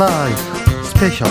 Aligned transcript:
라이브 0.00 0.34
스페셜 0.82 1.28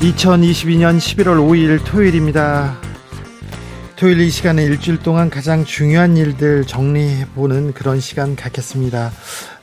2022년 0.00 0.96
11월 0.96 1.36
5일 1.46 1.84
토요일입니다. 1.84 2.78
토요일 3.96 4.20
이 4.20 4.30
시간에 4.30 4.64
일주일 4.64 5.00
동안 5.00 5.28
가장 5.28 5.66
중요한 5.66 6.16
일들 6.16 6.64
정리해보는 6.64 7.74
그런 7.74 8.00
시간 8.00 8.34
갖겠습니다. 8.34 9.12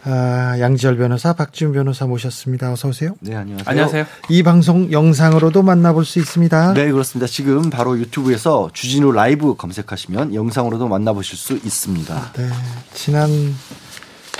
아, 0.08 0.56
양지열 0.60 0.98
변호사, 0.98 1.34
박지훈 1.34 1.74
변호사 1.74 2.06
모셨습니다. 2.06 2.72
어서 2.72 2.90
오세요. 2.90 3.16
네, 3.22 3.36
안녕하세요. 3.36 3.66
안녕하세요. 3.68 4.06
이 4.30 4.44
방송 4.44 4.92
영상으로도 4.92 5.64
만나볼 5.64 6.06
수 6.06 6.20
있습니다. 6.20 6.74
네, 6.76 6.92
그렇습니다. 6.92 7.26
지금 7.28 7.72
바로 7.72 7.98
유튜브에서 7.98 8.70
주진우 8.72 9.12
라이브 9.12 9.56
검색하시면 9.56 10.36
영상으로도 10.36 10.88
만나보실 10.88 11.36
수 11.38 11.54
있습니다. 11.54 12.34
네, 12.34 12.50
지난 12.94 13.30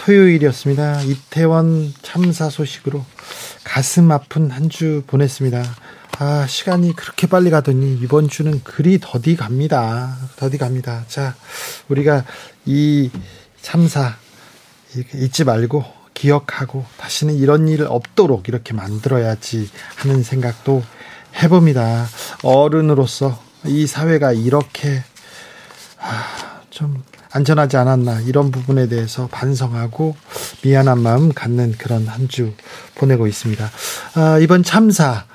토요일이었습니다. 0.04 1.02
이태원 1.02 1.94
참사 2.04 2.50
소식으로 2.52 3.04
가슴 3.64 4.12
아픈 4.12 4.52
한 4.52 4.70
주 4.70 5.02
보냈습니다. 5.08 5.64
아, 6.20 6.46
시간이 6.48 6.96
그렇게 6.96 7.26
빨리 7.28 7.50
가더니 7.50 7.96
이번 8.02 8.30
주는 8.30 8.62
그리 8.64 9.00
더디 9.02 9.36
갑니다. 9.36 10.16
더디 10.36 10.60
갑니다. 10.60 11.04
자, 11.08 11.34
우리가 11.90 12.24
이 12.66 13.10
참사 13.64 14.16
잊지 15.14 15.44
말고 15.44 15.84
기억하고 16.14 16.86
다시는 16.98 17.36
이런 17.36 17.68
일 17.68 17.86
없도록 17.88 18.48
이렇게 18.48 18.74
만들어야지 18.74 19.70
하는 19.98 20.24
생각도 20.24 20.84
해봅니다. 21.42 22.06
어른으로서 22.44 23.38
이 23.66 23.86
사회가 23.88 24.32
이렇게 24.32 25.04
아, 26.00 26.62
좀 26.70 27.04
안전하지 27.32 27.76
않았나 27.76 28.22
이런 28.22 28.52
부분에 28.52 28.88
대해서 28.88 29.28
반성하고 29.28 30.16
미안한 30.64 31.00
마음 31.02 31.34
갖는 31.34 31.74
그런 31.78 32.08
한 32.08 32.28
주 32.30 32.54
보내고 32.96 33.28
있습니다. 33.28 33.70
아, 34.16 34.40
이번 34.40 34.64
참사 34.64 35.26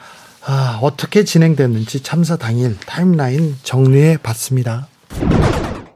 아, 0.47 0.79
어떻게 0.81 1.25
진행됐는지 1.25 2.03
참사 2.03 2.37
당일 2.39 2.79
타임라인 2.87 3.59
정리해 3.63 4.17
봤습니다. 4.17 4.89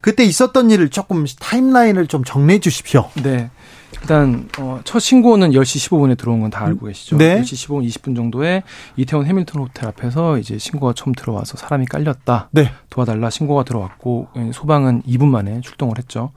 그때 0.03 0.23
있었던 0.25 0.71
일을 0.71 0.91
조금 0.91 1.25
타임라인을 1.41 2.07
좀 2.09 2.25
정리해 2.25 2.61
주십시오. 2.61 3.09
네. 3.23 3.51
일단 4.01 4.49
어, 4.59 4.81
첫 4.85 4.99
신고는 4.99 5.51
10시 5.53 5.89
15분에 5.91 6.17
들어온 6.19 6.41
건 6.41 6.51
다 6.51 6.65
알고 6.67 6.87
계시죠. 6.87 7.17
네. 7.17 7.41
10시 7.41 7.69
15분 7.69 7.87
20분 7.89 8.15
정도에 8.17 8.63
이태원 8.97 9.27
해밀턴 9.27 9.63
호텔 9.63 9.89
앞에서 9.89 10.39
이제 10.39 10.59
신고가 10.59 10.93
처음 10.95 11.13
들어와서 11.15 11.57
사람이 11.57 11.87
깔렸다. 11.87 12.49
네. 12.53 12.71
도와달라 12.91 13.31
신고가 13.31 13.65
들어왔고 13.65 14.29
예, 14.37 14.51
소방은 14.53 15.03
2분 15.03 15.27
만에 15.27 15.61
출동을 15.63 15.99
했죠. 15.99 16.31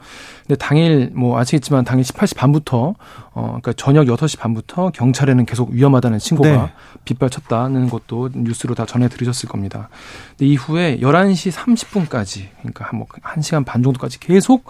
근데 0.48 0.56
당일 0.56 1.12
뭐 1.14 1.38
아시겠지만 1.40 1.84
당일 1.86 2.04
18시 2.06 2.36
반부터 2.38 2.96
어 3.34 3.42
그러니까 3.46 3.74
저녁 3.74 4.06
6시 4.08 4.40
반부터 4.40 4.92
경찰에는 4.92 5.46
계속 5.46 5.70
위험하다는 5.70 6.20
신고가 6.20 6.50
네. 6.50 6.72
빗발쳤다는 7.06 7.90
것도 7.90 8.30
뉴스로 8.34 8.74
다 8.76 8.86
전해 8.86 9.08
들으셨을 9.10 9.50
겁니다. 9.50 9.90
근데 10.30 10.46
이후에 10.48 11.00
11시 11.00 11.52
30분까지 11.52 12.48
그러니까 12.60 12.86
한뭐 12.86 13.06
1시간 13.08 13.66
반 13.66 13.84
정도까지 13.84 14.20
계속 14.20 14.66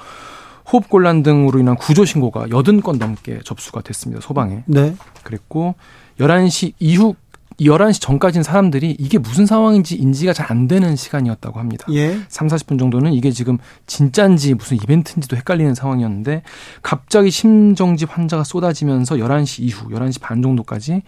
호흡곤란 0.72 1.24
등으로 1.24 1.60
인한 1.60 1.76
구조 1.76 2.06
신고가 2.06 2.48
80건 2.48 2.98
넘게 2.98 3.40
접수가 3.44 3.82
됐습니다. 3.82 4.22
소방에. 4.22 4.64
네. 4.66 4.96
그랬고 5.24 5.76
11시 6.20 6.74
이후 6.80 7.16
11시 7.60 8.00
전까지는 8.02 8.44
사람들이 8.44 8.96
이게 9.00 9.18
무슨 9.18 9.48
상황인지 9.48 9.96
인지가 9.96 10.32
잘 10.34 10.48
안 10.52 10.68
되는 10.68 10.96
시간이었다고 10.96 11.60
합니다. 11.60 11.86
예. 11.92 12.18
3, 12.30 12.48
40분 12.48 12.80
정도는 12.80 13.14
이게 13.14 13.32
지금 13.32 13.58
진짜인지 13.88 14.54
무슨 14.54 14.78
이벤트인지도 14.78 15.36
헷갈리는 15.36 15.74
상황이었는데 15.76 16.44
갑자기 16.82 17.32
심정지 17.32 18.06
환자가 18.06 18.44
쏟아지면서 18.44 19.16
11시 19.16 19.64
이후 19.64 19.90
11시 19.90 20.22
반 20.22 20.42
정도까지 20.42 21.02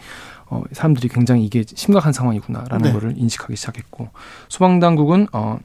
어 0.47 0.63
사람들이 0.73 1.07
굉장히 1.07 1.45
이게 1.45 1.63
심각한 1.65 2.11
상황이구나라는 2.11 2.83
네. 2.83 2.91
거를 2.91 3.13
인식하기 3.15 3.55
시작했고 3.55 4.09
소방 4.49 4.79
당국은 4.79 5.27
어 5.31 5.59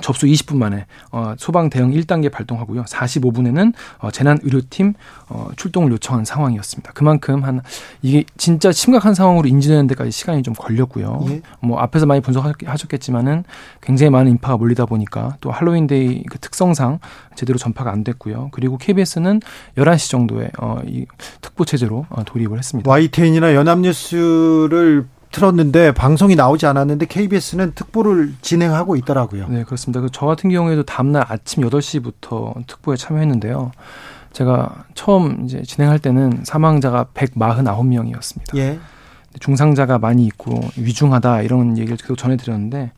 접수 0.00 0.26
20분 0.26 0.56
만에 0.56 0.86
어, 1.10 1.34
소방 1.36 1.70
대응 1.70 1.90
1단계 1.90 2.30
발동하고요. 2.30 2.84
45분에는 2.84 3.72
어, 3.98 4.10
재난 4.10 4.38
의료팀 4.42 4.94
어, 5.28 5.48
출동을 5.56 5.92
요청한 5.92 6.24
상황이었습니다. 6.24 6.92
그만큼 6.92 7.44
한 7.44 7.60
이게 8.00 8.24
진짜 8.36 8.72
심각한 8.72 9.14
상황으로 9.14 9.48
인지되는 9.48 9.86
데까지 9.88 10.10
시간이 10.10 10.42
좀 10.42 10.54
걸렸고요. 10.54 11.24
예. 11.28 11.42
뭐 11.60 11.78
앞에서 11.80 12.06
많이 12.06 12.20
분석하셨겠지만은 12.20 13.44
굉장히 13.80 14.10
많은 14.10 14.30
인파가 14.32 14.56
몰리다 14.56 14.86
보니까 14.86 15.36
또 15.40 15.50
할로윈데이 15.50 16.24
그 16.24 16.38
특성상 16.38 17.00
제대로 17.34 17.58
전파가 17.58 17.90
안 17.90 18.04
됐고요. 18.04 18.48
그리고 18.52 18.78
KBS는 18.78 19.40
11시 19.76 20.10
정도에 20.10 20.50
어, 20.58 20.80
이 20.86 21.06
특보 21.40 21.64
체제로 21.64 22.06
어, 22.08 22.24
돌입을 22.24 22.58
했습니다. 22.58 22.90
YTN이나 22.90 23.54
연합뉴스를 23.54 25.06
틀었는데 25.32 25.92
방송이 25.92 26.36
나오지 26.36 26.66
않았는데 26.66 27.06
KBS는 27.06 27.72
특보를 27.74 28.34
진행하고 28.42 28.96
있더라고요. 28.96 29.48
네, 29.48 29.64
그렇습니다. 29.64 30.00
그저 30.00 30.26
같은 30.26 30.50
경우에도 30.50 30.82
다음날 30.84 31.24
아침 31.28 31.64
8시부터 31.64 32.66
특보에 32.66 32.96
참여했는데요. 32.96 33.72
제가 34.32 34.84
처음 34.94 35.44
이제 35.44 35.62
진행할 35.62 35.98
때는 35.98 36.42
사망자가 36.44 37.06
149명이었습니다. 37.14 38.56
예. 38.56 38.78
중상자가 39.40 39.98
많이 39.98 40.26
있고 40.26 40.60
위중하다 40.76 41.42
이런 41.42 41.78
얘기를 41.78 41.96
계속 41.96 42.16
전해드렸는데 42.16 42.92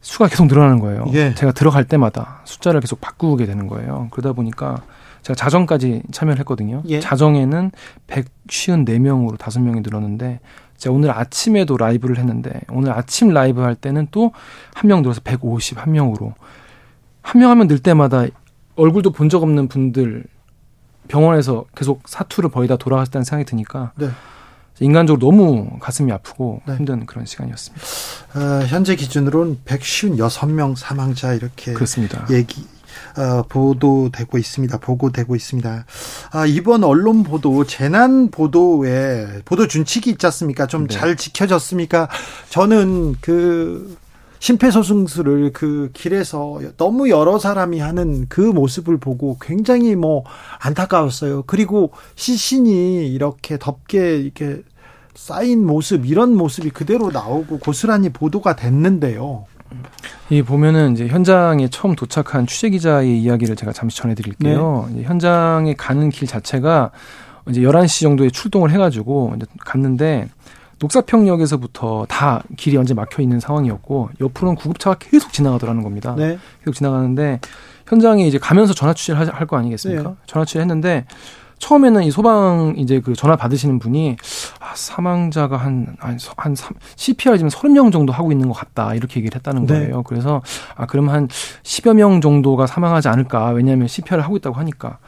수가 0.00 0.28
계속 0.28 0.46
늘어나는 0.46 0.80
거예요. 0.80 1.04
예. 1.12 1.34
제가 1.34 1.52
들어갈 1.52 1.84
때마다 1.84 2.40
숫자를 2.44 2.80
계속 2.80 3.00
바꾸게 3.00 3.46
되는 3.46 3.66
거예요. 3.66 4.08
그러다 4.10 4.32
보니까 4.32 4.82
제가 5.22 5.34
자정까지 5.34 6.02
참여를 6.10 6.38
했거든요. 6.40 6.82
예. 6.86 7.00
자정에는 7.00 7.72
154명으로 8.06 9.36
5명이 9.36 9.82
늘었는데 9.84 10.40
제가 10.80 10.94
오늘 10.94 11.10
아침에도 11.10 11.76
라이브를 11.76 12.18
했는데 12.18 12.60
오늘 12.70 12.90
아침 12.92 13.28
라이브 13.28 13.60
할 13.60 13.74
때는 13.76 14.08
또 14.10 14.32
한 14.74 14.88
명 14.88 15.02
늘어서 15.02 15.20
151명으로 15.20 16.32
한명한명늘 17.22 17.78
때마다 17.78 18.24
얼굴도 18.76 19.12
본 19.12 19.28
적 19.28 19.42
없는 19.42 19.68
분들 19.68 20.24
병원에서 21.08 21.66
계속 21.76 22.02
사투를 22.08 22.50
벌이다 22.50 22.76
돌아가셨다는 22.76 23.24
생각이 23.24 23.48
드니까 23.48 23.92
네. 23.96 24.08
인간적으로 24.80 25.20
너무 25.30 25.78
가슴이 25.80 26.10
아프고 26.12 26.62
네. 26.66 26.76
힘든 26.76 27.04
그런 27.04 27.26
시간이었습니다. 27.26 27.84
어, 28.36 28.64
현재 28.66 28.96
기준으로는 28.96 29.58
156명 29.66 30.76
사망자 30.76 31.34
이렇게 31.34 31.74
그렇습니다. 31.74 32.26
얘기 32.30 32.64
어, 33.16 33.42
보도되고 33.48 34.38
있습니다. 34.38 34.78
보고되고 34.78 35.36
있습니다. 35.36 35.84
아, 36.32 36.46
이번 36.46 36.84
언론 36.84 37.22
보도 37.22 37.64
재난 37.64 38.30
보도에 38.30 39.42
보도 39.44 39.66
준칙이 39.66 40.10
있지 40.10 40.26
않습니까? 40.26 40.66
좀 40.66 40.86
네. 40.86 40.94
잘 40.94 41.16
지켜졌습니까? 41.16 42.08
저는 42.50 43.16
그 43.20 43.96
심폐소생술을 44.40 45.52
그 45.52 45.90
길에서 45.92 46.60
너무 46.78 47.10
여러 47.10 47.38
사람이 47.38 47.78
하는 47.78 48.26
그 48.28 48.40
모습을 48.40 48.96
보고 48.96 49.36
굉장히 49.40 49.94
뭐 49.94 50.24
안타까웠어요. 50.60 51.44
그리고 51.46 51.92
시신이 52.16 53.06
이렇게 53.08 53.58
덥게 53.58 54.16
이렇게 54.16 54.62
쌓인 55.14 55.66
모습 55.66 56.06
이런 56.06 56.34
모습이 56.34 56.70
그대로 56.70 57.10
나오고 57.10 57.58
고스란히 57.58 58.08
보도가 58.08 58.56
됐는데요. 58.56 59.44
이 60.30 60.42
보면은 60.42 60.92
이제 60.92 61.08
현장에 61.08 61.68
처음 61.68 61.94
도착한 61.96 62.46
취재 62.46 62.70
기자의 62.70 63.20
이야기를 63.20 63.56
제가 63.56 63.72
잠시 63.72 63.96
전해드릴게요. 63.98 64.88
네. 64.92 65.02
현장에 65.02 65.74
가는 65.74 66.08
길 66.08 66.28
자체가 66.28 66.90
이제 67.48 67.60
11시 67.62 68.02
정도에 68.02 68.30
출동을 68.30 68.70
해가지고 68.70 69.34
이제 69.36 69.46
갔는데 69.58 70.28
녹사평역에서부터 70.78 72.06
다 72.08 72.42
길이 72.56 72.76
언제 72.76 72.94
막혀 72.94 73.22
있는 73.22 73.38
상황이었고 73.40 74.10
옆으로는 74.20 74.56
구급차가 74.56 74.96
계속 74.98 75.32
지나가더라는 75.32 75.82
겁니다. 75.82 76.14
네. 76.16 76.38
계속 76.60 76.74
지나가는데 76.74 77.40
현장에 77.86 78.26
이제 78.26 78.38
가면서 78.38 78.72
전화 78.72 78.94
취재를 78.94 79.18
할 79.28 79.46
거 79.46 79.56
아니겠습니까? 79.56 80.10
네. 80.10 80.14
전화 80.26 80.44
취재를 80.44 80.62
했는데 80.62 81.06
처음에는 81.60 82.02
이 82.02 82.10
소방 82.10 82.74
이제 82.78 83.00
그 83.00 83.14
전화 83.14 83.36
받으시는 83.36 83.78
분이 83.78 84.16
아, 84.58 84.72
사망자가 84.74 85.56
한, 85.56 85.94
한, 86.00 86.18
한 86.36 86.54
삼- 86.56 86.74
CPR 86.96 87.36
지금 87.36 87.48
30명 87.50 87.92
정도 87.92 88.12
하고 88.12 88.32
있는 88.32 88.48
것 88.48 88.54
같다. 88.54 88.94
이렇게 88.94 89.20
얘기를 89.20 89.36
했다는 89.36 89.66
네. 89.66 89.74
거예요. 89.74 90.02
그래서 90.02 90.42
아, 90.74 90.86
그럼 90.86 91.10
한 91.10 91.28
10여 91.28 91.94
명 91.94 92.20
정도가 92.20 92.66
사망하지 92.66 93.08
않을까. 93.08 93.50
왜냐하면 93.50 93.86
CPR을 93.88 94.24
하고 94.24 94.36
있다고 94.38 94.56
하니까. 94.56 94.98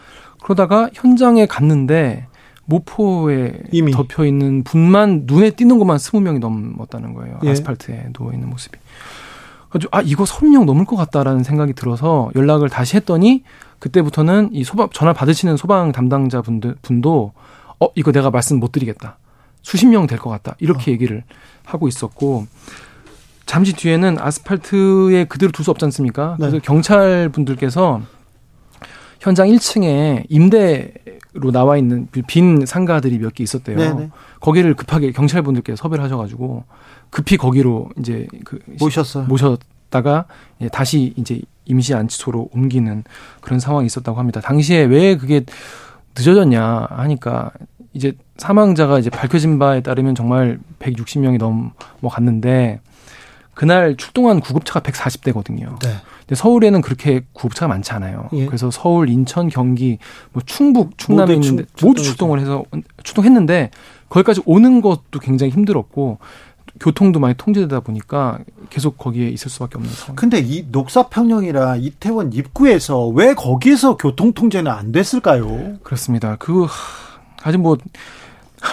그러다가 0.43 0.89
현장에 0.93 1.47
갔는데 1.47 2.27
모포에 2.67 3.55
이미. 3.73 3.91
덮여 3.91 4.25
있는 4.25 4.63
분만 4.63 5.23
눈에 5.25 5.51
띄는 5.51 5.79
것만 5.79 5.97
20명이 5.97 6.39
넘었다는 6.39 7.15
거예요. 7.15 7.41
예. 7.45 7.51
아스팔트에 7.51 8.09
누워 8.13 8.33
있는 8.33 8.49
모습이. 8.51 8.79
아 9.91 10.01
이거 10.03 10.25
30명 10.25 10.65
넘을 10.65 10.85
것 10.85 10.97
같다라는 10.97 11.43
생각이 11.45 11.73
들어서 11.73 12.31
연락을 12.35 12.69
다시 12.69 12.97
했더니 12.97 13.43
그때부터는 13.79 14.51
이 14.53 14.65
소방 14.65 14.89
전화 14.93 15.13
받으시는 15.13 15.57
소방 15.57 15.93
담당자 15.93 16.43
분들 16.43 16.77
분도 16.83 17.33
어 17.81 17.89
이거 17.95 18.13
내가 18.13 18.31
말씀 18.31 18.61
못 18.61 18.71
드리겠다. 18.73 19.19
수십 19.63 19.87
명 19.87 20.07
될 20.07 20.19
것 20.19 20.29
같다. 20.31 20.57
이렇게 20.59 20.91
어. 20.91 20.95
얘기를 20.95 21.25
하고 21.65 21.89
있었고 21.89 22.47
잠시 23.47 23.73
뒤에는 23.75 24.19
아스팔트에 24.21 25.25
그대로 25.25 25.53
둘 25.53 25.65
수 25.65 25.71
없지 25.71 25.85
않습니까? 25.87 26.37
네. 26.39 26.49
그래서 26.49 26.59
경찰 26.65 27.29
분들께서 27.31 28.01
현장 29.21 29.47
1층에 29.49 30.25
임대로 30.29 31.53
나와 31.53 31.77
있는 31.77 32.09
빈 32.27 32.67
상가들이 32.67 33.19
몇 33.19 33.35
개 33.35 33.45
있었대요. 33.45 33.77
네네. 33.79 34.11
거기를 34.41 34.75
급하게 34.75 35.13
경찰분들께 35.13 35.77
섭외를 35.77 36.05
하셔가지고 36.05 36.65
급히 37.13 37.37
거기로 37.37 37.91
이제 37.99 38.27
그 38.45 38.59
모셨어요. 38.81 39.25
모셨다가 39.27 40.25
예, 40.63 40.69
다시 40.69 41.13
이제 41.17 41.41
임시 41.67 41.95
안치소로 41.95 42.49
옮기는 42.53 43.05
그런 43.41 43.61
상황이 43.61 43.87
있었다고 43.87 44.19
합니다. 44.19 44.41
당시에 44.41 44.83
왜 44.83 45.17
그게 45.17 45.45
늦어졌냐 46.17 46.89
하니까 46.91 47.53
이제 47.93 48.13
사망자가 48.39 48.99
이제 48.99 49.11
밝혀진 49.11 49.59
바에 49.59 49.83
따르면 49.83 50.15
정말 50.15 50.59
160명이 50.81 51.39
넘어갔는데 51.39 52.81
그날 53.55 53.97
출동한 53.99 54.41
구급차가 54.41 54.81
140대거든요. 54.81 55.79
네. 55.83 55.91
근데 56.21 56.35
서울에는 56.35 56.81
그렇게 56.81 57.21
구급차가 57.35 57.69
많지 57.69 57.93
않아요. 57.93 58.31
예. 58.33 58.47
그래서 58.47 58.71
서울, 58.71 59.11
인천, 59.11 59.51
경기, 59.51 59.99
뭐 60.33 60.43
충북, 60.47 60.97
충남에 60.97 61.35
있는데 61.35 61.65
출- 61.77 61.87
모두 61.89 62.03
출동을 62.03 62.41
해서 62.41 62.65
출동했는데 63.05 63.71
거기까지 64.09 64.41
오는 64.47 64.81
것도 64.81 65.21
굉장히 65.21 65.53
힘들었고 65.53 66.19
교통도 66.83 67.21
많이 67.21 67.35
통제되다 67.37 67.81
보니까 67.81 68.39
계속 68.69 68.99
거기에 68.99 69.29
있을 69.29 69.51
수밖에 69.51 69.77
없는 69.77 69.91
상황. 69.93 70.17
근데 70.17 70.41
이 70.41 70.67
녹사평령이라 70.71 71.77
이태원 71.77 72.33
입구에서 72.33 73.07
왜 73.09 73.35
거기에서 73.35 73.97
교통 73.97 74.33
통제는 74.33 74.71
안 74.71 74.91
됐을까요? 74.93 75.79
그렇습니다. 75.83 76.37
그 76.39 76.65
하, 76.65 76.69
아직 77.45 77.59
뭐. 77.59 77.77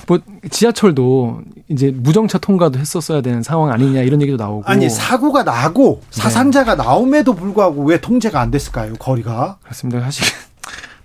뭐 0.05 0.19
지하철도 0.51 1.41
이제 1.67 1.89
무정차 1.89 2.37
통과도 2.37 2.77
했었어야 2.77 3.21
되는 3.21 3.41
상황 3.41 3.71
아니냐 3.71 4.01
이런 4.01 4.21
얘기도 4.21 4.37
나오고 4.37 4.61
아니 4.65 4.87
사고가 4.87 5.41
나고 5.41 6.01
사상자가 6.11 6.75
나옴에도 6.75 7.33
불구하고 7.33 7.85
왜 7.85 7.99
통제가 7.99 8.39
안 8.39 8.51
됐을까요? 8.51 8.93
거리가 8.99 9.57
그렇습니다. 9.63 9.99
사실 10.01 10.27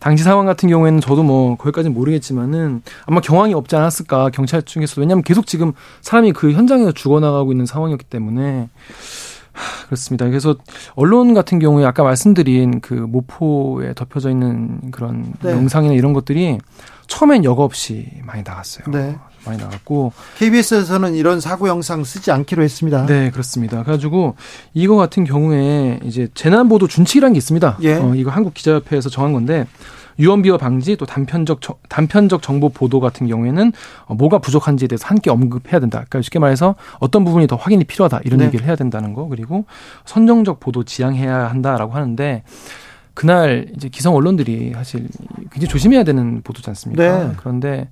당시 0.04 0.22
상황 0.22 0.44
같은 0.44 0.68
경우에는 0.68 1.00
저도 1.00 1.22
뭐 1.22 1.56
거기까지는 1.56 1.94
모르겠지만은 1.94 2.82
아마 3.06 3.22
경황이 3.22 3.54
없지 3.54 3.74
않았을까 3.74 4.28
경찰 4.34 4.62
중에서 4.62 5.00
왜냐하면 5.00 5.22
계속 5.22 5.46
지금 5.46 5.72
사람이 6.02 6.32
그 6.32 6.52
현장에서 6.52 6.92
죽어나가고 6.92 7.52
있는 7.52 7.64
상황이었기 7.64 8.04
때문에. 8.04 8.68
하, 8.68 8.68
그렇습니다. 9.86 10.26
그래서 10.26 10.56
언론 10.94 11.34
같은 11.34 11.58
경우에 11.58 11.84
아까 11.84 12.02
말씀드린 12.02 12.80
그 12.80 12.94
모포에 12.94 13.94
덮여져 13.94 14.30
있는 14.30 14.90
그런 14.90 15.32
네. 15.42 15.52
영상이나 15.52 15.94
이런 15.94 16.12
것들이 16.12 16.58
처음엔 17.06 17.44
여과 17.44 17.62
없이 17.64 18.08
많이 18.24 18.42
나갔어요. 18.42 18.86
네. 18.90 19.16
많이 19.44 19.58
나갔고 19.58 20.12
KBS에서는 20.38 21.14
이런 21.14 21.38
사고 21.38 21.68
영상 21.68 22.02
쓰지 22.02 22.30
않기로 22.30 22.62
했습니다. 22.62 23.04
네, 23.06 23.30
그렇습니다. 23.30 23.82
그래가지고 23.82 24.36
이거 24.72 24.96
같은 24.96 25.24
경우에 25.24 26.00
이제 26.02 26.28
재난 26.34 26.68
보도 26.68 26.88
준칙이라는 26.88 27.34
게 27.34 27.38
있습니다. 27.38 27.78
예. 27.82 27.94
어, 27.94 28.14
이거 28.14 28.30
한국 28.30 28.54
기자협회에서 28.54 29.10
정한 29.10 29.34
건데 29.34 29.66
유언 30.18 30.42
비어 30.42 30.56
방지 30.56 30.96
또 30.96 31.06
단편적 31.06 31.60
정- 31.60 31.76
단편적 31.88 32.42
정보 32.42 32.68
보도 32.68 33.00
같은 33.00 33.26
경우에는 33.26 33.72
어, 34.06 34.14
뭐가 34.14 34.38
부족한지에 34.38 34.88
대해서 34.88 35.06
함께 35.06 35.30
언급해야 35.30 35.80
된다. 35.80 35.98
그러니까 36.08 36.22
쉽게 36.22 36.38
말해서 36.38 36.74
어떤 37.00 37.24
부분이 37.24 37.46
더 37.46 37.56
확인이 37.56 37.84
필요하다 37.84 38.20
이런 38.24 38.38
네. 38.40 38.46
얘기를 38.46 38.66
해야 38.66 38.76
된다는 38.76 39.12
거 39.12 39.26
그리고 39.28 39.64
선정적 40.04 40.60
보도 40.60 40.84
지향해야 40.84 41.50
한다라고 41.50 41.92
하는데 41.92 42.42
그날 43.14 43.68
이제 43.76 43.88
기성 43.88 44.14
언론들이 44.16 44.72
사실 44.74 45.06
굉장히 45.52 45.68
조심해야 45.68 46.04
되는 46.04 46.42
보도지 46.42 46.68
않습니까? 46.70 47.24
네. 47.24 47.32
그런데 47.36 47.88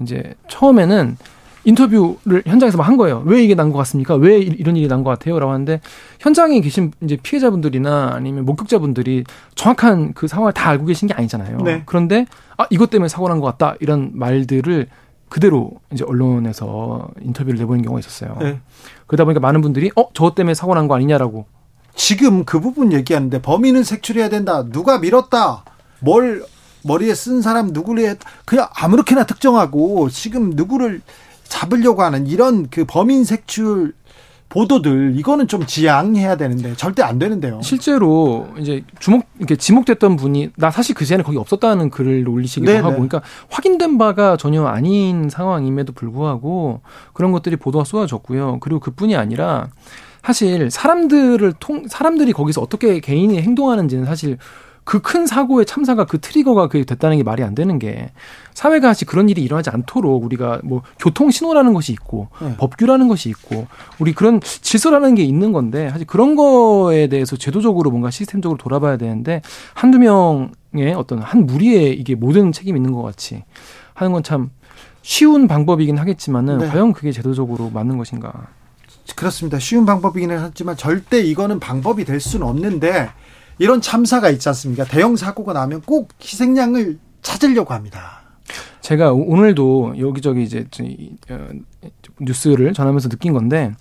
이제 0.00 0.34
처음에는 0.48 1.16
인터뷰를 1.64 2.42
현장에서 2.46 2.80
한 2.82 2.96
거예요. 2.96 3.22
왜 3.26 3.42
이게 3.42 3.54
난 3.54 3.70
것 3.72 3.78
같습니까? 3.78 4.14
왜 4.14 4.38
이- 4.40 4.54
이런 4.58 4.76
일이 4.76 4.88
난 4.88 5.04
것 5.04 5.10
같아요? 5.10 5.38
라고 5.38 5.52
하는데 5.52 5.80
현장에 6.20 6.60
계신 6.60 6.92
이제 7.02 7.16
피해자분들이나 7.22 8.10
아니면 8.14 8.44
목격자분들이 8.44 9.24
정확한 9.54 10.12
그 10.14 10.26
상황을 10.28 10.52
다 10.52 10.68
알고 10.70 10.86
계신 10.86 11.08
게 11.08 11.14
아니잖아요. 11.14 11.58
네. 11.58 11.82
그런데 11.86 12.26
아 12.56 12.66
이것 12.70 12.90
때문에 12.90 13.08
사고 13.08 13.28
난 13.28 13.40
것 13.40 13.46
같다 13.46 13.76
이런 13.80 14.10
말들을 14.14 14.88
그대로 15.28 15.70
이제 15.92 16.04
언론에서 16.06 17.08
인터뷰를 17.22 17.58
내보낸 17.58 17.82
경우가 17.82 18.00
있었어요. 18.00 18.36
네. 18.40 18.60
그러다 19.06 19.24
보니까 19.24 19.40
많은 19.40 19.60
분들이 19.62 19.90
어 19.96 20.12
저것 20.12 20.34
때문에 20.34 20.54
사고 20.54 20.74
난 20.74 20.88
거 20.88 20.94
아니냐라고 20.96 21.46
지금 21.94 22.44
그 22.44 22.60
부분 22.60 22.92
얘기하는데 22.92 23.40
범인은 23.40 23.84
색출해야 23.84 24.28
된다. 24.28 24.64
누가 24.70 24.98
밀었다. 24.98 25.64
뭘 26.00 26.44
머리에 26.84 27.14
쓴 27.14 27.42
사람 27.42 27.68
누구를 27.68 28.04
했 28.08 28.18
그냥 28.44 28.66
아무렇게나 28.74 29.24
특정하고 29.24 30.08
지금 30.10 30.50
누구를 30.50 31.00
잡으려고 31.52 32.02
하는 32.02 32.26
이런 32.26 32.68
그 32.70 32.86
범인 32.86 33.24
색출 33.24 33.92
보도들 34.48 35.14
이거는 35.16 35.48
좀 35.48 35.66
지양해야 35.66 36.36
되는데 36.36 36.74
절대 36.76 37.02
안 37.02 37.18
되는데요. 37.18 37.60
실제로 37.62 38.48
이제 38.58 38.82
주목 39.00 39.26
이렇게 39.38 39.56
지목됐던 39.56 40.16
분이 40.16 40.50
나 40.56 40.70
사실 40.70 40.94
그 40.94 41.04
시간에 41.04 41.22
거기 41.22 41.36
없었다는 41.36 41.90
글을 41.90 42.26
올리시기도 42.26 42.70
네네. 42.70 42.82
하고 42.82 42.94
그러니까 42.94 43.22
확인된 43.50 43.98
바가 43.98 44.36
전혀 44.38 44.64
아닌 44.64 45.28
상황임에도 45.28 45.92
불구하고 45.92 46.80
그런 47.12 47.32
것들이 47.32 47.56
보도가 47.56 47.84
쏟아졌고요. 47.84 48.58
그리고 48.60 48.80
그뿐이 48.80 49.14
아니라 49.14 49.68
사실 50.22 50.70
사람들을 50.70 51.54
통 51.60 51.86
사람들이 51.86 52.32
거기서 52.32 52.62
어떻게 52.62 53.00
개인이 53.00 53.40
행동하는지는 53.40 54.06
사실 54.06 54.38
그 54.84 55.00
큰 55.00 55.26
사고의 55.26 55.66
참사가 55.66 56.04
그 56.04 56.20
트리거가 56.20 56.68
그게 56.68 56.84
됐다는 56.84 57.16
게 57.16 57.22
말이 57.22 57.42
안 57.42 57.54
되는 57.54 57.78
게 57.78 58.10
사회가 58.54 58.88
사실 58.88 59.06
그런 59.06 59.28
일이 59.28 59.42
일어나지 59.42 59.70
않도록 59.70 60.24
우리가 60.24 60.60
뭐 60.64 60.82
교통 60.98 61.30
신호라는 61.30 61.72
것이 61.72 61.92
있고 61.92 62.28
네. 62.40 62.56
법규라는 62.56 63.08
것이 63.08 63.28
있고 63.28 63.66
우리 63.98 64.12
그런 64.12 64.40
질서라는 64.40 65.14
게 65.14 65.22
있는 65.22 65.52
건데 65.52 65.88
사실 65.90 66.06
그런 66.06 66.34
거에 66.36 67.06
대해서 67.06 67.36
제도적으로 67.36 67.90
뭔가 67.90 68.10
시스템적으로 68.10 68.58
돌아봐야 68.58 68.96
되는데 68.96 69.42
한두 69.74 69.98
명의 69.98 70.94
어떤 70.96 71.20
한 71.20 71.46
무리에 71.46 71.90
이게 71.90 72.14
모든 72.14 72.52
책임이 72.52 72.78
있는 72.78 72.92
것 72.92 73.02
같이 73.02 73.44
하는 73.94 74.12
건 74.12 74.22
참 74.22 74.50
쉬운 75.02 75.48
방법이긴 75.48 75.98
하겠지만은 75.98 76.58
네. 76.58 76.68
과연 76.68 76.92
그게 76.92 77.12
제도적으로 77.12 77.70
맞는 77.70 77.98
것인가? 77.98 78.32
그렇습니다. 79.16 79.58
쉬운 79.58 79.84
방법이기는 79.84 80.38
하지만 80.38 80.76
절대 80.76 81.20
이거는 81.20 81.58
방법이 81.60 82.04
될 82.04 82.20
수는 82.20 82.46
없는데 82.46 83.10
이런 83.58 83.80
참사가 83.80 84.30
있지 84.30 84.48
않습니까? 84.48 84.84
대형 84.84 85.16
사고가 85.16 85.52
나면 85.52 85.82
꼭 85.82 86.08
희생양을 86.20 86.98
찾으려고 87.22 87.74
합니다. 87.74 88.22
제가 88.80 89.12
오- 89.12 89.30
오늘도 89.30 89.94
여기저기 89.98 90.42
이제 90.42 90.66
어, 91.30 91.48
뉴스를 92.20 92.72
전하면서 92.72 93.08
느낀 93.08 93.32
건데 93.32 93.72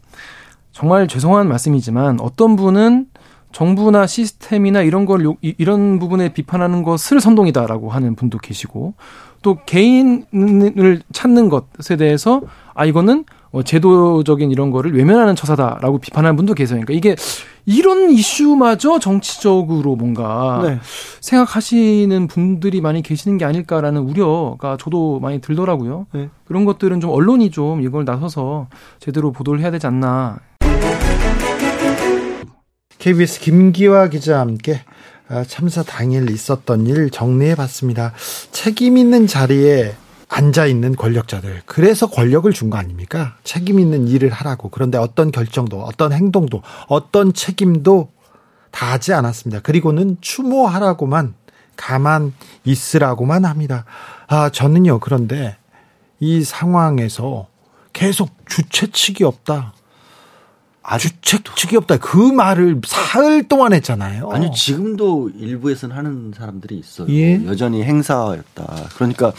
정말 0.72 1.08
죄송한 1.08 1.48
말씀이지만 1.48 2.20
어떤 2.22 2.56
분은 2.56 3.08
정부나 3.52 4.08
시스템이나 4.08 4.82
이런 4.82 5.06
걸 5.06 5.26
요- 5.26 5.36
이- 5.42 5.56
이런 5.58 6.00
부분에 6.00 6.32
비판하는 6.34 6.84
것을 6.84 7.20
선동이다라고 7.20 7.90
하는 7.90 8.16
분도 8.16 8.38
계시고 8.38 8.94
또 9.42 9.58
개인을 9.66 11.02
찾는 11.12 11.50
것에 11.50 11.98
대해서 11.98 12.42
아 12.74 12.86
이거는 12.86 13.26
어, 13.52 13.64
제도적인 13.64 14.50
이런 14.50 14.72
거를 14.72 14.96
외면하는 14.96 15.36
처사다라고 15.36 15.98
비판하는 15.98 16.38
분도 16.38 16.54
계세요. 16.54 16.82
그러니까 16.86 16.94
이게 16.94 17.16
이런 17.66 18.10
이슈마저 18.10 19.00
정치적으로 19.00 19.96
뭔가 19.96 20.62
네. 20.64 20.80
생각하시는 21.20 22.28
분들이 22.28 22.82
많이 22.82 23.02
계시는 23.02 23.38
게 23.38 23.46
아닐까라는 23.46 24.02
우려가 24.02 24.78
저도 24.80 25.20
많이 25.20 25.42
들더라고요. 25.42 26.08
네. 26.14 26.30
그런 26.46 26.66
것들은 26.66 27.02
좀 27.02 27.12
언론이 27.12 27.52
좀 27.52 27.82
이걸 27.82 28.06
나서서 28.06 28.68
제대로 29.00 29.32
보도를 29.32 29.60
해야 29.62 29.70
되지 29.70 29.88
않나. 29.88 30.40
KBS 33.00 33.40
김기화 33.42 34.10
기자와 34.10 34.42
함께 34.42 34.82
아, 35.28 35.44
참사 35.46 35.82
당일 35.82 36.30
있었던 36.30 36.86
일 36.88 37.10
정리해 37.10 37.56
봤습니다. 37.56 38.14
책임 38.52 38.98
있는 38.98 39.28
자리에 39.28 39.96
앉아 40.34 40.66
있는 40.66 40.96
권력자들. 40.96 41.64
그래서 41.66 42.08
권력을 42.10 42.52
준 42.54 42.70
거 42.70 42.78
아닙니까? 42.78 43.36
책임 43.44 43.80
있는 43.80 44.08
일을 44.08 44.30
하라고. 44.30 44.70
그런데 44.70 44.98
어떤 44.98 45.30
결정도, 45.32 45.82
어떤 45.82 46.14
행동도, 46.14 46.62
어떤 46.88 47.34
책임도 47.34 48.10
다 48.72 48.92
하지 48.94 49.12
않았습니다. 49.14 49.62
그리고는 49.62 50.16
추모하라고만 50.22 51.34
가만 51.76 52.34
있으라고만 52.64 53.44
합니다. 53.44 53.84
아, 54.28 54.50
저는요. 54.50 55.00
그런데 55.00 55.58
이 56.22 56.44
상황에서 56.44 57.48
계속 57.92 58.30
주최 58.48 58.88
측이 58.90 59.26
없다. 59.26 59.74
주최 60.98 61.40
측이 61.56 61.76
없다. 61.78 61.98
그 61.98 62.16
말을 62.18 62.80
사흘 62.86 63.48
동안 63.50 63.74
했잖아요. 63.74 64.30
아니 64.32 64.50
지금도 64.52 65.32
일부에서는 65.38 65.96
하는 65.96 66.34
사람들이 66.36 66.78
있어요. 66.78 67.08
예. 67.10 67.46
여전히 67.46 67.84
행사였다. 67.84 68.90
그러니까 68.96 69.34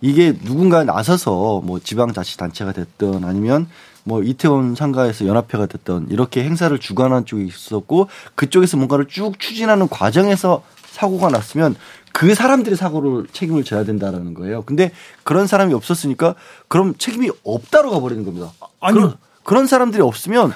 이게 0.00 0.36
누군가 0.38 0.84
나서서 0.84 1.60
뭐 1.64 1.78
지방자치단체가 1.78 2.72
됐든 2.72 3.24
아니면 3.24 3.68
뭐 4.04 4.22
이태원 4.22 4.74
상가에서 4.74 5.26
연합회가 5.26 5.66
됐든 5.66 6.08
이렇게 6.10 6.42
행사를 6.42 6.76
주관한 6.78 7.26
쪽이 7.26 7.46
있었고 7.46 8.08
그쪽에서 8.34 8.76
뭔가를 8.76 9.06
쭉 9.06 9.38
추진하는 9.38 9.88
과정에서 9.88 10.62
사고가 10.86 11.28
났으면 11.28 11.76
그 12.12 12.34
사람들이 12.34 12.76
사고를 12.76 13.26
책임을 13.32 13.62
져야 13.64 13.84
된다라는 13.84 14.34
거예요. 14.34 14.62
근데 14.62 14.90
그런 15.22 15.46
사람이 15.46 15.74
없었으니까 15.74 16.34
그럼 16.68 16.94
책임이 16.96 17.30
없다로 17.44 17.90
가버리는 17.90 18.24
겁니다. 18.24 18.52
아니요. 18.80 19.00
그런, 19.00 19.16
그런 19.44 19.66
사람들이 19.66 20.02
없으면 20.02 20.52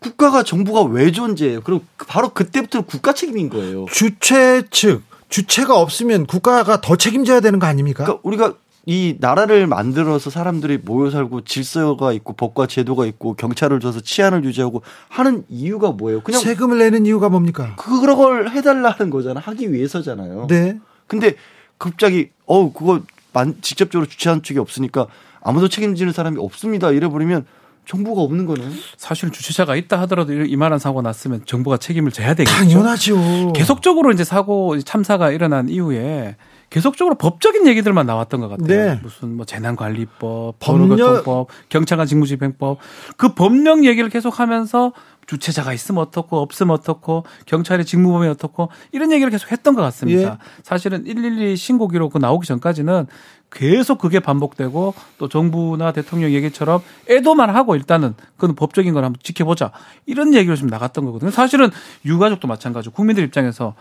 국가가 0.00 0.44
정부가 0.44 0.82
왜 0.82 1.10
존재해요? 1.10 1.62
그럼 1.62 1.80
바로 2.06 2.28
그때부터 2.28 2.82
국가 2.82 3.12
책임인 3.12 3.48
거예요. 3.48 3.86
주최 3.90 4.62
측, 4.70 5.02
주체가 5.28 5.78
없으면 5.78 6.26
국가가 6.26 6.80
더 6.80 6.96
책임져야 6.96 7.40
되는 7.40 7.58
거 7.58 7.66
아닙니까? 7.66 8.04
그러니까 8.04 8.20
우리가 8.22 8.54
이 8.86 9.16
나라를 9.20 9.66
만들어서 9.66 10.30
사람들이 10.30 10.78
모여 10.78 11.10
살고 11.10 11.42
질서가 11.44 12.14
있고 12.14 12.32
법과 12.32 12.66
제도가 12.66 13.04
있고 13.04 13.34
경찰을 13.34 13.80
줘서 13.80 14.00
치안을 14.00 14.44
유지하고 14.44 14.80
하는 15.10 15.44
이유가 15.50 15.90
뭐예요? 15.90 16.22
그냥 16.22 16.40
세금을 16.40 16.78
내는 16.78 17.04
이유가 17.04 17.28
뭡니까? 17.28 17.76
그런 17.76 18.16
걸 18.16 18.48
해달라는 18.48 19.10
거잖아. 19.10 19.40
하기 19.40 19.74
위해서잖아요. 19.74 20.46
네. 20.48 20.78
근데 21.06 21.34
갑자기 21.78 22.30
어 22.46 22.72
그거 22.72 23.02
만, 23.34 23.56
직접적으로 23.60 24.08
주최한 24.08 24.42
쪽이 24.42 24.58
없으니까 24.58 25.06
아무도 25.42 25.68
책임지는 25.68 26.14
사람이 26.14 26.38
없습니다. 26.38 26.90
이래 26.90 27.08
버리면 27.08 27.44
정부가 27.88 28.20
없는 28.20 28.44
거는 28.44 28.70
사실 28.98 29.30
주최자가 29.30 29.74
있다 29.74 29.98
하더라도 30.02 30.34
이만한 30.34 30.78
사고 30.78 31.00
났으면 31.00 31.40
정부가 31.46 31.78
책임을 31.78 32.12
져야 32.12 32.34
되겠죠. 32.34 32.54
당연하죠. 32.54 33.52
계속적으로 33.54 34.12
이제 34.12 34.24
사고 34.24 34.78
참사가 34.80 35.30
일어난 35.30 35.70
이후에 35.70 36.36
계속적으로 36.68 37.14
법적인 37.14 37.66
얘기들만 37.66 38.04
나왔던 38.06 38.40
것 38.40 38.48
같아요. 38.48 38.66
네. 38.66 39.00
무슨 39.02 39.36
뭐 39.36 39.46
재난관리법, 39.46 40.58
법령- 40.60 40.88
도로교통법, 40.98 41.48
경찰관 41.70 42.06
직무집행법 42.06 42.78
그 43.16 43.32
법령 43.34 43.86
얘기를 43.86 44.10
계속하면서 44.10 44.92
주체자가 45.28 45.72
있으면 45.74 46.02
어떻고 46.02 46.38
없으면 46.38 46.74
어떻고 46.74 47.24
경찰의 47.46 47.84
직무범위 47.84 48.28
어떻고 48.28 48.70
이런 48.92 49.12
얘기를 49.12 49.30
계속 49.30 49.52
했던 49.52 49.74
것 49.74 49.82
같습니다. 49.82 50.32
예. 50.32 50.62
사실은 50.62 51.04
112 51.04 51.54
신고 51.56 51.86
기록 51.86 52.14
그 52.14 52.18
나오기 52.18 52.46
전까지는 52.46 53.06
계속 53.50 53.98
그게 53.98 54.20
반복되고 54.20 54.94
또 55.18 55.28
정부나 55.28 55.92
대통령 55.92 56.32
얘기처럼 56.32 56.82
애도만 57.08 57.54
하고 57.54 57.76
일단은 57.76 58.14
그건 58.36 58.56
법적인 58.56 58.92
걸 58.94 59.04
한번 59.04 59.20
지켜보자 59.22 59.70
이런 60.06 60.34
얘기로 60.34 60.56
좀 60.56 60.68
나갔던 60.68 61.04
거거든요. 61.04 61.30
사실은 61.30 61.70
유가족도 62.04 62.48
마찬가지고 62.48 62.94
국민들 62.94 63.22
입장에서 63.24 63.74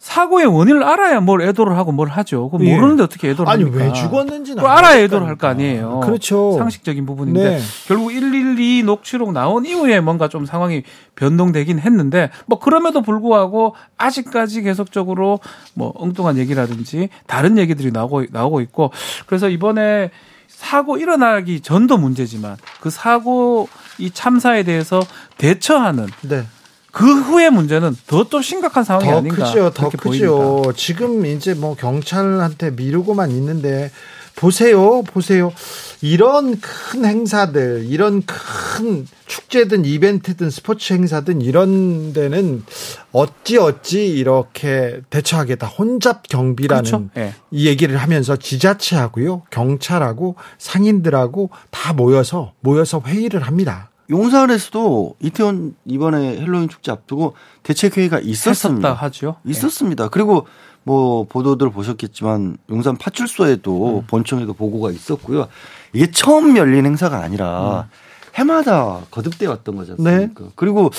사고의 0.00 0.46
원인을 0.46 0.82
알아야 0.82 1.20
뭘 1.20 1.42
애도를 1.42 1.76
하고 1.76 1.92
뭘 1.92 2.08
하죠. 2.08 2.48
그 2.48 2.56
예. 2.64 2.74
모르는데 2.74 3.02
어떻게 3.02 3.28
애도를 3.28 3.52
아니 3.52 3.64
합니까? 3.64 3.84
왜 3.84 3.92
죽었는지는 3.92 4.64
알아야 4.64 4.78
알아야 4.78 5.02
애도를 5.02 5.26
할 5.28 5.36
거 5.36 5.46
아니에요. 5.46 6.00
그렇죠. 6.00 6.56
상식적인 6.56 7.04
부분인데 7.04 7.58
네. 7.58 7.60
결국 7.86 8.10
112 8.10 8.82
녹취록 8.82 9.32
나온 9.32 9.66
이후에 9.66 10.00
뭔가 10.00 10.28
좀 10.28 10.46
상황이 10.46 10.84
변동되긴 11.16 11.78
했는데 11.78 12.30
뭐 12.46 12.58
그럼에도 12.58 13.02
불구하고 13.02 13.74
아직까지 13.98 14.62
계속적으로 14.62 15.38
뭐 15.74 15.92
엉뚱한 15.96 16.38
얘기라든지 16.38 17.10
다른 17.26 17.58
얘기들이 17.58 17.90
나오고 17.92 18.24
나오고 18.30 18.62
있고 18.62 18.92
그래서 19.26 19.50
이번에 19.50 20.10
사고 20.48 20.96
일어나기 20.96 21.60
전도 21.60 21.98
문제지만 21.98 22.56
그 22.80 22.88
사고 22.88 23.68
이 23.98 24.10
참사에 24.10 24.62
대해서 24.62 25.00
대처하는 25.36 26.06
네. 26.22 26.44
그 26.92 27.20
후의 27.20 27.50
문제는 27.50 27.96
더 28.06 28.24
또 28.30 28.42
심각한 28.42 28.84
상황이 28.84 29.08
더 29.08 29.18
아닌가 29.18 29.44
크죠. 29.44 29.70
더 29.70 29.88
크죠. 29.90 30.00
보입니다. 30.02 30.72
지금 30.76 31.26
이제 31.26 31.54
뭐 31.54 31.74
경찰한테 31.74 32.70
미루고만 32.70 33.30
있는데 33.32 33.90
보세요. 34.36 35.02
보세요. 35.02 35.52
이런 36.00 36.58
큰 36.60 37.04
행사들, 37.04 37.84
이런 37.88 38.22
큰 38.24 39.06
축제든 39.26 39.84
이벤트든 39.84 40.48
스포츠 40.48 40.94
행사든 40.94 41.42
이런 41.42 42.14
데는 42.14 42.64
어찌 43.12 43.58
어찌 43.58 44.06
이렇게 44.06 45.00
대처하겠다. 45.10 45.66
혼잡 45.66 46.26
경비라는 46.28 46.84
그렇죠. 46.84 47.08
예. 47.18 47.34
이 47.50 47.66
얘기를 47.66 47.98
하면서 47.98 48.36
지자체하고요, 48.36 49.42
경찰하고 49.50 50.36
상인들하고 50.56 51.50
다 51.70 51.92
모여서 51.92 52.52
모여서 52.60 53.02
회의를 53.04 53.42
합니다. 53.42 53.89
용산에서도 54.10 55.16
이태원 55.20 55.74
이번에 55.86 56.38
헬로윈 56.40 56.68
축제 56.68 56.90
앞두고 56.92 57.34
대책회의가 57.62 58.20
있었습니다. 58.20 58.92
하죠. 58.92 59.36
예. 59.46 59.50
있었습니다. 59.50 60.08
그리고 60.08 60.46
뭐 60.82 61.24
보도들 61.24 61.70
보셨겠지만 61.70 62.56
용산 62.70 62.96
파출소에도 62.96 64.04
본청에도 64.08 64.52
보고가 64.54 64.90
있었고요. 64.90 65.48
이게 65.92 66.10
처음 66.10 66.56
열린 66.56 66.86
행사가 66.86 67.18
아니라 67.18 67.88
해마다 68.34 69.00
거듭돼 69.10 69.46
왔던 69.46 69.76
거지 69.76 69.92
않습니까? 69.92 70.44
그리고 70.56 70.90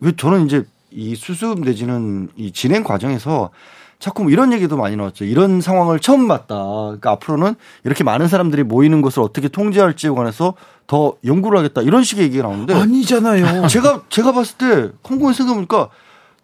왜 0.00 0.12
저는 0.16 0.46
이제 0.46 0.64
이 0.90 1.14
수습 1.14 1.60
내지는 1.60 2.28
이 2.36 2.52
진행 2.52 2.84
과정에서 2.84 3.50
자꾸 3.98 4.22
뭐 4.24 4.30
이런 4.32 4.52
얘기도 4.52 4.76
많이 4.76 4.94
나왔죠. 4.96 5.24
이런 5.24 5.60
상황을 5.60 6.00
처음 6.00 6.28
봤다. 6.28 6.54
그러니까 6.54 7.12
앞으로는 7.12 7.54
이렇게 7.84 8.04
많은 8.04 8.28
사람들이 8.28 8.62
모이는 8.62 9.00
것을 9.02 9.22
어떻게 9.22 9.48
통제할지에 9.48 10.10
관해서 10.10 10.54
더 10.86 11.14
연구를 11.24 11.58
하겠다. 11.58 11.80
이런 11.82 12.04
식의 12.04 12.24
얘기가 12.26 12.44
나오는데 12.46 12.74
아니잖아요. 12.74 13.66
제가 13.68 14.02
제가 14.08 14.32
봤을 14.32 14.56
때 14.58 14.90
콩고에 15.02 15.32
생각해보니까 15.32 15.88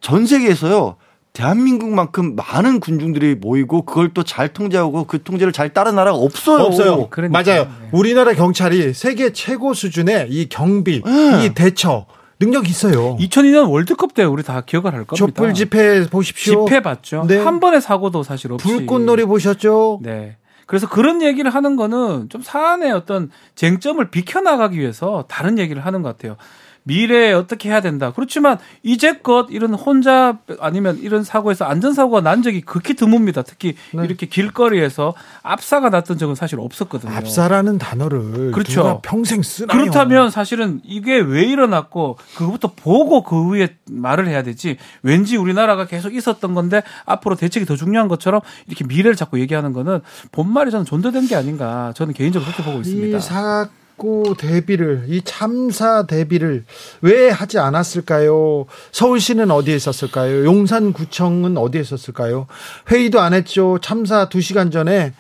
전 0.00 0.26
세계에서요 0.26 0.96
대한민국만큼 1.34 2.36
많은 2.36 2.80
군중들이 2.80 3.34
모이고 3.36 3.82
그걸 3.82 4.12
또 4.12 4.22
잘 4.22 4.48
통제하고 4.52 5.04
그 5.04 5.22
통제를 5.22 5.52
잘 5.52 5.72
따른 5.72 5.94
나라가 5.94 6.16
없어요. 6.18 6.62
없어요. 6.64 7.08
그러니까. 7.10 7.42
맞아요. 7.42 7.64
네. 7.64 7.88
우리나라 7.92 8.32
경찰이 8.34 8.92
세계 8.94 9.32
최고 9.32 9.74
수준의 9.74 10.28
이 10.30 10.48
경비, 10.48 11.02
네. 11.04 11.44
이 11.44 11.54
대처 11.54 12.06
능력 12.44 12.68
있어요. 12.68 13.16
2002년 13.18 13.70
월드컵 13.70 14.14
때 14.14 14.24
우리 14.24 14.42
다 14.42 14.60
기억을 14.62 14.92
할 14.92 15.04
겁니다. 15.04 15.16
촛불 15.16 15.54
집회 15.54 16.06
보십시오. 16.08 16.64
집회 16.66 16.80
봤죠. 16.80 17.24
네. 17.26 17.38
한 17.38 17.60
번의 17.60 17.80
사고도 17.80 18.22
사실 18.22 18.52
없이. 18.52 18.66
불꽃놀이 18.66 19.24
보셨죠? 19.24 20.00
네. 20.02 20.36
그래서 20.66 20.88
그런 20.88 21.22
얘기를 21.22 21.50
하는 21.50 21.76
거는 21.76 22.28
좀 22.30 22.40
사안의 22.42 22.92
어떤 22.92 23.30
쟁점을 23.56 24.10
비켜나가기 24.10 24.78
위해서 24.78 25.24
다른 25.28 25.58
얘기를 25.58 25.84
하는 25.84 26.02
것 26.02 26.16
같아요. 26.16 26.36
미래에 26.84 27.32
어떻게 27.32 27.68
해야 27.68 27.80
된다. 27.80 28.12
그렇지만 28.14 28.58
이제껏 28.82 29.46
이런 29.50 29.74
혼자 29.74 30.38
아니면 30.60 30.98
이런 31.00 31.22
사고에서 31.22 31.64
안전사고가 31.64 32.20
난 32.20 32.42
적이 32.42 32.60
극히 32.62 32.94
드뭅니다. 32.94 33.44
특히 33.46 33.74
네. 33.92 34.04
이렇게 34.04 34.26
길거리에서 34.26 35.14
압사가 35.42 35.90
났던 35.90 36.18
적은 36.18 36.34
사실 36.34 36.58
없었거든요. 36.58 37.12
압사라는 37.14 37.78
단어를 37.78 38.50
그렇죠. 38.52 38.82
누가 38.82 39.00
평생 39.00 39.42
쓰나요? 39.42 39.78
그렇다면 39.78 40.30
사실은 40.30 40.80
이게 40.84 41.18
왜 41.18 41.42
일어났고 41.44 42.18
그것부터 42.36 42.72
보고 42.74 43.22
그 43.22 43.42
후에 43.44 43.76
말을 43.90 44.26
해야 44.28 44.42
되지 44.42 44.76
왠지 45.02 45.36
우리나라가 45.36 45.86
계속 45.86 46.14
있었던 46.14 46.54
건데 46.54 46.82
앞으로 47.04 47.36
대책이 47.36 47.66
더 47.66 47.76
중요한 47.76 48.08
것처럼 48.08 48.40
이렇게 48.66 48.84
미래를 48.84 49.14
자꾸 49.16 49.38
얘기하는 49.40 49.72
거는 49.72 50.00
본말이 50.32 50.70
저는 50.70 50.84
존재된 50.84 51.26
게 51.28 51.36
아닌가 51.36 51.92
저는 51.94 52.12
개인적으로 52.14 52.50
그렇게 52.50 52.64
보고 52.64 52.80
있습니다. 52.80 53.18
이 53.18 53.20
사 53.20 53.68
고 54.02 54.34
대비를 54.36 55.04
이 55.06 55.22
참사 55.24 56.06
대비를 56.08 56.64
왜 57.02 57.30
하지 57.30 57.60
않았을까요? 57.60 58.66
서울시는 58.90 59.52
어디에 59.52 59.76
있었을까요? 59.76 60.44
용산구청은 60.44 61.56
어디에 61.56 61.80
있었을까요? 61.82 62.48
회의도 62.90 63.20
안 63.20 63.32
했죠. 63.32 63.78
참사 63.80 64.28
2시간 64.28 64.72
전에 64.72 65.12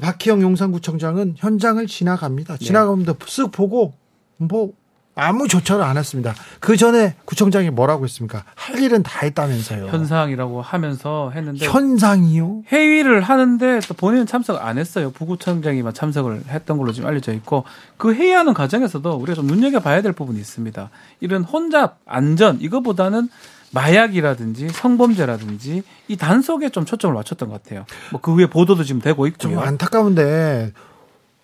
박희영 0.00 0.40
용산구청장은 0.40 1.34
현장을 1.36 1.86
지나갑니다. 1.86 2.56
네. 2.56 2.64
지나가면서 2.64 3.12
쓱 3.12 3.52
보고 3.52 3.92
뭐 4.38 4.72
아무 5.18 5.48
조처를 5.48 5.84
안 5.84 5.96
했습니다. 5.96 6.34
그 6.60 6.76
전에 6.76 7.16
구청장이 7.24 7.70
뭐라고 7.70 8.04
했습니까? 8.04 8.44
할 8.54 8.80
일은 8.80 9.02
다 9.02 9.20
했다면서요. 9.24 9.86
현상이라고 9.86 10.62
하면서 10.62 11.30
했는데 11.34 11.66
현상이요? 11.66 12.62
회의를 12.70 13.20
하는데 13.20 13.80
또 13.88 13.94
본인은 13.94 14.26
참석을 14.26 14.62
안 14.62 14.78
했어요. 14.78 15.10
부구청장이만 15.10 15.92
참석을 15.92 16.42
했던 16.48 16.78
걸로 16.78 16.92
지금 16.92 17.08
알려져 17.08 17.32
있고 17.32 17.64
그 17.96 18.14
회의하는 18.14 18.54
과정에서도 18.54 19.10
우리가 19.12 19.34
좀 19.34 19.46
눈여겨 19.46 19.80
봐야 19.80 20.02
될 20.02 20.12
부분이 20.12 20.38
있습니다. 20.38 20.90
이런 21.20 21.42
혼잡 21.42 21.98
안전 22.06 22.60
이거보다는 22.60 23.28
마약이라든지 23.70 24.68
성범죄라든지 24.68 25.82
이 26.08 26.16
단속에 26.16 26.70
좀 26.70 26.84
초점을 26.84 27.14
맞췄던 27.14 27.48
것 27.48 27.62
같아요. 27.62 27.84
뭐그 28.12 28.34
후에 28.34 28.46
보도도 28.46 28.84
지금 28.84 29.00
되고 29.00 29.28
좀 29.36 29.50
있고요. 29.52 29.66
안타까운데 29.66 30.72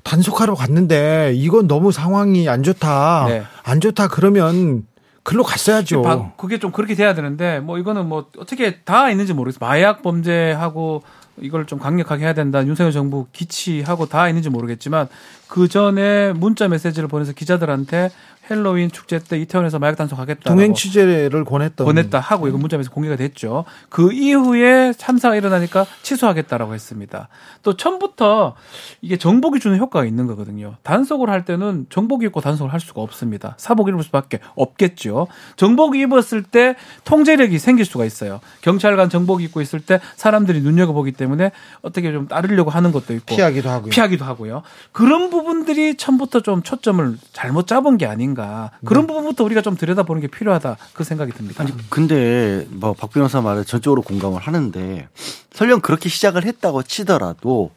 단속하러 0.04 0.54
갔는데 0.54 1.32
이건 1.34 1.66
너무 1.66 1.90
상황이 1.90 2.48
안 2.48 2.62
좋다. 2.62 3.24
네. 3.28 3.42
안 3.64 3.80
좋다 3.80 4.08
그러면 4.08 4.86
글로 5.22 5.42
갔어야죠. 5.42 6.02
바- 6.02 6.32
그게 6.36 6.58
좀 6.58 6.70
그렇게 6.70 6.94
돼야 6.94 7.14
되는데 7.14 7.58
뭐 7.60 7.78
이거는 7.78 8.06
뭐 8.06 8.26
어떻게 8.38 8.80
다 8.82 9.10
있는지 9.10 9.32
모르겠어요. 9.32 9.66
마약 9.66 10.02
범죄하고 10.02 11.02
이걸 11.40 11.66
좀 11.66 11.78
강력하게 11.78 12.24
해야 12.24 12.34
된다. 12.34 12.64
윤석열 12.64 12.92
정부 12.92 13.26
기치하고 13.32 14.06
다 14.06 14.28
있는지 14.28 14.50
모르겠지만 14.50 15.08
그 15.48 15.68
전에 15.68 16.32
문자 16.32 16.68
메시지를 16.68 17.08
보내서 17.08 17.32
기자들한테 17.32 18.10
헬로윈 18.50 18.90
축제 18.90 19.18
때 19.18 19.38
이태원에서 19.38 19.78
마약 19.78 19.96
단속 19.96 20.18
하겠다. 20.18 20.42
동행 20.50 20.74
취재를 20.74 21.44
권했던 21.44 21.86
보냈다 21.86 22.20
하고 22.20 22.46
이거 22.46 22.58
문자 22.58 22.76
메시지 22.76 22.92
공개가 22.92 23.16
됐죠. 23.16 23.64
그 23.88 24.12
이후에 24.12 24.92
참사가 24.92 25.34
일어나니까 25.34 25.86
취소하겠다라고 26.02 26.74
했습니다. 26.74 27.28
또 27.62 27.76
처음부터 27.76 28.54
이게 29.00 29.16
정복이 29.16 29.60
주는 29.60 29.78
효과가 29.78 30.04
있는 30.04 30.26
거거든요. 30.26 30.76
단속을 30.82 31.30
할 31.30 31.46
때는 31.46 31.86
정복이 31.88 32.26
입고 32.26 32.42
단속을 32.42 32.70
할 32.72 32.80
수가 32.80 33.00
없습니다. 33.00 33.54
사복 33.56 33.88
입을 33.88 34.02
수밖에 34.02 34.40
없겠죠. 34.56 35.28
정복 35.56 35.96
입었을 35.96 36.42
때 36.42 36.76
통제력이 37.04 37.58
생길 37.58 37.86
수가 37.86 38.04
있어요. 38.04 38.40
경찰관 38.60 39.08
정복 39.08 39.42
입고 39.42 39.62
있을 39.62 39.80
때 39.80 40.00
사람들이 40.16 40.60
눈여겨보기 40.60 41.12
때문에 41.12 41.23
때문에 41.24 41.52
어떻게 41.82 42.12
좀 42.12 42.28
따르려고 42.28 42.70
하는 42.70 42.92
것도 42.92 43.14
있고 43.14 43.34
피하기도 43.34 43.68
하고요. 43.70 43.90
피하기도 43.90 44.24
하고요. 44.24 44.62
그런 44.92 45.30
부분들이 45.30 45.96
처음부터 45.96 46.40
좀 46.40 46.62
초점을 46.62 47.16
잘못 47.32 47.66
잡은 47.66 47.96
게 47.96 48.06
아닌가. 48.06 48.70
그런 48.84 49.06
부분부터 49.06 49.42
우리가 49.44 49.62
좀 49.62 49.76
들여다보는 49.76 50.20
게 50.20 50.28
필요하다. 50.28 50.76
그 50.92 51.02
생각이 51.04 51.32
듭니다. 51.32 51.62
아니 51.62 51.72
근데 51.90 52.66
뭐 52.70 52.92
박 52.94 53.10
변호사 53.10 53.40
말에 53.40 53.64
전적으로 53.64 54.02
공감을 54.02 54.40
하는데 54.40 55.08
설령 55.52 55.80
그렇게 55.80 56.08
시작을 56.08 56.44
했다고 56.44 56.82
치더라도 56.84 57.70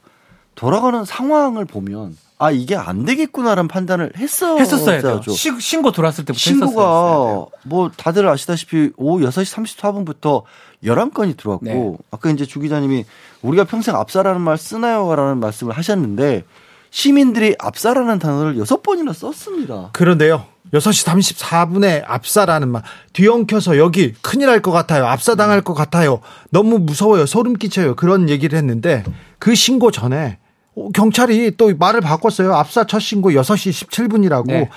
돌아가는 0.55 1.03
상황을 1.05 1.65
보면 1.65 2.17
아 2.39 2.51
이게 2.51 2.75
안 2.75 3.03
되겠구나라는 3.03 3.67
판단을 3.67 4.11
했어 4.17 4.57
했었어야 4.59 5.01
돼요. 5.01 5.21
시- 5.27 5.59
신고 5.59 5.91
들어왔을 5.91 6.23
때부터 6.25 6.39
했었어야 6.39 6.59
돼요. 6.59 6.67
신고가 6.69 7.45
뭐 7.63 7.89
다들 7.97 8.27
아시다시피 8.27 8.91
오후 8.95 9.25
6시 9.25 9.75
34분부터 9.75 10.43
11건이 10.83 11.35
들어왔고 11.35 11.65
네. 11.65 11.97
아까 12.11 12.29
이제 12.29 12.45
주 12.45 12.59
기자님이 12.59 13.05
우리가 13.47 13.63
평생 13.63 13.95
압사라는 13.95 14.41
말 14.41 14.57
쓰나요라는 14.57 15.39
말씀을 15.39 15.73
하셨는데 15.77 16.43
시민들이 16.89 17.55
압사라는 17.59 18.19
단어를 18.19 18.57
여섯 18.57 18.81
번이나 18.81 19.13
썼습니다. 19.13 19.89
그런데요. 19.93 20.45
6시 20.73 21.07
34분에 21.07 22.03
압사라는 22.05 22.67
말 22.69 22.81
뒤엉켜서 23.13 23.77
여기 23.77 24.13
큰일 24.21 24.47
날 24.47 24.61
것 24.61 24.71
같아요. 24.71 25.05
압사당할 25.05 25.61
것 25.61 25.73
같아요. 25.73 26.19
너무 26.49 26.77
무서워요. 26.79 27.25
소름 27.25 27.53
끼쳐요. 27.53 27.95
그런 27.95 28.29
얘기를 28.29 28.57
했는데 28.57 29.03
그 29.39 29.55
신고 29.55 29.91
전에 29.91 30.39
어, 30.75 30.89
경찰이 30.93 31.55
또 31.57 31.73
말을 31.77 32.01
바꿨어요. 32.01 32.53
압사 32.53 32.85
첫 32.85 32.99
신고 32.99 33.31
6시 33.31 33.87
17분이라고. 33.87 34.47
네. 34.47 34.69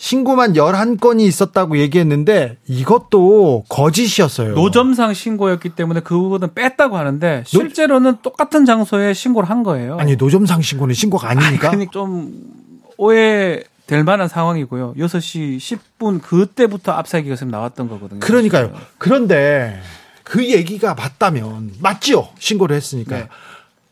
신고만 0.00 0.54
11건이 0.54 1.20
있었다고 1.20 1.76
얘기했는데 1.76 2.56
이것도 2.66 3.64
거짓이었어요. 3.68 4.54
노점상 4.54 5.12
신고였기 5.12 5.68
때문에 5.68 6.00
그 6.00 6.16
부분은 6.16 6.54
뺐다고 6.54 6.96
하는데 6.96 7.44
실제로는 7.46 8.16
똑같은 8.22 8.64
장소에 8.64 9.12
신고를 9.12 9.50
한 9.50 9.62
거예요. 9.62 9.98
아니 9.98 10.16
노점상 10.16 10.62
신고는 10.62 10.94
신고가 10.94 11.28
아닙니까? 11.28 11.68
그러니까 11.68 11.92
좀 11.92 12.32
오해 12.96 13.62
될 13.86 14.02
만한 14.02 14.26
상황이고요. 14.26 14.94
6시 14.94 15.58
10분 15.58 16.22
그때부터 16.22 16.92
압사기가 16.92 17.36
지금 17.36 17.50
나왔던 17.50 17.90
거거든요. 17.90 18.20
그러니까요. 18.20 18.72
그런데 18.96 19.82
그 20.24 20.50
얘기가 20.50 20.94
맞다면 20.94 21.72
맞지요. 21.78 22.26
신고를 22.38 22.74
했으니까. 22.74 23.16
네. 23.16 23.28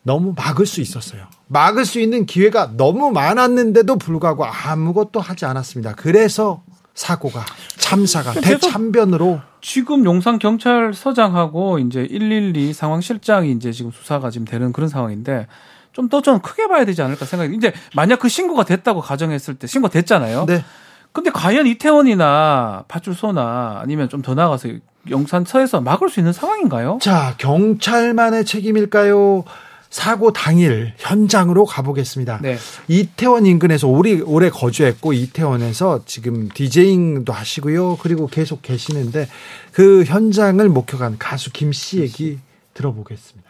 너무 0.03 0.33
막을 0.35 0.65
수 0.65 0.81
있었어요. 0.81 1.23
막을 1.47 1.85
수 1.85 1.99
있는 1.99 2.25
기회가 2.25 2.71
너무 2.77 3.11
많았는데도 3.11 3.97
불구하고 3.97 4.45
아무것도 4.45 5.19
하지 5.19 5.45
않았습니다. 5.45 5.93
그래서 5.95 6.63
사고가 6.95 7.45
참사가 7.77 8.31
계속- 8.33 8.61
대참변으로 8.61 9.39
지금 9.61 10.05
용산 10.05 10.39
경찰서장하고 10.39 11.79
이제 11.79 12.07
112 12.09 12.73
상황 12.73 13.01
실장이 13.01 13.51
이제 13.51 13.71
지금 13.71 13.91
수사가 13.91 14.29
지금 14.29 14.45
되는 14.45 14.71
그런 14.71 14.89
상황인데 14.89 15.47
좀 15.91 16.07
더 16.09 16.21
좀 16.21 16.39
크게 16.39 16.67
봐야 16.67 16.85
되지 16.85 17.01
않을까 17.01 17.25
생각이. 17.25 17.55
이제 17.55 17.73
만약 17.95 18.19
그 18.19 18.29
신고가 18.29 18.63
됐다고 18.63 19.01
가정했을 19.01 19.55
때 19.55 19.67
신고 19.67 19.89
됐잖아요. 19.89 20.45
네. 20.45 20.63
근데 21.11 21.29
과연 21.31 21.67
이태원이나 21.67 22.85
파출소나 22.87 23.79
아니면 23.83 24.07
좀 24.07 24.21
더 24.21 24.33
나가서 24.35 24.69
용산서에서 25.09 25.81
막을 25.81 26.09
수 26.09 26.19
있는 26.19 26.31
상황인가요? 26.31 26.99
자, 27.01 27.33
경찰만의 27.37 28.45
책임일까요? 28.45 29.43
사고 29.89 30.31
당일 30.31 30.93
현장으로 30.97 31.65
가보겠습니다. 31.65 32.39
네. 32.41 32.57
이태원 32.87 33.45
인근에서 33.47 33.87
오래, 33.87 34.19
오래 34.21 34.49
거주했고 34.49 35.13
이태원에서 35.13 36.05
지금 36.05 36.47
디제잉도 36.49 37.33
하시고요. 37.33 37.97
그리고 37.97 38.27
계속 38.27 38.61
계시는데 38.61 39.27
그 39.71 40.03
현장을 40.03 40.67
목격한 40.69 41.17
가수 41.17 41.51
김 41.51 41.71
씨 41.71 41.99
얘기 42.01 42.39
들어보겠습니다. 42.75 43.49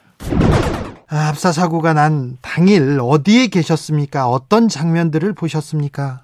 아, 1.10 1.28
압사 1.30 1.52
사고가 1.52 1.94
난 1.94 2.38
당일 2.42 3.00
어디에 3.02 3.48
계셨습니까? 3.48 4.28
어떤 4.28 4.68
장면들을 4.68 5.34
보셨습니까? 5.34 6.22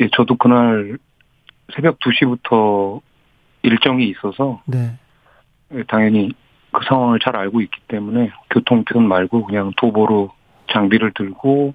예, 0.00 0.08
저도 0.16 0.36
그날 0.36 0.98
새벽 1.74 1.98
2시부터 2.00 3.00
일정이 3.62 4.08
있어서 4.10 4.62
네. 4.66 4.96
예, 5.74 5.82
당연히 5.88 6.30
그 6.74 6.84
상황을 6.88 7.20
잘 7.20 7.36
알고 7.36 7.60
있기 7.62 7.80
때문에 7.88 8.32
교통편 8.50 9.06
말고 9.06 9.46
그냥 9.46 9.72
도보로 9.76 10.32
장비를 10.72 11.12
들고 11.14 11.72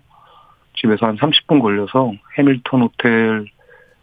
집에서 0.76 1.08
한 1.08 1.18
30분 1.18 1.62
걸려서 1.62 2.12
해밀턴 2.38 2.82
호텔 2.82 3.46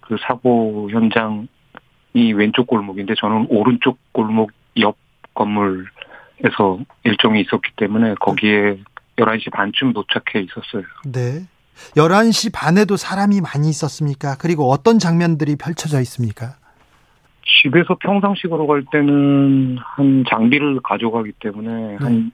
그 0.00 0.16
사고 0.26 0.88
현장이 0.90 2.32
왼쪽 2.34 2.66
골목인데 2.66 3.14
저는 3.18 3.46
오른쪽 3.50 3.98
골목 4.12 4.52
옆 4.78 4.96
건물에서 5.34 6.78
일정이 7.04 7.42
있었기 7.42 7.72
때문에 7.76 8.14
거기에 8.14 8.78
11시 9.18 9.52
반쯤 9.52 9.92
도착해 9.92 10.44
있었어요. 10.44 10.84
네. 11.04 11.46
11시 11.94 12.52
반에도 12.54 12.96
사람이 12.96 13.42
많이 13.42 13.68
있었습니까? 13.68 14.36
그리고 14.38 14.70
어떤 14.70 14.98
장면들이 14.98 15.56
펼쳐져 15.56 16.00
있습니까? 16.00 16.56
집에서 17.46 17.94
평상식으로 17.94 18.66
갈 18.66 18.84
때는 18.90 19.78
한 19.78 20.24
장비를 20.28 20.80
가져가기 20.82 21.32
때문에 21.40 21.96
한 21.96 22.32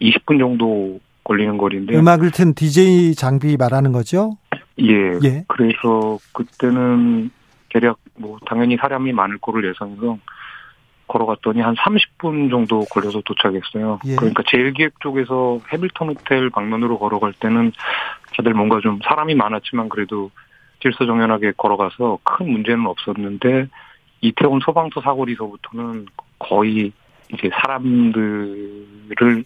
20분 0.00 0.38
정도 0.38 1.00
걸리는 1.24 1.58
거리인데 1.58 1.96
음악을 1.96 2.30
튼 2.30 2.54
DJ 2.54 3.14
장비 3.14 3.56
말하는 3.56 3.92
거죠? 3.92 4.38
예. 4.80 5.18
예. 5.24 5.44
그래서 5.48 6.18
그때는 6.32 7.30
대략 7.70 7.98
뭐 8.16 8.38
당연히 8.46 8.76
사람이 8.76 9.12
많을 9.12 9.38
거를 9.38 9.68
예상해서 9.68 10.18
걸어갔더니 11.08 11.60
한 11.60 11.74
30분 11.74 12.50
정도 12.50 12.84
걸려서 12.86 13.20
도착했어요. 13.24 14.00
예. 14.06 14.16
그러니까 14.16 14.42
제일기획 14.46 15.00
쪽에서 15.00 15.60
해밀턴 15.68 16.08
호텔 16.08 16.50
방면으로 16.50 16.98
걸어갈 16.98 17.32
때는 17.34 17.72
다들 18.36 18.54
뭔가 18.54 18.80
좀 18.80 18.98
사람이 19.04 19.34
많았지만 19.34 19.88
그래도 19.88 20.30
질서정연하게 20.80 21.52
걸어가서 21.56 22.18
큰 22.24 22.50
문제는 22.50 22.86
없었는데 22.86 23.68
이태원 24.22 24.60
소방서 24.64 25.00
사거리서부터는 25.02 26.06
거의 26.38 26.92
이제 27.32 27.50
사람들을 27.62 29.44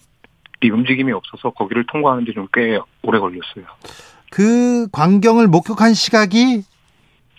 이 0.63 0.69
움직임이 0.69 1.11
없어서 1.11 1.51
거기를 1.51 1.85
통과하는데 1.85 2.33
좀 2.33 2.47
꽤 2.53 2.79
오래 3.03 3.19
걸렸어요. 3.19 3.65
그 4.31 4.87
광경을 4.91 5.47
목격한 5.47 5.93
시각이 5.93 6.63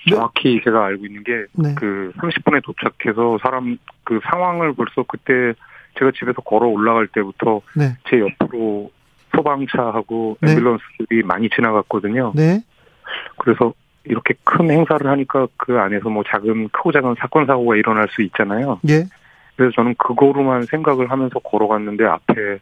정확히 0.09 0.61
제가 0.65 0.87
알고 0.87 1.07
있는 1.07 1.25
게 1.25 1.33
네. 1.53 1.75
그 1.75 2.13
30분에 2.17 2.63
도착해서 2.65 3.39
사람 3.43 3.77
그 4.05 4.21
상황을 4.31 4.75
벌써 4.75 5.03
그때 5.03 5.53
제가 5.99 6.13
집에서 6.19 6.41
걸어 6.43 6.67
올라갈 6.67 7.09
때부터 7.09 7.61
네. 7.77 7.97
제 8.09 8.21
옆으로 8.21 8.91
소방차하고 9.35 10.39
네. 10.41 10.55
앰뷸런스들이 10.55 11.25
많이 11.25 11.51
지나갔거든요. 11.51 12.33
네. 12.35 12.63
그래서 13.39 13.75
이렇게 14.09 14.35
큰 14.45 14.71
행사를 14.71 15.07
하니까 15.07 15.47
그 15.57 15.79
안에서 15.79 16.09
뭐 16.09 16.23
작은 16.27 16.69
크고 16.69 16.93
작은 16.93 17.15
사건 17.19 17.47
사고가 17.47 17.77
일어날 17.77 18.09
수 18.11 18.23
있잖아요. 18.23 18.81
예. 18.89 19.05
그래서 19.57 19.73
저는 19.77 19.95
그거로만 19.99 20.63
생각을 20.63 21.11
하면서 21.11 21.39
걸어갔는데 21.41 22.05
앞에 22.05 22.59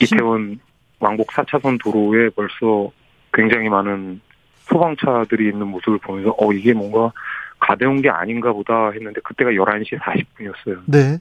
이태원 0.00 0.60
왕복 1.00 1.28
4차선 1.28 1.82
도로에 1.82 2.28
벌써 2.30 2.90
굉장히 3.32 3.68
많은 3.68 4.20
소방차들이 4.62 5.48
있는 5.48 5.66
모습을 5.68 5.98
보면서 5.98 6.34
어 6.38 6.52
이게 6.52 6.72
뭔가 6.72 7.12
가벼운 7.58 8.02
게 8.02 8.10
아닌가 8.10 8.52
보다 8.52 8.90
했는데 8.90 9.20
그때가 9.22 9.50
11시 9.50 9.98
40분이었어요. 9.98 10.82
네. 10.86 11.18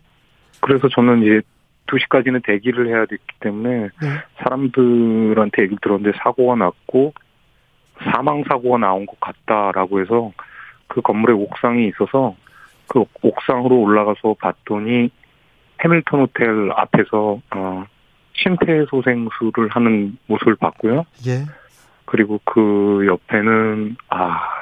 그래서 0.62 0.88
저는 0.90 1.24
이제 1.24 1.42
2시까지는 1.88 2.44
대기를 2.44 2.88
해야 2.88 3.06
됐기 3.06 3.26
때문에 3.40 3.90
네. 4.02 4.08
사람들한테 4.44 5.62
얘기를 5.64 5.78
들었는데 5.82 6.18
사고가 6.22 6.56
났고 6.56 7.14
사망 8.04 8.44
사고가 8.48 8.78
나온 8.78 9.06
것 9.06 9.20
같다라고 9.20 10.02
해서 10.02 10.32
그 10.88 11.02
건물에 11.02 11.34
옥상이 11.34 11.88
있어서 11.88 12.36
그 12.88 13.04
옥상으로 13.22 13.76
올라가서 13.82 14.36
봤더니 14.40 15.10
해밀턴 15.84 16.22
호텔 16.22 16.72
앞에서 16.76 17.42
어 17.56 17.86
심폐소생술을 18.34 19.70
하는 19.70 20.18
모습을 20.28 20.56
봤고요. 20.56 21.06
예. 21.28 21.46
그리고 22.06 22.40
그 22.46 23.06
옆에는 23.08 23.98
아 24.10 24.58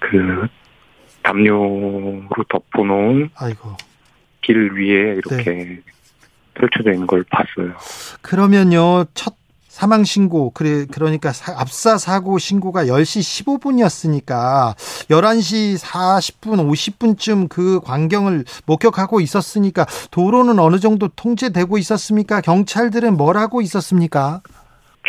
그 0.00 0.48
담요로 1.22 2.44
덮어놓은 2.48 3.30
아이고. 3.36 3.76
길 4.40 4.72
위에 4.72 5.16
이렇게 5.16 5.80
펼쳐져 6.54 6.92
있는 6.92 7.06
걸 7.06 7.22
봤어요. 7.30 7.74
그러면요. 8.22 9.04
첫 9.14 9.34
사망 9.80 10.04
신고 10.04 10.50
그래 10.50 10.84
그러니까 10.92 11.32
사- 11.32 11.58
압사 11.58 11.96
사고 11.96 12.36
신고가 12.36 12.84
10시 12.84 13.46
15분이었으니까 13.46 14.74
11시 15.08 15.82
40분 15.82 16.68
50분쯤 16.70 17.48
그 17.48 17.80
광경을 17.80 18.44
목격하고 18.66 19.22
있었으니까 19.22 19.86
도로는 20.10 20.58
어느 20.58 20.76
정도 20.78 21.08
통제되고 21.08 21.78
있었습니까? 21.78 22.42
경찰들은 22.42 23.16
뭘 23.16 23.38
하고 23.38 23.62
있었습니까? 23.62 24.42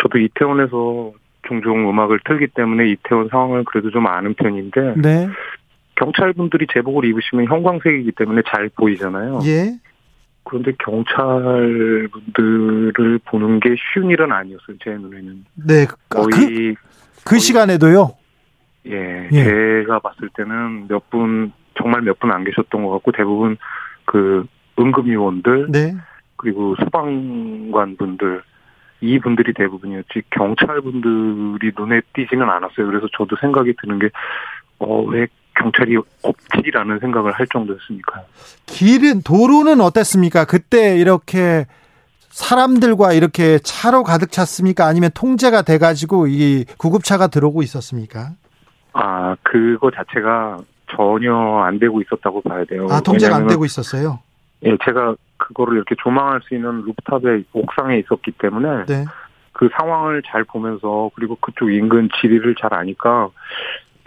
저도 0.01 0.19
이태원에서 0.19 1.11
종종 1.49 1.89
음악을 1.89 2.21
틀기 2.25 2.47
때문에 2.55 2.91
이태원 2.91 3.27
상황을 3.29 3.65
그래도 3.65 3.91
좀 3.91 4.07
아는 4.07 4.33
편인데 4.35 4.93
네. 5.01 5.27
경찰분들이 5.95 6.67
제복을 6.71 7.03
입으시면 7.09 7.47
형광색이기 7.47 8.13
때문에 8.13 8.41
잘 8.49 8.69
보이잖아요. 8.69 9.41
예. 9.43 9.73
그런데 10.43 10.71
경찰 10.79 12.07
분들을 12.11 13.19
보는 13.25 13.59
게 13.59 13.75
쉬운 13.93 14.09
일은 14.09 14.31
아니었어요. 14.31 14.77
제 14.83 14.91
눈에는 14.91 15.45
네. 15.67 15.85
그, 15.85 15.95
거의 16.09 16.75
그, 16.75 17.23
그 17.25 17.39
시간에도요. 17.39 18.15
예, 18.87 19.29
예. 19.31 19.43
제가 19.43 19.99
봤을 19.99 20.29
때는 20.35 20.87
몇 20.87 21.09
분 21.09 21.51
정말 21.77 22.01
몇 22.01 22.19
분 22.19 22.31
안 22.31 22.43
계셨던 22.43 22.83
것 22.83 22.89
같고 22.91 23.11
대부분 23.11 23.57
그 24.05 24.45
응급요원들 24.79 25.67
네. 25.71 25.95
그리고 26.35 26.75
소방관 26.75 27.97
분들 27.97 28.41
이 29.01 29.19
분들이 29.19 29.53
대부분이었지 29.53 30.23
경찰 30.31 30.81
분들이 30.81 31.71
눈에 31.77 32.01
띄지는 32.13 32.49
않았어요. 32.49 32.87
그래서 32.87 33.07
저도 33.17 33.35
생각이 33.39 33.73
드는 33.81 33.99
게 33.99 34.09
어 34.79 35.01
왜 35.03 35.27
경찰이 35.59 35.97
없지라는 36.21 36.99
생각을 36.99 37.31
할 37.33 37.47
정도였으니까요. 37.47 38.23
길은 38.65 39.21
도로는 39.23 39.81
어땠습니까? 39.81 40.45
그때 40.45 40.97
이렇게 40.97 41.65
사람들과 42.29 43.13
이렇게 43.13 43.59
차로 43.59 44.03
가득 44.03 44.31
찼습니까? 44.31 44.85
아니면 44.85 45.11
통제가 45.13 45.63
돼 45.63 45.77
가지고 45.77 46.27
이 46.27 46.65
구급차가 46.77 47.27
들어오고 47.27 47.61
있었습니까? 47.63 48.31
아 48.93 49.35
그거 49.43 49.91
자체가 49.91 50.57
전혀 50.95 51.33
안 51.33 51.79
되고 51.79 52.01
있었다고 52.01 52.41
봐야 52.41 52.65
돼요. 52.65 52.87
아, 52.89 53.01
통제가 53.01 53.35
안 53.35 53.47
되고 53.47 53.65
있었어요. 53.65 54.19
예, 54.63 54.77
제가 54.85 55.15
그거를 55.37 55.75
이렇게 55.75 55.95
조망할 56.01 56.41
수 56.43 56.55
있는 56.55 56.83
루프탑의 56.83 57.45
옥상에 57.53 57.97
있었기 57.99 58.31
때문에 58.31 58.85
네. 58.85 59.05
그 59.53 59.69
상황을 59.77 60.21
잘 60.25 60.43
보면서 60.43 61.09
그리고 61.15 61.35
그쪽 61.35 61.71
인근 61.71 62.09
지리를 62.19 62.55
잘 62.59 62.73
아니까 62.73 63.29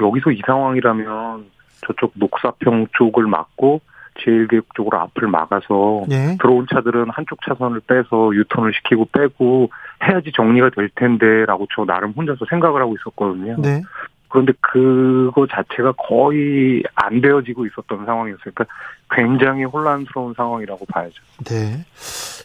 여기서 0.00 0.32
이 0.32 0.42
상황이라면 0.46 1.46
저쪽 1.86 2.12
녹사평 2.14 2.88
쪽을 2.96 3.26
막고 3.26 3.80
제일교육 4.22 4.74
쪽으로 4.74 5.00
앞을 5.00 5.28
막아서 5.28 6.04
예. 6.10 6.36
들어온 6.40 6.66
차들은 6.72 7.10
한쪽 7.10 7.40
차선을 7.44 7.80
빼서 7.80 8.34
유턴을 8.34 8.72
시키고 8.74 9.06
빼고 9.06 9.70
해야지 10.04 10.30
정리가 10.34 10.70
될 10.76 10.88
텐데라고 10.94 11.66
저 11.74 11.84
나름 11.84 12.12
혼자서 12.12 12.44
생각을 12.48 12.80
하고 12.80 12.94
있었거든요. 12.94 13.56
네. 13.60 13.82
그런데 14.28 14.52
그거 14.60 15.46
자체가 15.46 15.92
거의 15.92 16.82
안 16.96 17.20
되어지고 17.20 17.66
있었던 17.66 18.04
상황이었어요. 18.04 18.52
그러니까 18.52 18.66
굉장히 19.10 19.64
혼란스러운 19.64 20.34
상황이라고 20.36 20.86
봐야죠. 20.86 21.14
네. 21.44 21.84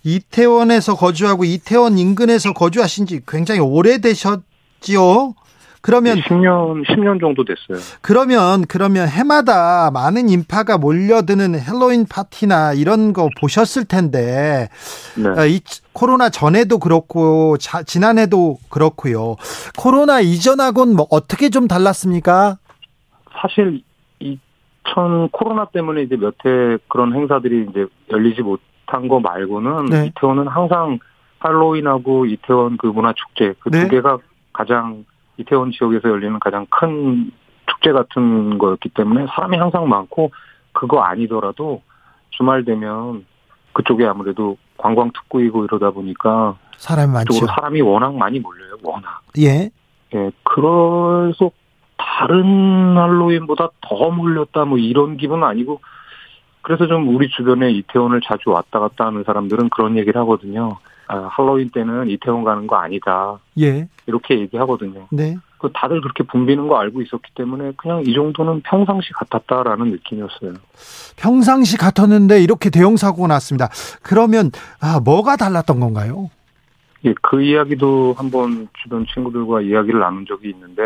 이태원에서 0.03 0.95
거주하고 0.95 1.45
이태원 1.45 1.97
인근에서 1.97 2.53
거주하신 2.53 3.07
지 3.07 3.21
굉장히 3.27 3.61
오래되셨지요? 3.61 5.33
그러면 5.81 6.17
10년 6.17 6.85
10년 6.85 7.19
정도 7.21 7.43
됐어요. 7.45 7.81
그러면 8.01 8.65
그러면 8.67 9.07
해마다 9.07 9.89
많은 9.91 10.29
인파가 10.29 10.77
몰려드는 10.77 11.59
헬로윈 11.59 12.05
파티나 12.09 12.73
이런 12.73 13.13
거 13.13 13.29
보셨을 13.39 13.85
텐데 13.85 14.67
네. 15.17 15.29
어, 15.29 15.45
이 15.45 15.61
코로나 15.93 16.29
전에도 16.29 16.79
그렇고 16.79 17.57
자, 17.57 17.83
지난해도 17.83 18.57
그렇고요. 18.69 19.35
코로나 19.77 20.19
이전하고는 20.19 20.95
뭐 20.95 21.07
어떻게 21.11 21.49
좀 21.49 21.67
달랐습니까? 21.67 22.57
사실 23.41 23.81
2000 24.19 25.29
코로나 25.31 25.65
때문에 25.65 26.01
이제 26.03 26.17
몇 26.17 26.33
해 26.45 26.77
그런 26.89 27.13
행사들이 27.13 27.67
이제 27.69 27.85
열리지 28.11 28.41
못한 28.41 29.07
거 29.07 29.19
말고는 29.21 29.85
네. 29.85 30.05
이태원은 30.07 30.47
항상 30.47 30.99
할로윈하고 31.39 32.25
이태원 32.25 32.75
그 32.77 32.87
문화 32.87 33.13
축제 33.13 33.53
그두 33.59 33.77
네. 33.77 33.87
개가 33.87 34.17
가장 34.51 35.05
이태원 35.39 35.71
지역에서 35.71 36.09
열리는 36.09 36.37
가장 36.39 36.65
큰 36.69 37.31
축제 37.65 37.91
같은 37.91 38.57
거였기 38.57 38.89
때문에 38.89 39.25
사람이 39.27 39.57
항상 39.57 39.87
많고 39.87 40.31
그거 40.73 41.01
아니더라도 41.01 41.81
주말 42.31 42.65
되면 42.65 43.25
그쪽에 43.73 44.05
아무래도 44.05 44.57
관광 44.77 45.11
특구이고 45.11 45.65
이러다 45.65 45.91
보니까 45.91 46.57
사람이 46.77 47.13
많죠. 47.13 47.45
사람이 47.45 47.81
워낙 47.81 48.15
많이 48.15 48.39
몰려요. 48.39 48.75
워낙. 48.83 49.21
예. 49.39 49.69
예, 50.15 50.31
그래서 50.43 51.51
다른 51.97 52.97
할로윈보다 52.97 53.69
더 53.81 54.09
몰렸다 54.09 54.65
뭐 54.65 54.77
이런 54.77 55.17
기분은 55.17 55.43
아니고 55.47 55.81
그래서 56.61 56.87
좀 56.87 57.15
우리 57.15 57.29
주변에 57.29 57.71
이태원을 57.71 58.21
자주 58.21 58.49
왔다 58.49 58.79
갔다 58.79 59.05
하는 59.05 59.23
사람들은 59.23 59.69
그런 59.69 59.97
얘기를 59.97 60.19
하거든요. 60.21 60.77
아, 61.09 61.27
할로윈 61.31 61.71
때는 61.71 62.07
이태원 62.07 62.43
가는 62.43 62.67
거 62.67 62.75
아니다. 62.75 63.39
예. 63.59 63.87
이렇게 64.05 64.39
얘기하거든요. 64.39 65.07
네. 65.11 65.37
그 65.57 65.71
다들 65.73 66.01
그렇게 66.01 66.23
붐비는 66.23 66.67
거 66.67 66.77
알고 66.77 67.01
있었기 67.01 67.31
때문에 67.33 67.71
그냥 67.77 68.03
이 68.05 68.13
정도는 68.13 68.61
평상시 68.61 69.11
같았다라는 69.13 69.89
느낌이었어요. 69.89 70.53
평상시 71.17 71.77
같았는데 71.77 72.43
이렇게 72.43 72.69
대형 72.69 72.95
사고가 72.95 73.27
났습니다. 73.27 73.69
그러면 74.03 74.51
아, 74.79 74.99
뭐가 75.03 75.35
달랐던 75.35 75.79
건가요? 75.79 76.29
예, 77.05 77.15
그 77.23 77.41
이야기도 77.41 78.13
한번 78.15 78.67
주변 78.83 79.07
친구들과 79.07 79.61
이야기를 79.61 79.99
나눈 79.99 80.27
적이 80.27 80.51
있는데 80.51 80.83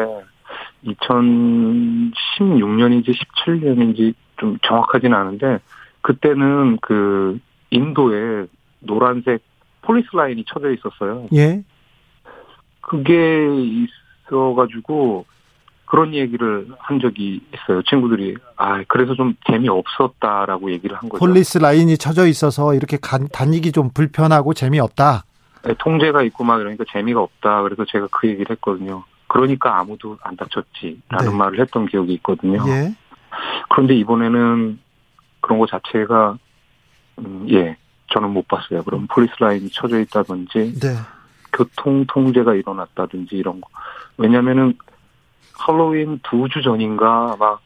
2016년인지 0.86 3.14
17년인지 3.14 4.14
좀 4.38 4.58
정확하진 4.66 5.14
않은데 5.14 5.60
그때는 6.02 6.78
그 6.82 7.38
인도에 7.72 8.46
노란색 8.80 9.42
폴리스 9.84 10.08
라인이 10.15 10.43
쳐져 10.48 10.72
있었어요. 10.72 11.28
예. 11.34 11.63
그게 12.82 13.48
있어가지고 14.26 15.26
그런 15.86 16.13
얘기를 16.13 16.67
한 16.80 17.00
적이 17.00 17.41
있어요. 17.54 17.84
친구들이 17.84 18.36
아 18.58 18.84
그래서 18.88 19.13
좀 19.13 19.36
재미 19.50 19.69
없었다라고 19.69 20.72
얘기를 20.72 20.96
한 20.98 21.08
거죠. 21.10 21.19
폴리스 21.19 21.60
라인이 21.60 21.98
쳐져 21.98 22.26
있어서 22.28 22.74
이렇게 22.74 22.98
간- 23.00 23.28
다니기 23.32 23.72
좀 23.72 23.89
불편하고 23.93 24.54
재미 24.54 24.80
없다. 24.80 25.24
네, 25.65 25.74
통제가 25.80 26.24
있고 26.24 26.43
막 26.43 26.60
이러니까 26.60 26.84
재미가 26.91 27.22
없다. 27.22 27.62
그래서 27.62 27.86
제가 27.86 28.08
그 28.12 28.28
얘기를 28.28 28.48
했거든요. 28.56 29.04
그러니까 29.28 29.80
아무도 29.80 30.17
안 30.24 30.36
다쳤지라는 30.36 31.30
네. 31.32 31.36
말을 31.38 31.60
했던 31.60 31.86
기억이 31.88 32.13
있거든요. 32.15 32.63
예. 32.67 32.93
그런데 33.69 33.96
이번에는 33.96 34.80
그런 35.41 35.60
거 35.60 35.65
자체가 35.67 36.38
음, 37.19 37.48
예 37.50 37.78
저는 38.13 38.30
못 38.30 38.47
봤어요. 38.47 38.84
그럼 38.84 39.08
폴리스 39.08 39.34
라인이 39.39 39.69
쳐져 39.71 39.99
있다든지 39.99 40.80
네. 40.80 40.95
교통 41.52 42.06
통제가 42.08 42.54
일어났다든지 42.56 43.36
이런 43.36 43.60
거. 43.62 43.69
왜냐면은 44.17 44.78
할로윈 45.54 46.19
두 46.23 46.47
주 46.49 46.62
전인가 46.62 47.36
막 47.39 47.62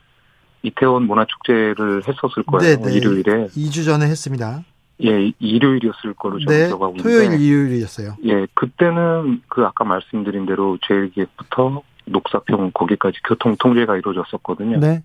이태원 0.64 1.04
문화축제를 1.04 2.04
했었을 2.08 2.44
거예요. 2.44 2.78
네, 2.78 2.82
네. 2.82 2.94
일요일에. 2.94 3.48
2주 3.48 3.86
전에 3.86 4.06
했습니다. 4.08 4.64
예, 5.04 5.32
일요일이었을 5.40 6.14
거로 6.16 6.40
저는 6.40 6.58
네. 6.60 6.68
기억하고 6.68 6.96
있는데. 6.98 7.04
토요일 7.04 7.40
일요일이었어요. 7.40 8.16
예, 8.26 8.48
그때는 8.54 9.42
그 9.48 9.64
아까 9.64 9.84
말씀드린 9.84 10.46
대로 10.46 10.78
제일기획부터 10.88 11.82
녹사평 12.06 12.72
거기까지 12.74 13.20
교통 13.24 13.56
통제가 13.60 13.98
이루어졌었거든요. 13.98 14.80
네. 14.80 15.04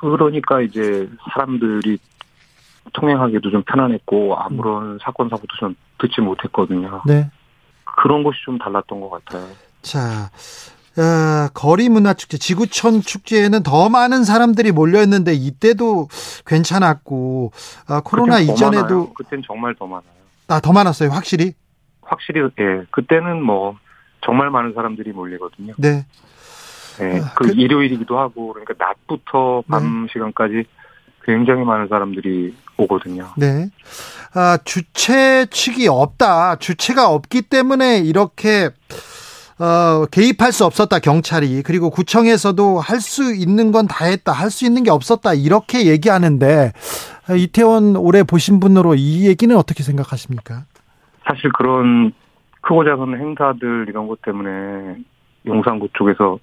그러니까 0.00 0.60
이제 0.60 1.08
사람들이 1.32 1.98
통행하기도 2.92 3.50
좀 3.50 3.62
편안했고 3.64 4.36
아무런 4.38 4.98
사건 5.02 5.28
사고도 5.28 5.48
좀 5.58 5.74
듣지 5.98 6.20
못했거든요. 6.20 7.02
네. 7.06 7.30
그런 7.84 8.22
것이 8.22 8.38
좀 8.44 8.58
달랐던 8.58 9.00
것 9.00 9.10
같아요. 9.10 9.46
자, 9.82 10.30
어, 10.98 11.48
거리 11.54 11.88
문화 11.88 12.14
축제, 12.14 12.38
지구촌 12.38 13.00
축제에는 13.02 13.62
더 13.62 13.88
많은 13.88 14.24
사람들이 14.24 14.72
몰려있는데 14.72 15.34
이때도 15.34 16.08
괜찮았고 16.46 17.52
아, 17.88 18.00
코로나 18.04 18.38
이전에도 18.40 18.82
많아요. 18.82 19.14
그땐 19.14 19.42
정말 19.46 19.74
더 19.74 19.86
많아요. 19.86 20.04
아, 20.48 20.60
더 20.60 20.72
많았어요, 20.72 21.10
확실히. 21.10 21.52
확실히 22.02 22.40
예, 22.60 22.84
그때는 22.90 23.42
뭐 23.42 23.76
정말 24.24 24.50
많은 24.50 24.72
사람들이 24.74 25.12
몰리거든요. 25.12 25.74
네. 25.78 26.06
예, 27.00 27.20
아, 27.20 27.34
그 27.34 27.48
그- 27.48 27.52
일요일이기도 27.54 28.18
하고 28.18 28.52
그러니까 28.54 28.74
낮부터 28.78 29.64
밤 29.68 30.06
시간까지 30.12 30.64
굉장히 31.26 31.64
많은 31.64 31.88
사람들이 31.88 32.54
오거든요. 32.78 33.26
네. 33.36 33.68
아, 34.34 34.58
주최 34.64 35.46
측이 35.50 35.88
없다. 35.88 36.56
주체가 36.56 37.10
없기 37.10 37.42
때문에 37.42 37.98
이렇게 37.98 38.70
어, 39.58 40.04
개입할 40.10 40.52
수 40.52 40.66
없었다, 40.66 40.98
경찰이. 40.98 41.62
그리고 41.62 41.88
구청에서도 41.90 42.78
할 42.80 43.00
수 43.00 43.34
있는 43.34 43.72
건 43.72 43.86
다 43.88 44.04
했다. 44.04 44.32
할 44.32 44.50
수 44.50 44.66
있는 44.66 44.82
게 44.82 44.90
없었다. 44.90 45.32
이렇게 45.34 45.86
얘기하는데 45.86 46.72
아, 47.28 47.34
이태원 47.34 47.96
올해 47.96 48.22
보신 48.22 48.60
분으로 48.60 48.94
이 48.94 49.26
얘기는 49.26 49.54
어떻게 49.56 49.82
생각하십니까? 49.82 50.64
사실 51.26 51.50
그런 51.52 52.12
크고 52.60 52.84
작은 52.84 53.18
행사들 53.18 53.86
이런 53.88 54.06
것 54.06 54.20
때문에 54.22 54.96
용산구 55.46 55.88
쪽에서 55.94 56.38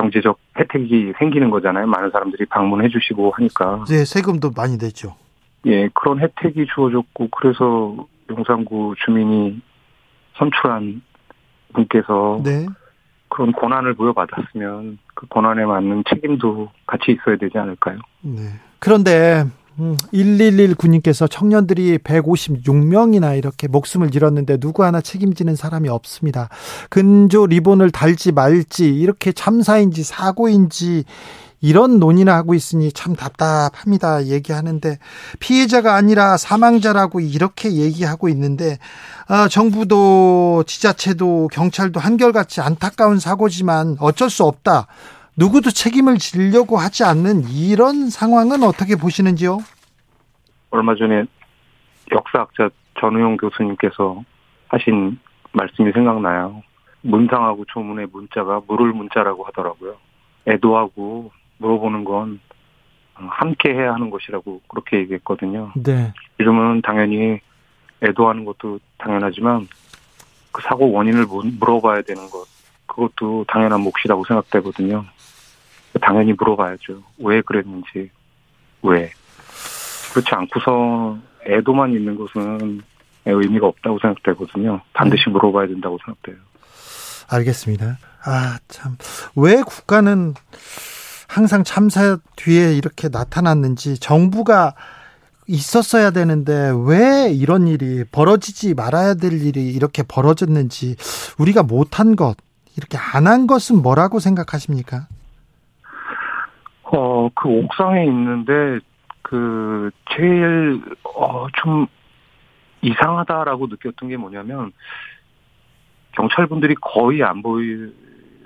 경제적 0.00 0.38
혜택이 0.58 1.12
생기는 1.18 1.50
거잖아요. 1.50 1.86
많은 1.86 2.10
사람들이 2.10 2.46
방문해 2.46 2.88
주시고 2.88 3.32
하니까. 3.36 3.84
네, 3.88 4.04
세금도 4.04 4.52
많이 4.56 4.78
냈죠. 4.78 5.14
예, 5.66 5.88
그런 5.88 6.20
혜택이 6.20 6.66
주어졌고 6.74 7.28
그래서 7.30 7.96
용산구 8.30 8.94
주민이 9.04 9.60
선출한 10.36 11.02
분께서 11.74 12.40
네. 12.42 12.66
그런 13.28 13.52
권한을 13.52 13.94
부여받았으면 13.94 14.98
그 15.14 15.26
권한에 15.28 15.64
맞는 15.64 16.04
책임도 16.08 16.70
같이 16.86 17.12
있어야 17.12 17.36
되지 17.36 17.58
않을까요? 17.58 17.98
네. 18.22 18.42
그런데 18.78 19.44
음, 19.80 19.96
1119님께서 20.12 21.28
청년들이 21.30 21.98
156명이나 21.98 23.36
이렇게 23.36 23.66
목숨을 23.66 24.14
잃었는데 24.14 24.58
누구 24.58 24.84
하나 24.84 25.00
책임지는 25.00 25.56
사람이 25.56 25.88
없습니다. 25.88 26.50
근조 26.90 27.46
리본을 27.46 27.90
달지 27.90 28.32
말지 28.32 28.88
이렇게 28.88 29.32
참사인지 29.32 30.02
사고인지 30.02 31.04
이런 31.62 31.98
논의나 31.98 32.34
하고 32.36 32.54
있으니 32.54 32.92
참 32.92 33.14
답답합니다. 33.14 34.26
얘기하는데 34.26 34.98
피해자가 35.40 35.94
아니라 35.94 36.36
사망자라고 36.36 37.20
이렇게 37.20 37.72
얘기하고 37.72 38.28
있는데 38.30 38.78
아, 39.28 39.48
정부도 39.48 40.64
지자체도 40.66 41.48
경찰도 41.52 42.00
한결같이 42.00 42.60
안타까운 42.60 43.18
사고지만 43.18 43.96
어쩔 44.00 44.30
수 44.30 44.44
없다. 44.44 44.86
누구도 45.40 45.70
책임을 45.70 46.18
지려고 46.18 46.76
하지 46.76 47.02
않는 47.02 47.44
이런 47.48 48.10
상황은 48.10 48.62
어떻게 48.62 48.94
보시는지요? 48.94 49.60
얼마 50.68 50.94
전에 50.94 51.24
역사학자 52.12 52.68
전우용 53.00 53.38
교수님께서 53.38 54.22
하신 54.68 55.18
말씀이 55.52 55.92
생각나요. 55.92 56.62
문상하고 57.00 57.64
조문의 57.72 58.08
문자가 58.12 58.60
물을 58.68 58.92
문자라고 58.92 59.44
하더라고요. 59.44 59.96
애도하고 60.46 61.32
물어보는 61.56 62.04
건 62.04 62.40
함께 63.14 63.72
해야 63.72 63.94
하는 63.94 64.10
것이라고 64.10 64.60
그렇게 64.68 64.98
얘기했거든요. 64.98 65.72
네. 65.74 66.12
지금은 66.36 66.82
당연히 66.82 67.40
애도하는 68.02 68.44
것도 68.44 68.78
당연하지만 68.98 69.66
그 70.52 70.60
사고 70.60 70.92
원인을 70.92 71.24
물어봐야 71.58 72.02
되는 72.02 72.28
것 72.28 72.46
그것도 72.86 73.46
당연한 73.48 73.80
몫이라고 73.80 74.24
생각되거든요. 74.26 75.06
당연히 76.00 76.32
물어봐야죠. 76.32 77.02
왜 77.18 77.40
그랬는지 77.42 78.10
왜 78.82 79.10
그렇지 80.12 80.28
않고서 80.32 81.18
애도만 81.46 81.92
있는 81.92 82.16
것은 82.16 82.82
의미가 83.26 83.66
없다고 83.66 83.98
생각되거든요. 84.00 84.80
반드시 84.92 85.24
음. 85.28 85.32
물어봐야 85.32 85.66
된다고 85.68 85.98
생각돼요. 86.04 86.36
알겠습니다. 87.28 87.98
아, 88.24 88.58
참. 88.68 88.96
왜 89.36 89.62
국가는 89.62 90.34
항상 91.28 91.62
참사 91.62 92.18
뒤에 92.36 92.74
이렇게 92.74 93.08
나타났는지 93.08 93.98
정부가 93.98 94.74
있었어야 95.46 96.10
되는데 96.10 96.72
왜 96.86 97.30
이런 97.32 97.66
일이 97.68 98.04
벌어지지 98.10 98.74
말아야 98.74 99.14
될 99.14 99.32
일이 99.32 99.68
이렇게 99.68 100.02
벌어졌는지 100.02 100.96
우리가 101.38 101.62
못한 101.62 102.16
것 102.16 102.36
이렇게 102.76 102.96
안 102.98 103.26
한 103.26 103.46
것은 103.46 103.82
뭐라고 103.82 104.20
생각하십니까? 104.20 105.06
어, 106.92 107.28
그 107.34 107.48
옥상에 107.48 108.04
있는데 108.04 108.78
그 109.22 109.90
제일 110.16 110.80
어, 111.04 111.46
좀 111.62 111.86
이상하다라고 112.82 113.66
느꼈던 113.66 114.08
게 114.08 114.16
뭐냐면 114.16 114.72
경찰분들이 116.12 116.74
거의 116.80 117.22
안 117.22 117.42
보이 117.42 117.92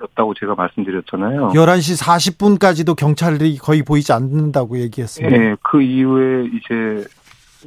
였다고 0.03 0.35
제가 0.35 0.55
말씀드렸잖아요. 0.55 1.51
11시 1.55 2.03
40분까지도 2.03 2.97
경찰이 2.97 3.57
거의 3.59 3.83
보이지 3.83 4.13
않는다고 4.13 4.79
얘기했습니다. 4.79 5.37
네, 5.37 5.57
그 5.63 5.81
이후에 5.81 6.47
이제 6.47 7.07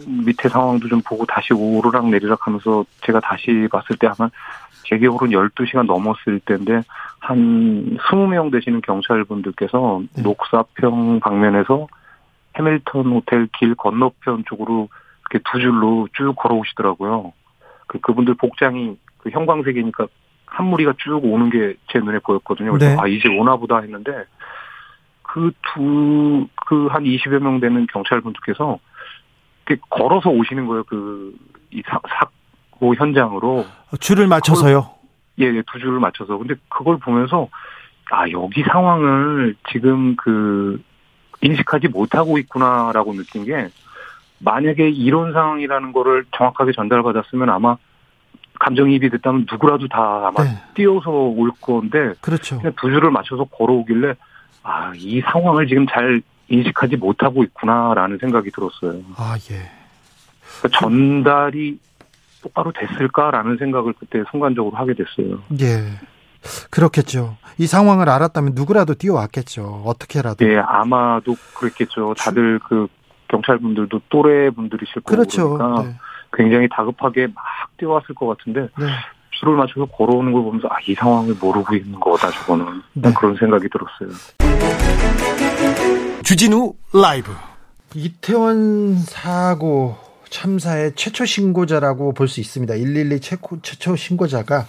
밑에 0.05 0.49
상황도 0.49 0.87
좀 0.89 1.01
보고 1.01 1.25
다시 1.25 1.53
오르락 1.53 2.09
내리락 2.09 2.45
하면서 2.45 2.85
제가 3.05 3.19
다시 3.21 3.67
봤을 3.71 3.95
때 3.95 4.07
아마 4.07 4.29
제 4.83 4.97
기억으로는 4.97 5.35
12시간 5.35 5.85
넘었을 5.85 6.39
때인데 6.41 6.81
한 7.19 7.97
20명 7.97 8.51
되시는 8.51 8.81
경찰분들께서 8.81 10.01
네. 10.15 10.21
녹사평 10.21 11.19
방면에서 11.19 11.87
해밀턴 12.57 13.05
호텔 13.07 13.47
길 13.59 13.75
건너편 13.75 14.43
쪽으로 14.47 14.89
이렇게 15.29 15.43
두 15.51 15.59
줄로 15.59 16.07
쭉 16.13 16.33
걸어오시더라고요. 16.35 17.33
그 17.87 17.99
그분들 17.99 18.35
복장이 18.35 18.97
그 19.17 19.29
형광색이니까 19.29 20.07
한 20.45 20.65
무리가 20.67 20.93
쭉 20.97 21.19
오는 21.23 21.49
게 21.49 21.75
제 21.91 21.99
눈에 21.99 22.19
보였거든요. 22.19 22.71
그래서 22.73 22.95
네. 22.95 22.97
아 23.01 23.07
이제 23.07 23.27
오나 23.29 23.55
보다 23.57 23.79
했는데 23.79 24.11
그 25.23 25.51
두 25.75 26.47
그 26.65 26.87
한 26.89 27.03
20여 27.03 27.39
명 27.39 27.59
되는 27.59 27.85
경찰분들께서 27.91 28.79
이렇게 29.67 29.81
걸어서 29.89 30.29
오시는 30.29 30.67
거예요. 30.67 30.83
그 30.85 31.33
이 31.69 31.83
사고 31.85 32.95
현장으로 32.95 33.65
줄을 33.99 34.25
맞춰서요. 34.27 34.89
예, 35.39 35.45
예, 35.45 35.63
두 35.71 35.79
줄을 35.79 35.99
맞춰서. 35.99 36.37
근데 36.37 36.55
그걸 36.69 36.97
보면서 36.97 37.47
아 38.11 38.29
여기 38.31 38.63
상황을 38.63 39.55
지금 39.71 40.15
그 40.15 40.81
인식하지 41.41 41.89
못하고 41.89 42.37
있구나라고 42.37 43.13
느낀 43.13 43.45
게 43.45 43.69
만약에 44.39 44.89
이런 44.89 45.33
상황이라는 45.33 45.91
거를 45.93 46.25
정확하게 46.35 46.71
전달받았으면 46.73 47.49
아마 47.49 47.77
감정이입이 48.59 49.09
됐다면 49.11 49.45
누구라도 49.51 49.87
다 49.87 50.27
아마 50.27 50.43
네. 50.43 50.49
뛰어서 50.73 51.11
올 51.11 51.51
건데 51.61 52.13
그렇죠. 52.21 52.57
그냥 52.59 52.73
두 52.79 52.89
줄을 52.89 53.11
맞춰서 53.11 53.43
걸어오길래 53.45 54.15
아 54.63 54.91
이 54.95 55.21
상황을 55.21 55.67
지금 55.67 55.85
잘 55.87 56.21
인식하지 56.49 56.97
못하고 56.97 57.43
있구나라는 57.43 58.17
생각이 58.19 58.49
들었어요. 58.51 59.01
아 59.17 59.37
예. 59.51 59.69
그러니까 60.61 60.79
전달이 60.79 61.79
똑바로 62.47 62.71
됐을까라는 62.71 63.57
생각을 63.57 63.93
그때 63.99 64.23
순간적으로 64.31 64.75
하게 64.77 64.93
됐어요. 64.93 65.39
예. 65.61 65.83
그렇겠죠. 66.71 67.37
이 67.57 67.67
상황을 67.67 68.09
알았다면 68.09 68.53
누구라도 68.55 68.93
뛰어왔겠죠. 68.93 69.83
어떻게라도. 69.85 70.47
예, 70.47 70.57
아마도 70.57 71.35
그랬겠죠. 71.55 72.13
다들 72.17 72.59
그 72.59 72.87
경찰분들도 73.27 74.01
또래 74.09 74.49
분들이실 74.51 75.01
거고 75.01 75.15
그렇죠. 75.15 75.57
그러니까 75.57 75.83
네. 75.83 75.95
굉장히 76.33 76.69
다급하게 76.69 77.27
막 77.27 77.43
뛰어왔을 77.77 78.15
것 78.15 78.27
같은데 78.27 78.61
네. 78.79 78.85
줄을 79.31 79.55
맞춰서 79.55 79.85
걸어오는 79.85 80.31
걸 80.31 80.43
보면서 80.43 80.67
아, 80.69 80.77
이 80.87 80.93
상황을 80.93 81.35
모르고 81.39 81.75
있는 81.75 81.99
거다 81.99 82.31
저거는 82.31 82.81
네. 82.93 83.13
그런 83.13 83.35
생각이 83.35 83.67
들었어요. 83.69 84.17
주진우 86.23 86.73
라이브 86.93 87.31
이태원 87.93 88.95
사고 88.97 90.06
참사의 90.29 90.93
최초 90.95 91.25
신고자라고 91.25 92.13
볼 92.13 92.27
수 92.27 92.39
있습니다. 92.39 92.73
112 92.75 93.19
최초, 93.21 93.61
최초 93.61 93.95
신고자가 93.95 94.65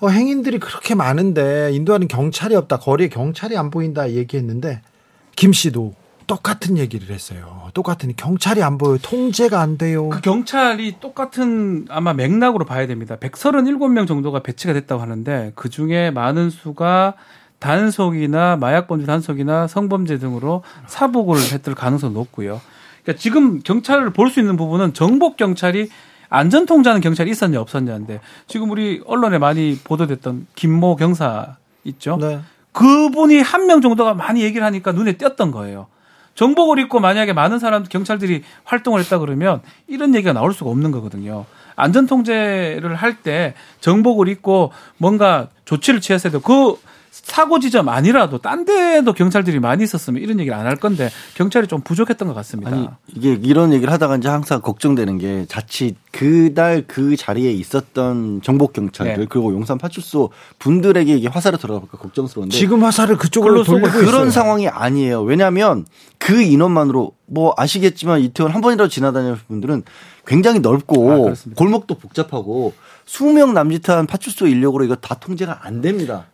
어, 0.00 0.08
행인들이 0.08 0.58
그렇게 0.58 0.94
많은데 0.94 1.70
인도하는 1.72 2.08
경찰이 2.08 2.54
없다. 2.56 2.78
거리에 2.78 3.08
경찰이 3.08 3.56
안 3.56 3.70
보인다 3.70 4.10
얘기했는데 4.10 4.82
김 5.36 5.52
씨도 5.52 5.94
똑같은 6.26 6.76
얘기를 6.76 7.14
했어요. 7.14 7.70
똑같은 7.72 8.12
경찰이 8.16 8.60
안 8.62 8.78
보여요. 8.78 8.98
통제가 9.00 9.60
안 9.60 9.78
돼요. 9.78 10.08
그 10.08 10.20
경찰이 10.20 10.96
똑같은 10.98 11.86
아마 11.88 12.12
맥락으로 12.14 12.64
봐야 12.64 12.86
됩니다. 12.88 13.16
137명 13.16 14.08
정도가 14.08 14.40
배치가 14.40 14.72
됐다고 14.72 15.00
하는데 15.00 15.52
그 15.54 15.70
중에 15.70 16.10
많은 16.10 16.50
수가 16.50 17.14
단속이나 17.60 18.56
마약 18.56 18.88
범죄 18.88 19.06
단속이나 19.06 19.66
성범죄 19.68 20.18
등으로 20.18 20.62
사복을 20.88 21.36
했을 21.36 21.74
가능성이 21.74 22.12
높고요. 22.12 22.60
그러니까 23.06 23.20
지금 23.20 23.60
경찰을 23.62 24.10
볼 24.10 24.30
수 24.30 24.40
있는 24.40 24.56
부분은 24.56 24.92
정복 24.92 25.36
경찰이 25.36 25.88
안전 26.28 26.66
통제하는 26.66 27.00
경찰이 27.00 27.30
있었냐 27.30 27.60
없었냐인데 27.60 28.20
지금 28.48 28.70
우리 28.70 29.00
언론에 29.06 29.38
많이 29.38 29.78
보도됐던 29.84 30.48
김모 30.56 30.96
경사 30.96 31.56
있죠. 31.84 32.18
네. 32.20 32.40
그분이 32.72 33.40
한 33.40 33.66
명 33.66 33.80
정도가 33.80 34.14
많이 34.14 34.42
얘기를 34.42 34.66
하니까 34.66 34.92
눈에 34.92 35.12
띄었던 35.16 35.50
거예요. 35.52 35.86
정복을 36.34 36.78
입고 36.80 37.00
만약에 37.00 37.32
많은 37.32 37.58
사람 37.58 37.84
경찰들이 37.84 38.42
활동을 38.64 39.00
했다 39.00 39.18
그러면 39.18 39.62
이런 39.86 40.14
얘기가 40.14 40.32
나올 40.34 40.52
수가 40.52 40.68
없는 40.70 40.90
거거든요. 40.90 41.46
안전 41.76 42.06
통제를 42.06 42.94
할 42.96 43.22
때 43.22 43.54
정복을 43.80 44.28
입고 44.28 44.72
뭔가 44.98 45.48
조치를 45.64 46.00
취했어야 46.00 46.32
되고 46.32 46.42
그 46.42 46.78
사고 47.24 47.58
지점 47.60 47.88
아니라도 47.88 48.38
딴 48.38 48.64
데도 48.64 49.12
경찰들이 49.12 49.58
많이 49.60 49.82
있었으면 49.84 50.22
이런 50.22 50.38
얘기를 50.40 50.56
안 50.56 50.66
할 50.66 50.76
건데 50.76 51.10
경찰이 51.34 51.66
좀 51.68 51.80
부족했던 51.80 52.26
것 52.28 52.34
같습니다. 52.34 52.70
아니, 52.72 52.88
이게 53.14 53.38
이런 53.42 53.72
얘기를 53.72 53.92
하다가 53.92 54.16
이제 54.16 54.28
항상 54.28 54.60
걱정되는 54.60 55.18
게 55.18 55.46
자칫 55.48 55.94
그날 56.10 56.84
그 56.86 57.16
자리에 57.16 57.52
있었던 57.52 58.40
정복 58.42 58.72
경찰들 58.72 59.16
네. 59.16 59.26
그리고 59.28 59.52
용산 59.52 59.78
파출소 59.78 60.30
분들에게 60.58 61.14
이게 61.16 61.28
화살을 61.28 61.58
들어갈까 61.58 61.98
걱정스러운데 61.98 62.56
지금 62.56 62.82
화살을 62.84 63.16
그쪽으로 63.16 63.62
돌리고 63.64 63.90
그런 63.90 64.06
있어요. 64.08 64.30
상황이 64.30 64.68
아니에요. 64.68 65.22
왜냐하면 65.22 65.86
그 66.18 66.42
인원만으로 66.42 67.12
뭐 67.26 67.54
아시겠지만 67.56 68.20
이태원 68.20 68.52
한 68.52 68.60
번이라도 68.60 68.88
지나다니는 68.88 69.36
분들은 69.48 69.84
굉장히 70.26 70.58
넓고 70.60 71.30
아, 71.30 71.34
골목도 71.54 71.96
복잡하고 71.98 72.72
수명 73.04 73.54
남짓한 73.54 74.06
파출소 74.06 74.48
인력으로 74.48 74.84
이거 74.84 74.96
다 74.96 75.14
통제가 75.14 75.60
안 75.62 75.80
됩니다. 75.80 76.26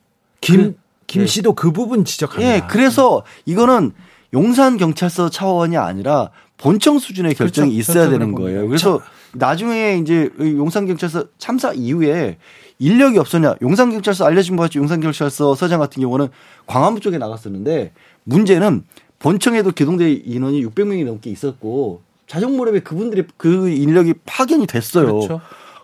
김, 0.43 0.77
김 1.07 1.23
예. 1.23 1.27
씨도 1.27 1.55
그 1.55 1.73
부분 1.73 2.05
지적합니다. 2.05 2.55
예, 2.55 2.63
그래서 2.69 3.23
이거는 3.47 3.93
용산 4.35 4.77
경찰서 4.77 5.31
차원이 5.31 5.77
아니라 5.79 6.31
본청 6.59 6.99
수준의 6.99 7.35
결정이 7.35 7.73
그렇죠. 7.73 7.93
있어야 7.93 8.11
되는 8.11 8.33
거예요. 8.33 8.67
그래서 8.69 8.99
자. 8.99 9.05
나중에 9.35 9.99
이제 9.99 10.31
용산 10.39 10.87
경찰서 10.87 11.25
참사 11.39 11.73
이후에 11.73 12.39
인력이 12.79 13.19
없었냐? 13.19 13.57
용산 13.63 13.91
경찰서 13.91 14.25
알려진 14.25 14.57
것 14.57 14.65
같이 14.65 14.79
용산 14.79 15.01
경찰서 15.01 15.55
서장 15.55 15.81
같은 15.81 16.03
경우는 16.03 16.29
광화문 16.67 17.01
쪽에 17.01 17.19
나갔었는데 17.19 17.93
문제는 18.25 18.85
본청에도 19.19 19.71
기동대 19.71 20.11
인원이 20.13 20.65
600명이 20.67 21.05
넘게 21.05 21.31
있었고 21.31 22.03
자정 22.27 22.57
무렵에 22.57 22.81
그분들의 22.81 23.27
그 23.37 23.69
인력이 23.69 24.15
파견이 24.25 24.67
됐어요. 24.67 25.07
그렇죠. 25.07 25.41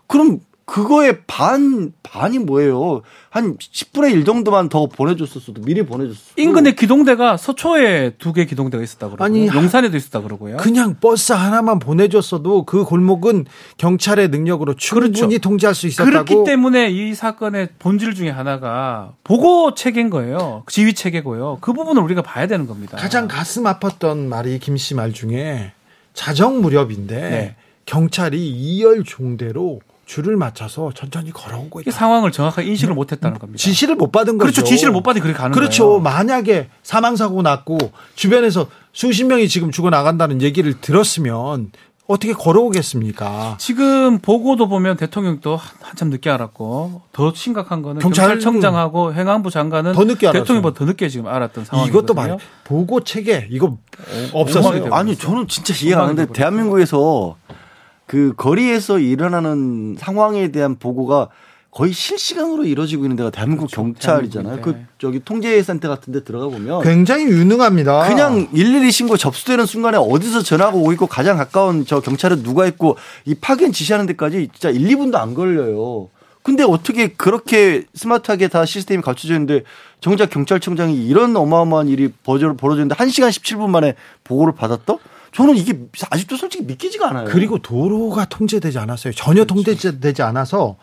그럼 0.07 0.41
그거의 0.69 1.23
반 1.27 1.93
반이 2.03 2.39
뭐예요? 2.41 3.01
한 3.31 3.57
10분의 3.57 4.13
1 4.13 4.25
정도만 4.27 4.69
더 4.69 4.87
보내줬었어도 4.87 5.63
미리 5.63 5.83
보내줬어. 5.83 6.35
인근의 6.37 6.77
기동대가 6.77 7.39
서초에 7.39 8.11
두 8.19 8.35
개 8.35 8.45
기동대가 8.45 8.85
있었다 8.85 9.07
그러고 9.07 9.25
아니, 9.25 9.47
용산에도 9.49 9.97
있었다 9.97 10.21
그러고요. 10.21 10.59
그냥 10.59 10.97
버스 11.01 11.33
하나만 11.33 11.79
보내줬어도 11.79 12.65
그 12.67 12.85
골목은 12.85 13.47
경찰의 13.79 14.29
능력으로 14.29 14.75
충분히 14.75 15.13
그렇죠. 15.15 15.39
통제할 15.39 15.75
수 15.75 15.87
있었다고. 15.87 16.11
그렇기 16.11 16.45
때문에 16.45 16.91
이 16.91 17.15
사건의 17.15 17.71
본질 17.79 18.15
중에 18.15 18.29
하나가 18.29 19.13
보고 19.25 19.75
체계인 19.75 20.11
거예요. 20.11 20.65
지휘 20.69 20.93
체계고요. 20.93 21.59
그 21.63 21.73
부분을 21.73 22.03
우리가 22.03 22.21
봐야 22.21 22.47
되는 22.47 22.67
겁니다. 22.67 22.99
가장 22.99 23.27
가슴 23.27 23.63
아팠던 23.65 24.27
말이 24.27 24.59
김 24.59 24.75
씨 24.77 24.95
말 24.95 25.15
중에 25.15 25.73
자정 26.13 26.61
무렵인데 26.61 27.17
네. 27.21 27.57
경찰이 27.87 28.47
이열 28.51 29.05
종대로 29.05 29.81
줄을 30.09 30.37
맞춰서 30.39 30.91
천천히 30.95 31.29
이게 31.29 31.91
있다. 31.91 31.91
상황을 31.91 32.33
정확하게 32.33 32.67
인식을 32.69 32.95
못 32.95 33.13
했다는 33.13 33.39
겁니다. 33.39 33.59
지시를 33.63 33.95
못 33.95 34.11
받은 34.11 34.39
거죠. 34.39 34.51
그렇죠. 34.51 34.65
지시를 34.65 34.91
못 34.91 35.03
받이 35.03 35.21
그렇게 35.21 35.37
가는 35.39 35.53
그렇죠. 35.53 35.85
거예요. 35.87 36.01
만약에 36.01 36.71
사망 36.83 37.15
사고 37.15 37.43
났고 37.43 37.77
주변에서 38.15 38.69
수십 38.95 39.25
명이 39.25 39.49
지금 39.49 39.71
죽어 39.71 39.91
나간다는 39.91 40.41
얘기를 40.41 40.81
들었으면 40.81 41.73
어떻게 42.07 42.33
걸어오겠습니까? 42.33 43.57
지금 43.59 44.19
보고도 44.21 44.67
보면 44.69 44.97
대통령도 44.97 45.57
한- 45.57 45.77
한참 45.83 46.09
늦게 46.09 46.31
알았고 46.31 47.03
더 47.13 47.33
심각한 47.35 47.83
거는 47.83 48.01
경찰- 48.01 48.29
경찰청장하고 48.29 49.13
행안부 49.13 49.51
장관은 49.51 49.93
더 49.93 50.05
늦게 50.05 50.27
알았어요. 50.29 50.43
대통령보다 50.43 50.79
더 50.79 50.85
늦게 50.87 51.11
지금 51.11 51.27
알았던 51.27 51.67
상황이거든요. 51.67 51.99
이것도 52.01 52.15
말 52.15 52.39
보고 52.65 53.05
체계 53.05 53.47
이거 53.51 53.77
없었어요. 54.33 54.85
엉망이 54.85 54.95
아니 54.95 55.17
저는 55.17 55.49
진짜 55.49 55.75
이해가 55.75 56.01
안 56.01 56.07
가는데 56.07 56.23
돼버렸어요. 56.23 56.33
대한민국에서 56.35 57.37
그 58.09 58.33
거리에서 58.37 58.99
일어나는 58.99 59.95
상황에 59.99 60.51
대한 60.51 60.77
보고가 60.77 61.29
거의 61.71 61.93
실시간으로 61.93 62.65
이루어지고 62.65 63.05
있는 63.05 63.17
데가 63.17 63.29
대한민국 63.31 63.71
그렇죠. 63.71 63.83
경찰이잖아요. 63.83 64.57
그 64.57 64.73
대한민국인데. 64.73 64.89
저기 64.99 65.21
통제센터 65.21 65.89
같은 65.91 66.15
데 66.15 66.25
들어가 66.25 66.47
보면 66.49 66.83
굉장히 66.83 67.25
유능합니다. 67.27 68.09
그냥 68.09 68.49
112 68.51 68.91
신고 68.91 69.19
접수되는 69.19 69.67
순간에 69.67 69.99
어디서 69.99 70.43
전화가 70.43 70.75
오고 70.77 70.93
있고 70.95 71.07
가장 71.07 71.37
가까운 71.37 71.85
저 71.85 72.01
경찰은 72.01 72.43
누가 72.43 72.67
있고 72.67 72.97
이 73.27 73.35
파견 73.35 73.71
지시하는 73.73 74.07
데까지 74.07 74.49
진짜 74.55 74.71
1, 74.71 74.89
2분도 74.97 75.17
안 75.17 75.35
걸려요. 75.35 76.09
근데 76.43 76.65
어떻게 76.65 77.09
그렇게 77.09 77.85
스마트하게 77.95 78.49
다 78.49 78.65
시스템이 78.65 79.03
갖춰져 79.03 79.35
있는데 79.35 79.65
정작 80.01 80.31
경찰청장이 80.31 81.07
이런 81.07 81.37
어마어마한 81.37 81.89
일이 81.89 82.09
벌어져- 82.25 82.57
벌어졌는데 82.57 82.95
1시간 82.95 83.29
17분 83.29 83.69
만에 83.69 83.95
보고를 84.25 84.55
받았다? 84.55 84.95
저는 85.33 85.57
이게 85.57 85.79
아직도 86.11 86.37
솔직히 86.37 86.65
믿기지가 86.65 87.11
않아요. 87.11 87.27
그리고 87.27 87.59
도로가 87.59 88.27
통제되지 88.27 88.79
않았어요. 88.79 89.13
전혀 89.15 89.45
통제되지 89.45 90.23
않아서 90.23 90.77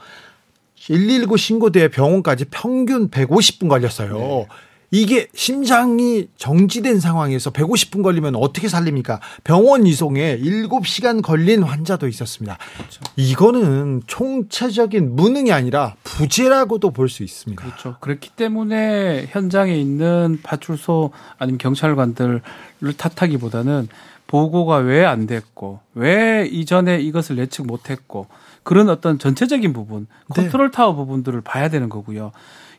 119 0.88 1.38
신고대에 1.38 1.88
병원까지 1.89 2.45
평균 2.51 3.10
150분 3.10 3.69
걸렸어요. 3.69 4.17
네. 4.17 4.47
이게 4.91 5.27
심장이 5.34 6.27
정지된 6.38 6.99
상황에서 6.99 7.49
150분 7.49 8.03
걸리면 8.03 8.36
어떻게 8.36 8.69
살립니까? 8.69 9.19
병원 9.43 9.88
이송에 9.88 10.38
7시간 10.39 11.21
걸린 11.23 11.63
환자도 11.63 12.08
있었습니다. 12.08 12.58
그렇죠. 12.77 13.01
이거는 13.17 14.03
총체적인 14.08 15.15
무능이 15.15 15.51
아니라 15.51 15.95
부재라고도 16.03 16.91
볼 16.91 17.10
수 17.10 17.23
있습니다. 17.23 17.62
그렇죠. 17.62 17.95
그렇기 17.99 18.29
때문에 18.38 19.27
현장에 19.31 19.75
있는 19.75 20.39
파출소 20.43 21.12
아니면 21.39 21.58
경찰관들을 21.58 22.41
탓하기보다는 22.95 23.89
보고가 24.27 24.77
왜 24.77 25.05
안 25.05 25.27
됐고 25.27 25.79
왜 25.93 26.47
이전에 26.51 26.99
이것을 26.99 27.38
예측 27.38 27.65
못했고 27.67 28.27
그런 28.63 28.89
어떤 28.89 29.19
전체적인 29.19 29.73
부분 29.73 30.07
네. 30.35 30.41
컨트롤 30.43 30.71
타워 30.71 30.95
부분들을 30.95 31.41
봐야 31.41 31.69
되는 31.69 31.89
거고요. 31.89 32.31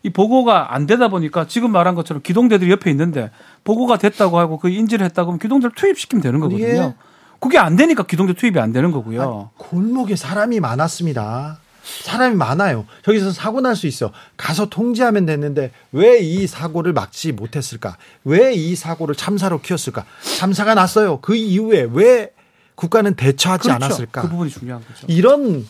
이 0.03 0.11
보고가 0.11 0.75
안 0.75 0.87
되다 0.87 1.09
보니까 1.09 1.47
지금 1.47 1.73
말한 1.73 1.95
것처럼 1.95 2.23
기동대들이 2.23 2.71
옆에 2.71 2.91
있는데 2.91 3.31
보고가 3.65 3.97
됐다고 3.99 4.39
하고 4.39 4.59
그 4.59 4.69
인지를 4.69 5.05
했다고 5.07 5.31
하면 5.31 5.39
기동대를 5.39 5.75
투입시키면 5.75 6.23
되는 6.23 6.41
거거든요. 6.41 6.67
예. 6.67 6.95
그게 7.39 7.59
안 7.59 7.77
되니까 7.77 8.03
기동대 8.05 8.33
투입이 8.35 8.59
안 8.59 8.73
되는 8.73 8.91
거고요. 8.93 9.51
골목에 9.57 10.17
사람이 10.17 10.61
많았습니다. 10.61 11.59
사람이 11.87 12.35
많아요. 12.37 12.87
저기서 13.05 13.33
사고 13.33 13.61
날 13.61 13.77
수 13.77 13.87
있어. 13.87 14.13
가서 14.37 14.67
통제하면 14.69 15.27
됐는데 15.27 15.71
왜 15.93 16.19
이 16.21 16.47
사고를 16.47 16.93
막지 16.93 17.31
못했을까? 17.33 17.97
왜 18.25 18.53
이 18.55 18.75
사고를 18.75 19.15
참사로 19.15 19.61
키웠을까? 19.61 20.05
참사가 20.39 20.75
났어요. 20.75 21.21
그 21.21 21.37
이후에 21.37 21.89
왜 21.93 22.31
국가는 22.75 23.15
대처하지 23.15 23.69
그렇죠. 23.69 23.85
않았을까? 23.85 24.23
그 24.23 24.29
부분이 24.29 24.51
중요한 24.51 24.83
거죠. 24.85 25.07
이런 25.09 25.67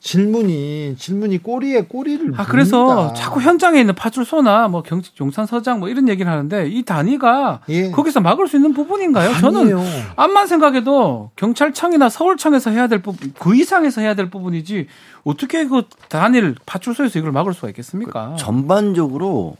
질문이 0.00 0.96
질문이 0.98 1.42
꼬리에 1.42 1.82
꼬리를 1.82 2.32
아 2.36 2.46
그래서 2.46 2.84
묻는다. 2.84 3.14
자꾸 3.14 3.40
현장에 3.42 3.80
있는 3.80 3.94
파출소나 3.94 4.68
뭐 4.68 4.82
경, 4.82 5.02
용산서장 5.20 5.78
뭐 5.78 5.88
이런 5.90 6.08
얘기를 6.08 6.30
하는데 6.30 6.68
이 6.68 6.82
단위가 6.82 7.60
예. 7.68 7.90
거기서 7.90 8.20
막을 8.20 8.48
수 8.48 8.56
있는 8.56 8.72
부분인가요? 8.72 9.34
저는 9.40 9.60
아니에요. 9.60 9.82
암만 10.16 10.46
생각해도 10.46 11.30
경찰청이나 11.36 12.08
서울청에서 12.08 12.70
해야 12.70 12.86
될 12.86 13.02
부분 13.02 13.34
그 13.38 13.54
이상에서 13.54 14.00
해야 14.00 14.14
될 14.14 14.30
부분이지 14.30 14.86
어떻게 15.24 15.66
그 15.66 15.82
단일 16.08 16.54
파출소에서 16.64 17.18
이걸 17.18 17.30
막을 17.32 17.52
수가 17.52 17.68
있겠습니까? 17.68 18.36
전반적으로 18.38 19.56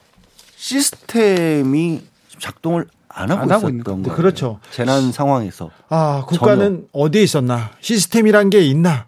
시스템이 0.57 2.00
작동을 2.38 2.87
안 3.09 3.31
하고 3.31 3.42
안 3.42 3.50
하고 3.50 3.68
있었던 3.68 3.85
거예요. 3.85 4.03
거죠. 4.05 4.16
그렇죠. 4.16 4.61
재난 4.70 5.12
상황에서. 5.12 5.70
아, 5.88 6.24
국가는 6.26 6.87
어디에 6.92 7.22
있었나? 7.22 7.70
시스템이란 7.81 8.50
게 8.50 8.61
있나? 8.61 9.07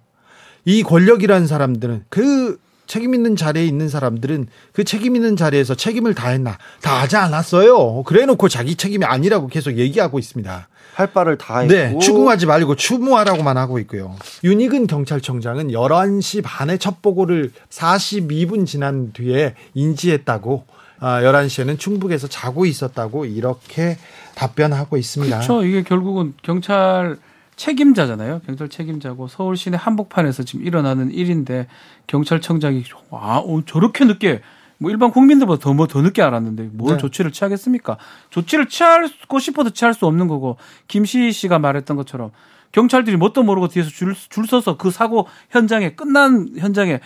이 0.64 0.82
권력이라는 0.82 1.46
사람들은 1.46 2.04
그 2.08 2.58
책임 2.86 3.14
있는 3.14 3.36
자리에 3.36 3.64
있는 3.64 3.88
사람들은 3.88 4.48
그 4.72 4.84
책임 4.84 5.16
있는 5.16 5.36
자리에서 5.36 5.74
책임을 5.74 6.14
다했나? 6.14 6.58
다 6.82 7.00
하지 7.00 7.16
않았어요. 7.16 8.02
그래 8.02 8.26
놓고 8.26 8.48
자기 8.48 8.74
책임이 8.74 9.04
아니라고 9.04 9.46
계속 9.46 9.78
얘기하고 9.78 10.18
있습니다. 10.18 10.68
할 10.94 11.12
바를 11.12 11.38
다 11.38 11.60
했고 11.60 11.72
네, 11.72 11.98
추궁하지 11.98 12.44
말고 12.46 12.76
추모하라고만 12.76 13.56
하고 13.56 13.78
있고요. 13.78 14.14
윤희근 14.44 14.88
경찰청장은 14.88 15.68
11시 15.68 16.42
반에 16.44 16.76
첫 16.76 17.00
보고를 17.00 17.50
42분 17.70 18.66
지난 18.66 19.12
뒤에 19.12 19.54
인지했다고 19.72 20.66
아, 21.00 21.20
11시에는 21.22 21.78
충북에서 21.78 22.28
자고 22.28 22.66
있었다고 22.66 23.24
이렇게 23.24 23.96
답변하고 24.34 24.96
있습니다. 24.96 25.36
그렇죠. 25.36 25.64
이게 25.64 25.82
결국은 25.82 26.34
경찰 26.42 27.16
책임자잖아요. 27.62 28.40
경찰 28.44 28.68
책임자고 28.68 29.28
서울 29.28 29.56
시내 29.56 29.76
한복판에서 29.76 30.42
지금 30.42 30.66
일어나는 30.66 31.12
일인데 31.12 31.68
경찰청장이 32.08 32.82
아 33.12 33.38
어, 33.38 33.62
저렇게 33.64 34.04
늦게 34.04 34.40
뭐 34.78 34.90
일반 34.90 35.12
국민들보다 35.12 35.62
더 35.62 35.72
뭐더 35.72 36.02
늦게 36.02 36.22
알았는데 36.22 36.70
뭘 36.72 36.96
네. 36.96 36.98
조치를 36.98 37.30
취하겠습니까? 37.30 37.98
조치를 38.30 38.66
취하고 38.66 39.38
싶어도 39.38 39.70
취할 39.70 39.94
수 39.94 40.06
없는 40.06 40.26
거고 40.26 40.56
김시 40.88 41.30
씨가 41.30 41.60
말했던 41.60 41.96
것처럼 41.96 42.32
경찰들이 42.72 43.16
뭣도 43.16 43.44
모르고 43.44 43.68
뒤에서 43.68 43.90
줄, 43.90 44.12
줄 44.14 44.46
서서 44.46 44.76
그 44.76 44.90
사고 44.90 45.28
현장에 45.50 45.94
끝난 45.94 46.48
현장에 46.58 46.98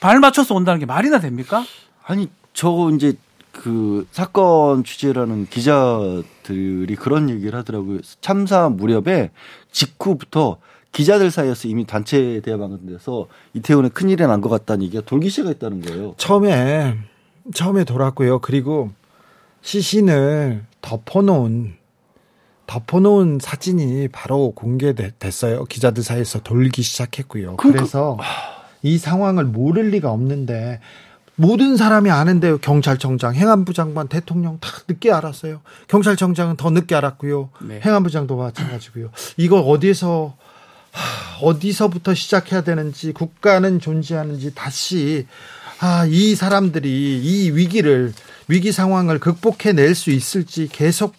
발 0.00 0.20
맞춰서 0.20 0.54
온다는 0.54 0.78
게 0.78 0.84
말이나 0.84 1.20
됩니까? 1.20 1.64
아니 2.04 2.28
저 2.52 2.90
이제 2.94 3.14
그 3.70 4.06
사건 4.12 4.84
취재라는 4.84 5.46
기자들이 5.50 6.94
그런 6.94 7.28
얘기를 7.28 7.58
하더라고요. 7.58 7.98
참사 8.20 8.68
무렵에 8.68 9.30
직후부터 9.72 10.58
기자들 10.92 11.32
사이에서 11.32 11.66
이미 11.66 11.84
단체 11.84 12.40
대화방 12.44 12.78
데서 12.86 13.26
이태원에 13.54 13.88
큰일이 13.88 14.24
난 14.24 14.40
것 14.40 14.48
같다는 14.50 14.84
얘기가 14.84 15.02
돌기 15.04 15.30
시작했다는 15.30 15.80
거예요. 15.80 16.14
처음에 16.16 16.96
처음에 17.54 17.82
돌았고요. 17.82 18.38
그리고 18.38 18.92
시신을 19.62 20.62
덮어놓은 20.80 21.74
덮어놓은 22.68 23.38
사진이 23.40 24.08
바로 24.12 24.52
공개됐어요. 24.52 25.64
기자들 25.64 26.04
사이에서 26.04 26.38
돌기 26.40 26.82
시작했고요. 26.82 27.56
그러니까- 27.56 27.78
그래서 27.80 28.16
이 28.82 28.96
상황을 28.96 29.44
모를 29.44 29.90
리가 29.90 30.12
없는데 30.12 30.78
모든 31.36 31.76
사람이 31.76 32.10
아는데 32.10 32.56
경찰청장, 32.58 33.34
행안부 33.34 33.74
장관, 33.74 34.08
대통령 34.08 34.58
다 34.58 34.70
늦게 34.88 35.12
알았어요. 35.12 35.60
경찰청장은 35.88 36.56
더 36.56 36.70
늦게 36.70 36.94
알았고요. 36.94 37.50
네. 37.60 37.80
행안부 37.84 38.10
장도 38.10 38.36
마찬가지고요. 38.36 39.10
이거 39.36 39.60
어디서 39.60 40.34
하, 40.92 41.46
어디서부터 41.46 42.14
시작해야 42.14 42.62
되는지 42.62 43.12
국가는 43.12 43.78
존재하는지 43.78 44.54
다시 44.54 45.26
아, 45.78 46.06
이 46.08 46.34
사람들이 46.34 47.20
이 47.22 47.50
위기를 47.50 48.14
위기 48.48 48.72
상황을 48.72 49.18
극복해낼 49.18 49.94
수 49.94 50.10
있을지 50.10 50.68
계속 50.70 51.14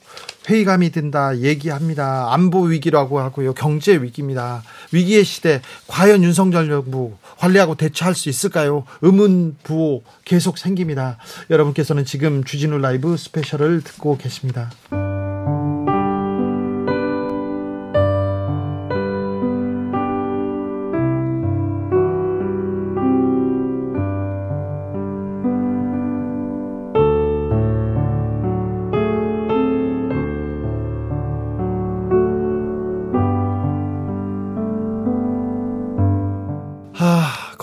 회의감이 0.50 0.92
든다 0.92 1.40
얘기합니다. 1.40 2.34
안보 2.34 2.64
위기라고 2.64 3.20
하고요. 3.20 3.54
경제 3.54 4.02
위기입니다. 4.02 4.64
위기의 4.92 5.26
시대 5.26 5.62
과연 5.88 6.24
윤석열 6.24 6.70
정부 6.70 7.14
관리하고 7.38 7.76
대처할 7.76 8.16
수 8.16 8.30
있을까요? 8.30 8.86
의문 9.02 9.58
부호 9.64 10.04
계속 10.24 10.58
생깁니다. 10.58 11.18
여러분께서는 11.50 12.06
지금 12.06 12.44
주진우 12.44 12.78
라이브 12.78 13.18
스페셜을 13.18 13.82
듣고 13.84 14.18
계십니다. 14.18 14.72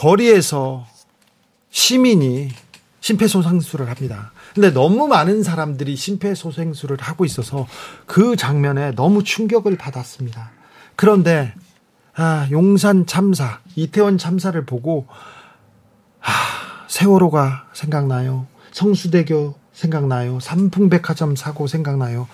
거리에서 0.04 0.86
시민이 1.70 2.50
심폐소생술을 3.00 3.88
합니다. 3.88 4.32
근데 4.52 4.70
너무 4.70 5.08
많은 5.08 5.42
사람들이 5.42 5.96
심폐소생술을 5.96 6.98
하고 7.00 7.24
있어서 7.24 7.66
그 8.04 8.36
장면에 8.36 8.90
너무 8.92 9.24
충격을 9.24 9.78
받았습니다. 9.78 10.50
그런데 10.94 11.54
아, 12.14 12.46
용산 12.50 13.06
참사, 13.06 13.60
이태원 13.76 14.18
참사를 14.18 14.62
보고 14.66 15.06
아, 16.20 16.30
세월호가 16.86 17.68
생각나요. 17.72 18.46
성수대교 18.72 19.54
생각나요. 19.72 20.38
삼풍백화점 20.38 21.34
사고 21.34 21.66
생각나요. 21.66 22.28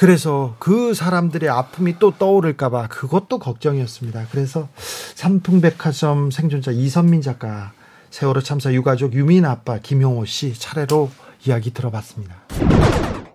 그래서 0.00 0.54
그 0.58 0.94
사람들의 0.94 1.50
아픔이 1.50 1.98
또 1.98 2.10
떠오를까봐 2.10 2.88
그것도 2.88 3.38
걱정이었습니다. 3.38 4.28
그래서 4.30 4.66
삼풍백화점 5.14 6.30
생존자 6.30 6.70
이선민 6.70 7.20
작가, 7.20 7.72
세월호 8.08 8.40
참사 8.40 8.72
유가족 8.72 9.12
유민 9.12 9.44
아빠 9.44 9.78
김용호 9.78 10.24
씨 10.24 10.58
차례로 10.58 11.10
이야기 11.46 11.74
들어봤습니다. 11.74 12.34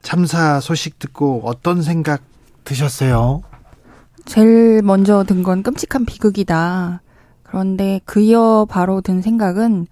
참사 0.02 0.60
소식 0.60 0.98
듣고 0.98 1.44
어떤 1.46 1.84
생각 1.84 2.24
드셨어요? 2.64 3.44
제일 4.26 4.82
먼저 4.82 5.24
든 5.24 5.44
건 5.44 5.62
끔찍한 5.62 6.06
비극이다. 6.06 7.04
그런데 7.44 8.02
그 8.06 8.22
이어 8.22 8.66
바로 8.68 9.02
든 9.02 9.22
생각은 9.22 9.86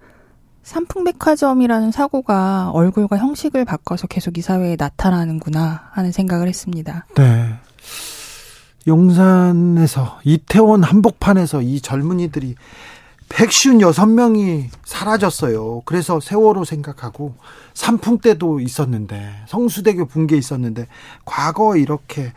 삼풍백화점이라는 0.64 1.92
사고가 1.92 2.70
얼굴과 2.70 3.18
형식을 3.18 3.64
바꿔서 3.64 4.06
계속 4.06 4.38
이 4.38 4.42
사회에 4.42 4.76
나타나는구나 4.78 5.90
하는 5.92 6.10
생각을 6.10 6.48
했습니다. 6.48 7.06
네. 7.14 7.54
용산에서 8.86 10.18
이태원 10.24 10.82
한복판에서 10.82 11.62
이 11.62 11.80
젊은이들이 11.80 12.54
156명이 13.28 14.68
사라졌어요. 14.84 15.82
그래서 15.84 16.20
세월호 16.20 16.64
생각하고 16.64 17.34
삼풍 17.72 18.18
때도 18.18 18.60
있었는데 18.60 19.44
성수대교 19.48 20.06
붕괴 20.06 20.36
있었는데 20.36 20.86
과거 21.24 21.76
이렇게 21.76 22.32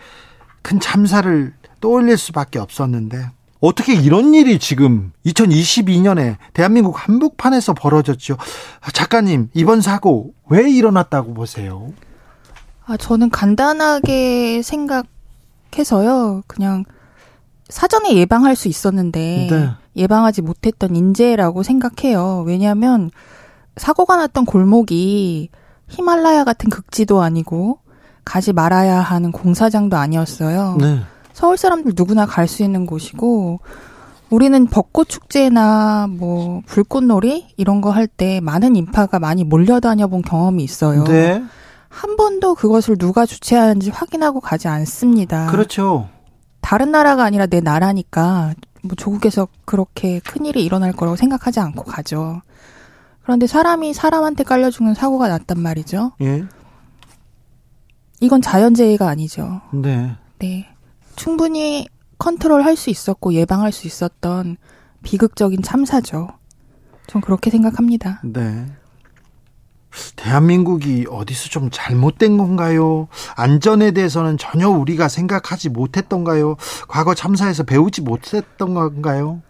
큰 0.62 0.80
참사를 0.80 1.54
떠올릴 1.82 2.18
수밖에 2.18 2.60
없었는데 2.60 3.30
어떻게 3.60 3.94
이런 3.94 4.34
일이 4.34 4.60
지금 4.60 5.12
2022년에 5.26 6.38
대한민국 6.54 6.96
한복판에서 6.96 7.74
벌어졌죠? 7.74 8.38
작가님, 8.94 9.50
이번 9.54 9.82
사고 9.82 10.34
왜 10.50 10.70
일어났다고 10.70 11.34
보세요? 11.34 11.92
아, 12.86 12.98
저는 12.98 13.30
간단하게 13.30 14.62
생각해서요. 14.62 16.44
그냥 16.48 16.86
사전에 17.70 18.14
예방할 18.16 18.56
수 18.56 18.68
있었는데 18.68 19.48
네. 19.50 19.70
예방하지 19.96 20.42
못했던 20.42 20.96
인재라고 20.96 21.64
생각해요. 21.64 22.44
왜냐하면 22.46 23.12
사고가 23.76 24.16
났던 24.18 24.46
골목이 24.46 25.50
히말라야 25.90 26.44
같은 26.44 26.70
극지도 26.70 27.22
아니고 27.22 27.80
가지 28.24 28.54
말아야 28.54 29.00
하는 29.00 29.32
공사장도 29.32 29.98
아니었어요. 29.98 30.78
네. 30.80 31.02
서울 31.38 31.56
사람들 31.56 31.92
누구나 31.96 32.26
갈 32.26 32.48
수 32.48 32.64
있는 32.64 32.88
곳이고 32.88 33.60
우리는 34.32 34.66
벚꽃 34.66 35.08
축제나 35.08 36.08
뭐 36.10 36.64
불꽃놀이 36.66 37.50
이런 37.58 37.80
거 37.80 37.92
할 37.92 38.08
때 38.08 38.40
많은 38.42 38.76
인파가 38.76 39.20
많이 39.20 39.44
몰려다녀 39.44 40.08
본 40.08 40.24
경험이 40.24 40.64
있어요. 40.64 41.04
네. 41.04 41.44
한 41.90 42.16
번도 42.18 42.56
그것을 42.56 42.98
누가 42.98 43.28
주최하는지 43.28 43.92
확인하고 43.92 44.40
가지 44.40 44.68
않습니다. 44.68 45.46
그렇죠. 45.52 46.10
다른 46.62 46.90
나라가 46.90 47.24
아니라 47.24 47.46
내 47.46 47.60
나라니까 47.62 48.56
뭐 48.82 48.96
조국에서 48.96 49.48
그렇게 49.66 50.20
큰 50.22 50.44
일이 50.48 50.66
일어날 50.66 50.92
거라고 50.92 51.16
생각하지 51.18 51.60
않고 51.60 51.84
가죠. 51.84 52.42
그런데 53.22 53.46
사람이 53.46 53.94
사람한테 53.94 54.44
깔려 54.44 54.72
죽는 54.72 54.96
사고가 54.96 55.28
났단 55.28 55.60
말이죠. 55.60 56.14
예. 56.22 56.46
이건 58.22 58.42
자연재해가 58.42 59.08
아니죠. 59.08 59.62
네. 59.72 60.16
네. 60.40 60.66
충분히 61.18 61.88
컨트롤 62.20 62.64
할 62.64 62.78
수 62.78 62.90
있었고 62.90 63.34
예방할 63.34 63.72
수 63.72 63.88
있었던 63.88 64.58
비극적인 65.04 65.62
참사죠. 65.62 66.30
전 67.08 67.22
그렇게 67.22 67.50
생각합니다. 67.50 68.22
네. 68.24 68.66
대한민국이 70.16 71.06
어디서 71.10 71.50
좀 71.50 71.70
잘못된 71.72 72.38
건가요? 72.38 73.08
안전에 73.36 73.92
대해서는 73.92 74.38
전혀 74.38 74.70
우리가 74.70 75.08
생각하지 75.08 75.70
못했던가요? 75.70 76.56
과거 76.88 77.16
참사에서 77.16 77.64
배우지 77.64 78.02
못했던 78.02 78.74
건가요? 78.74 79.42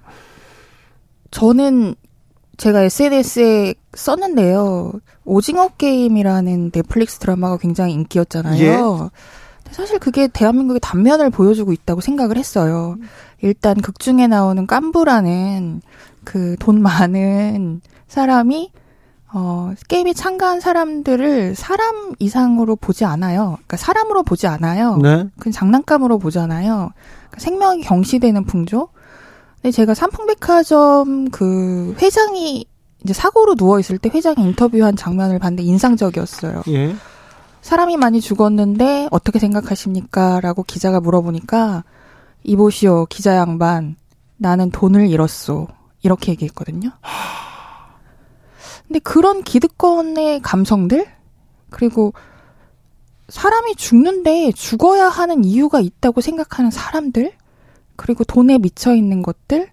저는 1.32 1.96
제가 2.58 2.84
SNS에 2.84 3.74
썼는데요. 3.94 4.94
오징어 5.26 5.68
게임이라는 5.70 6.72
넷플릭스 6.72 7.20
드라마가 7.20 7.58
굉장히 7.58 7.94
인기였잖아요. 7.94 8.62
예? 8.64 9.10
사실 9.72 10.00
그게 10.00 10.28
대한민국의 10.28 10.80
단면을 10.82 11.30
보여주고 11.30 11.72
있다고 11.74 12.02
생각을 12.02 12.38
했어요. 12.38 12.98
일단 13.42 13.76
극 13.76 14.00
중에 14.00 14.28
나오는 14.28 14.66
깐부라는 14.66 15.82
그 16.24 16.56
돈 16.60 16.82
많은 16.82 17.82
사람이 18.08 18.72
어, 19.34 19.74
게임에 19.88 20.14
참가한 20.14 20.60
사람들을 20.62 21.56
사람 21.56 22.14
이상으로 22.20 22.76
보지 22.78 23.06
않아요. 23.06 23.56
그러니까 23.58 23.78
사람으로 23.78 24.24
보지 24.24 24.48
않아요. 24.48 24.98
네. 24.98 25.28
그냥 25.38 25.54
장난감으로 25.54 26.18
보잖아요. 26.18 26.92
그러니까 27.28 27.40
생명이 27.40 27.82
경시되는 27.82 28.46
풍조. 28.46 28.88
근데 29.62 29.72
제가 29.72 29.94
삼풍백화점 29.94 31.30
그 31.30 31.96
회장이 32.02 32.66
이제 33.04 33.14
사고로 33.14 33.56
누워 33.56 33.80
있을 33.80 33.98
때 33.98 34.10
회장이 34.14 34.38
인터뷰한 34.40 34.96
장면을 34.96 35.40
봤는데 35.40 35.64
인상적이었어요. 35.64 36.64
예. 36.70 36.96
사람이 37.68 37.98
많이 37.98 38.22
죽었는데 38.22 39.10
어떻게 39.12 39.40
생각하십니까? 39.40 40.40
라고 40.40 40.64
기자가 40.64 41.02
물어보니까 41.02 41.84
이보시오, 42.46 43.08
기자 43.08 43.36
양반. 43.36 43.98
나는 44.38 44.72
돈을 44.72 45.10
잃었소. 45.10 45.68
이렇게 46.02 46.32
얘기했거든요. 46.32 46.92
근데 48.88 49.00
그런 49.00 49.44
기득권의 49.44 50.40
감성들? 50.44 51.08
그리고 51.70 52.14
사람이 53.28 53.76
죽는데 53.76 54.54
죽어야 54.54 55.10
하는 55.10 55.44
이유가 55.44 55.82
있다고 55.82 56.22
생각하는 56.22 56.72
사람들? 56.72 57.34
그리고 57.98 58.24
돈에 58.24 58.60
미쳐 58.60 58.96
있는 58.96 59.22
것들? 59.22 59.70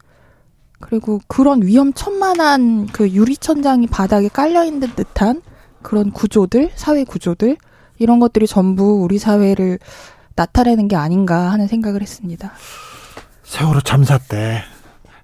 그리고 0.81 1.21
그런 1.29 1.63
위험천만한 1.63 2.89
그 2.89 3.09
유리천장이 3.09 3.87
바닥에 3.87 4.27
깔려 4.27 4.65
있는 4.65 4.93
듯한 4.97 5.43
그런 5.81 6.11
구조들, 6.11 6.73
사회 6.75 7.05
구조들? 7.05 7.57
이런 7.99 8.21
것들이 8.21 8.47
전부 8.47 9.03
우리 9.03 9.19
사회를 9.19 9.79
나타내는 10.37 10.89
게 10.89 10.97
아닌가 10.97 11.53
하는 11.53 11.67
생각을 11.67 12.03
했습니다. 12.03 12.53
세월호 13.45 13.83
참사 13.83 14.19
때 14.19 14.63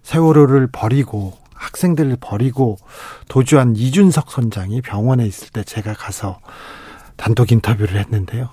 세월호를 0.02 0.68
버리고 0.68 1.36
학생들을 1.54 2.16
버리고 2.20 2.78
도주한 3.28 3.76
이준석 3.76 4.30
선장이 4.30 4.80
병원에 4.82 5.26
있을 5.26 5.48
때 5.50 5.62
제가 5.62 5.94
가서 5.94 6.40
단독 7.16 7.52
인터뷰를 7.52 7.98
했는데요. 7.98 8.50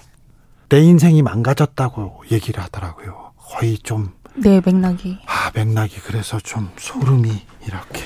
내 0.70 0.82
인생이 0.82 1.22
망가졌다고 1.22 2.24
얘기를 2.32 2.62
하더라고요. 2.62 3.32
거의 3.38 3.78
좀. 3.78 4.12
네, 4.36 4.62
맥락이. 4.64 5.20
아, 5.26 5.52
맥락이. 5.56 6.02
그래서 6.02 6.40
좀 6.40 6.70
소름이 6.78 7.30
이렇게. 7.66 8.04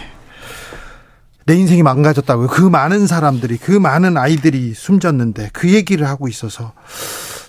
내 1.46 1.56
인생이 1.56 1.84
망가졌다고요. 1.84 2.48
그 2.48 2.62
많은 2.62 3.08
사람들이, 3.08 3.58
그 3.58 3.72
많은 3.72 4.18
아이들이 4.18 4.74
숨졌는데 4.74 5.50
그 5.54 5.74
얘기를 5.74 6.08
하고 6.08 6.28
있어서. 6.28 6.74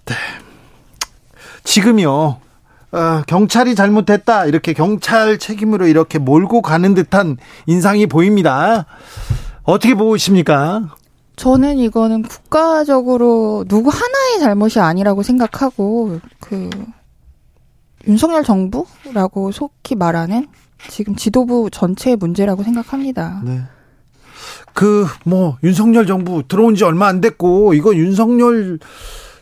네. 0.07 0.15
지금요, 1.65 2.39
어, 2.93 3.23
경찰이 3.27 3.75
잘못했다. 3.75 4.47
이렇게 4.47 4.73
경찰 4.73 5.39
책임으로 5.39 5.87
이렇게 5.87 6.19
몰고 6.19 6.63
가는 6.63 6.95
듯한 6.95 7.37
인상이 7.67 8.07
보입니다. 8.07 8.87
어떻게 9.63 9.95
보십니까? 9.95 10.95
저는 11.37 11.79
이거는 11.79 12.23
국가적으로 12.23 13.65
누구 13.69 13.91
하나의 13.91 14.41
잘못이 14.41 14.81
아니라고 14.81 15.23
생각하고, 15.23 16.21
그, 16.41 16.69
윤석열 18.07 18.43
정부라고 18.43 19.53
속히 19.53 19.95
말하는 19.95 20.49
지금 20.89 21.15
지도부 21.15 21.71
전체의 21.71 22.17
문제라고 22.17 22.65
생각합니다. 22.65 23.41
네. 23.45 23.63
그, 24.75 25.07
뭐, 25.25 25.59
윤석열 25.63 26.07
정부 26.07 26.43
들어온 26.47 26.75
지 26.75 26.85
얼마 26.85 27.07
안 27.07 27.21
됐고, 27.21 27.75
이거 27.75 27.95
윤석열 27.95 28.79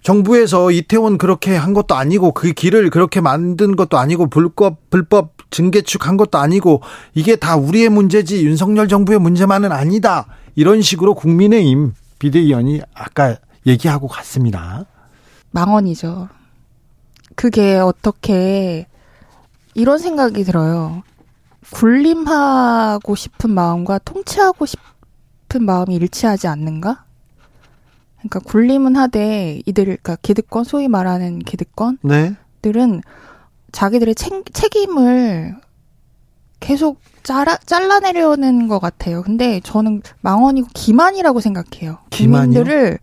정부에서 0.02 0.70
이태원 0.70 1.18
그렇게 1.18 1.56
한 1.56 1.74
것도 1.74 1.94
아니고 1.94 2.32
그 2.32 2.52
길을 2.52 2.90
그렇게 2.90 3.20
만든 3.20 3.76
것도 3.76 3.98
아니고 3.98 4.28
불법 4.28 4.90
불법 4.90 5.34
증개축 5.50 6.06
한 6.06 6.16
것도 6.16 6.38
아니고 6.38 6.80
이게 7.14 7.36
다 7.36 7.56
우리의 7.56 7.90
문제지 7.90 8.44
윤석열 8.46 8.88
정부의 8.88 9.18
문제만은 9.18 9.72
아니다. 9.72 10.26
이런 10.54 10.80
식으로 10.80 11.14
국민의힘 11.14 11.92
비대위원이 12.18 12.80
아까 12.94 13.36
얘기하고 13.66 14.08
갔습니다. 14.08 14.86
망언이죠. 15.50 16.28
그게 17.34 17.76
어떻게 17.76 18.86
이런 19.74 19.98
생각이 19.98 20.44
들어요. 20.44 21.02
군림하고 21.72 23.14
싶은 23.14 23.50
마음과 23.50 23.98
통치하고 23.98 24.66
싶은 24.66 24.82
마음이 25.59 25.94
일치하지 25.96 26.46
않는가? 26.48 27.05
그러니까 28.18 28.40
군림은 28.40 28.96
하되 28.96 29.61
이들 29.66 29.84
그러니까 29.84 30.16
기득권 30.16 30.64
소위 30.64 30.88
말하는 30.88 31.38
기득권들은 31.38 31.98
네. 32.03 33.01
자기들의 33.72 34.14
책, 34.14 34.44
책임을 34.53 35.57
계속 36.61 37.01
잘라, 37.22 37.57
잘라내려는 37.64 38.68
것 38.68 38.78
같아요. 38.78 39.22
근데 39.22 39.61
저는 39.61 40.03
망언이고 40.20 40.68
기만이라고 40.74 41.40
생각해요. 41.40 41.98
기만이요? 42.11 42.62
국민들을 42.62 42.98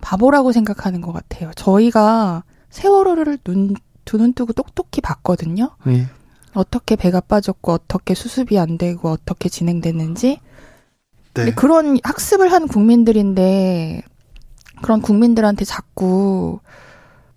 바보라고 0.00 0.52
생각하는 0.52 1.00
것 1.02 1.12
같아요. 1.12 1.50
저희가 1.56 2.44
세월호를 2.70 3.38
눈, 3.44 3.74
두 4.04 4.18
눈 4.18 4.32
뜨고 4.32 4.52
똑똑히 4.52 5.00
봤거든요. 5.00 5.70
네. 5.84 6.06
어떻게 6.54 6.96
배가 6.96 7.20
빠졌고, 7.20 7.72
어떻게 7.72 8.14
수습이 8.14 8.58
안 8.58 8.78
되고, 8.78 9.10
어떻게 9.10 9.48
진행됐는지. 9.50 10.40
네. 11.44 11.52
그런 11.52 11.98
학습을 12.02 12.50
한 12.52 12.66
국민들인데, 12.66 14.02
그런 14.82 15.00
국민들한테 15.00 15.64
자꾸, 15.64 16.60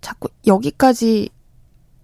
자꾸 0.00 0.28
여기까지 0.46 1.30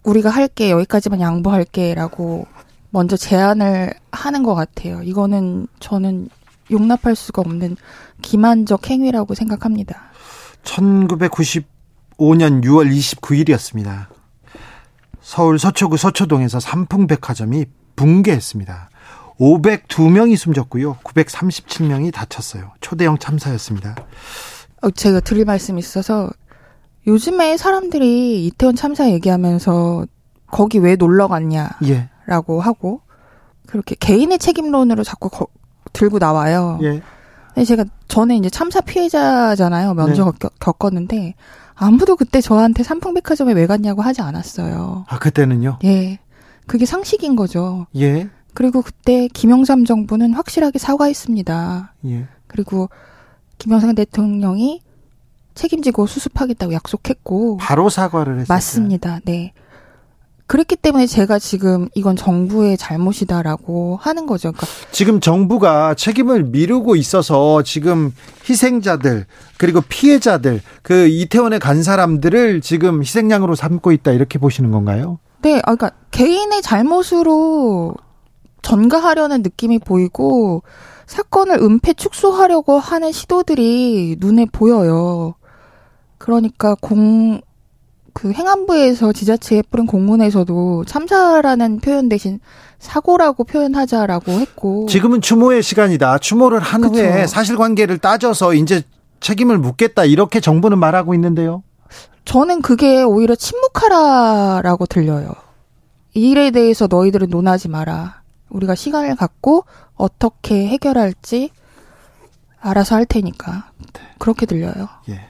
우리가 0.02 0.30
할게, 0.30 0.70
여기까지만 0.70 1.20
양보할게, 1.20 1.94
라고 1.94 2.46
먼저 2.90 3.16
제안을 3.16 3.92
하는 4.12 4.42
것 4.42 4.54
같아요. 4.54 5.02
이거는 5.02 5.66
저는 5.80 6.28
용납할 6.70 7.14
수가 7.14 7.42
없는 7.42 7.76
기만적 8.22 8.88
행위라고 8.90 9.34
생각합니다. 9.34 10.10
1995년 10.64 11.64
6월 12.64 12.90
29일이었습니다. 12.90 14.06
서울 15.20 15.58
서초구 15.58 15.96
서초동에서 15.96 16.60
삼풍백화점이 16.60 17.66
붕괴했습니다. 17.96 18.90
502명이 19.38 20.36
숨졌고요. 20.36 20.96
937명이 21.04 22.12
다쳤어요. 22.12 22.72
초대형 22.80 23.18
참사였습니다. 23.18 23.96
어, 24.82 24.90
제가 24.90 25.20
드릴 25.20 25.44
말씀이 25.44 25.78
있어서 25.78 26.30
요즘에 27.06 27.56
사람들이 27.56 28.46
이태원 28.46 28.74
참사 28.76 29.08
얘기하면서 29.10 30.06
거기 30.48 30.78
왜 30.78 30.96
놀러 30.96 31.28
갔냐. 31.28 31.70
예. 31.84 32.08
라고 32.26 32.60
하고 32.60 33.02
그렇게 33.66 33.94
개인의 33.98 34.38
책임론으로 34.38 35.04
자꾸 35.04 35.28
거- 35.28 35.48
들고 35.92 36.18
나와요. 36.18 36.78
예. 36.82 37.02
근데 37.54 37.64
제가 37.64 37.84
저는 38.08 38.36
이제 38.36 38.50
참사 38.50 38.80
피해자잖아요. 38.80 39.94
먼저 39.94 40.24
네. 40.24 40.30
겪, 40.38 40.52
겪었는데 40.60 41.34
아무도 41.74 42.16
그때 42.16 42.40
저한테 42.40 42.82
삼풍백화점에 42.82 43.52
왜 43.52 43.66
갔냐고 43.66 44.02
하지 44.02 44.22
않았어요. 44.22 45.04
아, 45.08 45.18
그때는요? 45.18 45.78
예. 45.84 46.18
그게 46.66 46.84
상식인 46.86 47.36
거죠. 47.36 47.86
예. 47.96 48.28
그리고 48.56 48.80
그때 48.80 49.28
김영삼 49.28 49.84
정부는 49.84 50.32
확실하게 50.32 50.78
사과했습니다. 50.78 51.92
예. 52.06 52.26
그리고 52.46 52.88
김영삼 53.58 53.94
대통령이 53.94 54.80
책임지고 55.54 56.06
수습하겠다고 56.06 56.72
약속했고 56.72 57.58
바로 57.58 57.90
사과를 57.90 58.40
했어요. 58.40 58.46
맞습니다. 58.48 59.20
네. 59.26 59.52
그랬기 60.46 60.76
때문에 60.76 61.06
제가 61.06 61.38
지금 61.38 61.90
이건 61.94 62.16
정부의 62.16 62.78
잘못이다라고 62.78 63.98
하는 64.00 64.26
거죠. 64.26 64.52
그러니까 64.52 64.66
지금 64.90 65.20
정부가 65.20 65.92
책임을 65.92 66.44
미루고 66.44 66.96
있어서 66.96 67.62
지금 67.62 68.10
희생자들 68.48 69.26
그리고 69.58 69.82
피해자들 69.82 70.62
그 70.80 71.08
이태원에 71.08 71.58
간 71.58 71.82
사람들을 71.82 72.62
지금 72.62 73.02
희생양으로 73.02 73.54
삼고 73.54 73.92
있다 73.92 74.12
이렇게 74.12 74.38
보시는 74.38 74.70
건가요? 74.70 75.18
네, 75.42 75.56
아, 75.58 75.74
그러니까 75.74 75.90
개인의 76.10 76.62
잘못으로 76.62 77.94
전가하려는 78.66 79.42
느낌이 79.42 79.78
보이고 79.78 80.64
사건을 81.06 81.62
은폐 81.62 81.94
축소하려고 81.94 82.80
하는 82.80 83.12
시도들이 83.12 84.16
눈에 84.18 84.46
보여요. 84.50 85.36
그러니까 86.18 86.74
공, 86.80 87.40
그 88.12 88.32
행안부에서 88.32 89.12
지자체에 89.12 89.62
뿌린 89.70 89.86
공문에서도 89.86 90.84
참사라는 90.84 91.78
표현 91.78 92.08
대신 92.08 92.40
사고라고 92.80 93.44
표현하자라고 93.44 94.32
했고. 94.32 94.86
지금은 94.86 95.20
추모의 95.20 95.62
시간이다. 95.62 96.18
추모를 96.18 96.58
한 96.58 96.80
그쵸. 96.80 96.94
후에 96.94 97.28
사실관계를 97.28 97.98
따져서 97.98 98.54
이제 98.54 98.82
책임을 99.20 99.58
묻겠다 99.58 100.04
이렇게 100.06 100.40
정부는 100.40 100.78
말하고 100.78 101.14
있는데요. 101.14 101.62
저는 102.24 102.62
그게 102.62 103.04
오히려 103.04 103.36
침묵하라라고 103.36 104.86
들려요. 104.86 105.30
이 106.14 106.30
일에 106.30 106.50
대해서 106.50 106.88
너희들은 106.90 107.30
논하지 107.30 107.68
마라. 107.68 108.25
우리가 108.48 108.74
시간을 108.74 109.16
갖고 109.16 109.64
어떻게 109.94 110.66
해결할지 110.68 111.50
알아서 112.60 112.94
할 112.96 113.06
테니까. 113.06 113.70
그렇게 114.18 114.46
들려요. 114.46 114.88
예. 115.08 115.20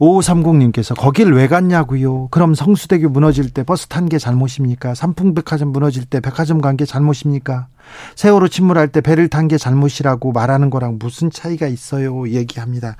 5530님께서 0.00 0.96
거길 0.98 1.32
왜 1.32 1.46
갔냐고요. 1.46 2.28
그럼 2.28 2.54
성수대교 2.54 3.08
무너질 3.10 3.50
때 3.50 3.62
버스 3.62 3.86
탄 3.86 4.08
게 4.08 4.18
잘못입니까? 4.18 4.94
삼풍백화점 4.94 5.68
무너질 5.68 6.04
때 6.04 6.18
백화점 6.20 6.60
간 6.60 6.76
게 6.76 6.84
잘못입니까? 6.84 7.68
세월호 8.16 8.48
침몰할 8.48 8.88
때 8.88 9.00
배를 9.00 9.28
탄 9.28 9.46
게 9.48 9.58
잘못이라고 9.58 10.32
말하는 10.32 10.68
거랑 10.70 10.96
무슨 10.98 11.30
차이가 11.30 11.68
있어요? 11.68 12.28
얘기합니다. 12.28 12.96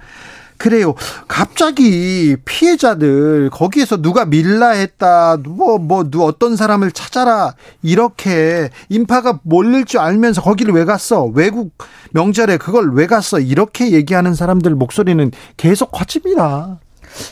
그래요. 0.62 0.94
갑자기 1.26 2.36
피해자들 2.44 3.50
거기에서 3.50 4.00
누가 4.00 4.24
밀라했다. 4.24 5.38
뭐뭐 5.38 6.04
누 6.08 6.22
어떤 6.24 6.54
사람을 6.54 6.92
찾아라. 6.92 7.54
이렇게 7.82 8.70
인파가 8.88 9.40
몰릴 9.42 9.84
줄 9.86 9.98
알면서 9.98 10.40
거기를 10.40 10.72
왜 10.72 10.84
갔어? 10.84 11.24
외국 11.24 11.72
명절에 12.12 12.58
그걸 12.58 12.92
왜 12.94 13.08
갔어? 13.08 13.40
이렇게 13.40 13.90
얘기하는 13.90 14.34
사람들 14.34 14.76
목소리는 14.76 15.32
계속 15.56 15.90
커집니다. 15.90 16.78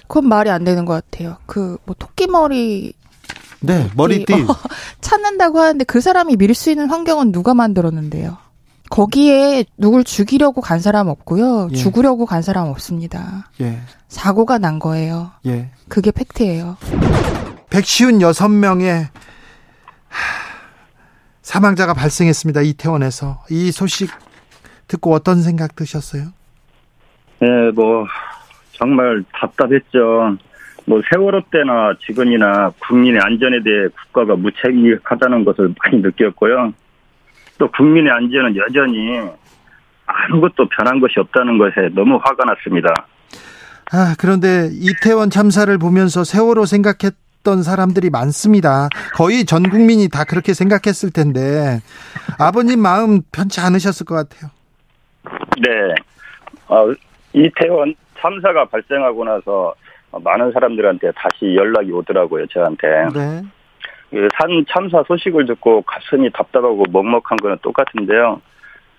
그건 0.09 0.27
말이 0.29 0.51
안 0.51 0.65
되는 0.65 0.85
것 0.85 0.95
같아요. 0.95 1.37
그 1.47 1.77
뭐 1.87 1.95
토끼머리 1.97 2.95
네, 3.61 3.89
머리띠. 3.95 4.33
어, 4.33 4.57
찾는다고 5.01 5.61
하는데 5.61 5.85
그 5.85 6.01
사람이 6.01 6.37
밀 6.37 6.53
수 6.55 6.71
있는 6.71 6.91
환경은 6.91 7.31
누가 7.31 7.55
만들었는데요? 7.55 8.39
거기에 8.91 9.65
누굴 9.79 10.05
죽이려고 10.05 10.61
간 10.61 10.81
사람 10.81 11.09
없고요. 11.09 11.69
예. 11.71 11.75
죽으려고 11.75 12.27
간 12.27 12.43
사람 12.43 12.67
없습니다. 12.67 13.49
예, 13.61 13.79
사고가 14.09 14.59
난 14.59 14.79
거예요. 14.79 15.31
예. 15.47 15.71
그게 15.89 16.11
팩트예요. 16.11 16.77
156명의 17.71 19.07
사망자가 21.43 21.95
발생했습니다. 21.95 22.63
이태원에서. 22.63 23.45
이 23.51 23.71
소식 23.71 24.11
듣고 24.89 25.15
어떤 25.15 25.41
생각 25.41 25.77
드셨어요? 25.77 26.25
네, 27.39 27.49
뭐 27.75 28.07
정말 28.73 29.25
답답했죠. 29.33 30.37
뭐 30.87 31.01
세월호 31.11 31.43
때나 31.53 31.95
지금이나 32.05 32.73
국민의 32.81 33.21
안전에 33.23 33.63
대해 33.63 33.87
국가가 33.89 34.35
무책임하다는 34.35 35.45
것을 35.45 35.75
많이 35.79 36.03
느꼈고요. 36.03 36.73
또 37.61 37.71
국민의 37.71 38.11
안전은 38.11 38.57
여전히 38.57 39.21
아무것도 40.07 40.67
변한 40.71 40.99
것이 40.99 41.21
없다는 41.21 41.59
것에 41.59 41.91
너무 41.95 42.19
화가 42.25 42.45
났습니다. 42.47 42.89
아, 43.93 44.15
그런데 44.19 44.71
이태원 44.73 45.29
참사를 45.29 45.77
보면서 45.79 46.25
세월호 46.25 46.65
생각했 46.65 47.15
던 47.43 47.63
사람들이 47.63 48.11
많습니다. 48.11 48.91
거의 49.15 49.47
전 49.47 49.63
국민이 49.63 50.11
다 50.11 50.25
그렇게 50.25 50.53
생각했을 50.53 51.11
텐데 51.11 51.81
아버님 52.39 52.81
마음 52.81 53.23
편치 53.33 53.63
않으셨을 53.63 54.05
것 54.05 54.15
같아요. 54.15 54.51
네, 55.57 55.95
어, 56.69 56.93
이태원 57.33 57.95
참사가 58.19 58.67
발생하고 58.67 59.25
나서 59.25 59.75
많은 60.23 60.53
사람들한테 60.53 61.13
다시 61.17 61.55
연락이 61.55 61.91
오더라고요, 61.93 62.47
저한테. 62.49 62.89
네. 63.15 63.43
그산 64.11 64.65
참사 64.69 65.03
소식을 65.07 65.47
듣고 65.47 65.83
가슴이 65.83 66.31
답답하고 66.33 66.85
먹먹한 66.91 67.37
거는 67.41 67.59
똑같은데요. 67.63 68.41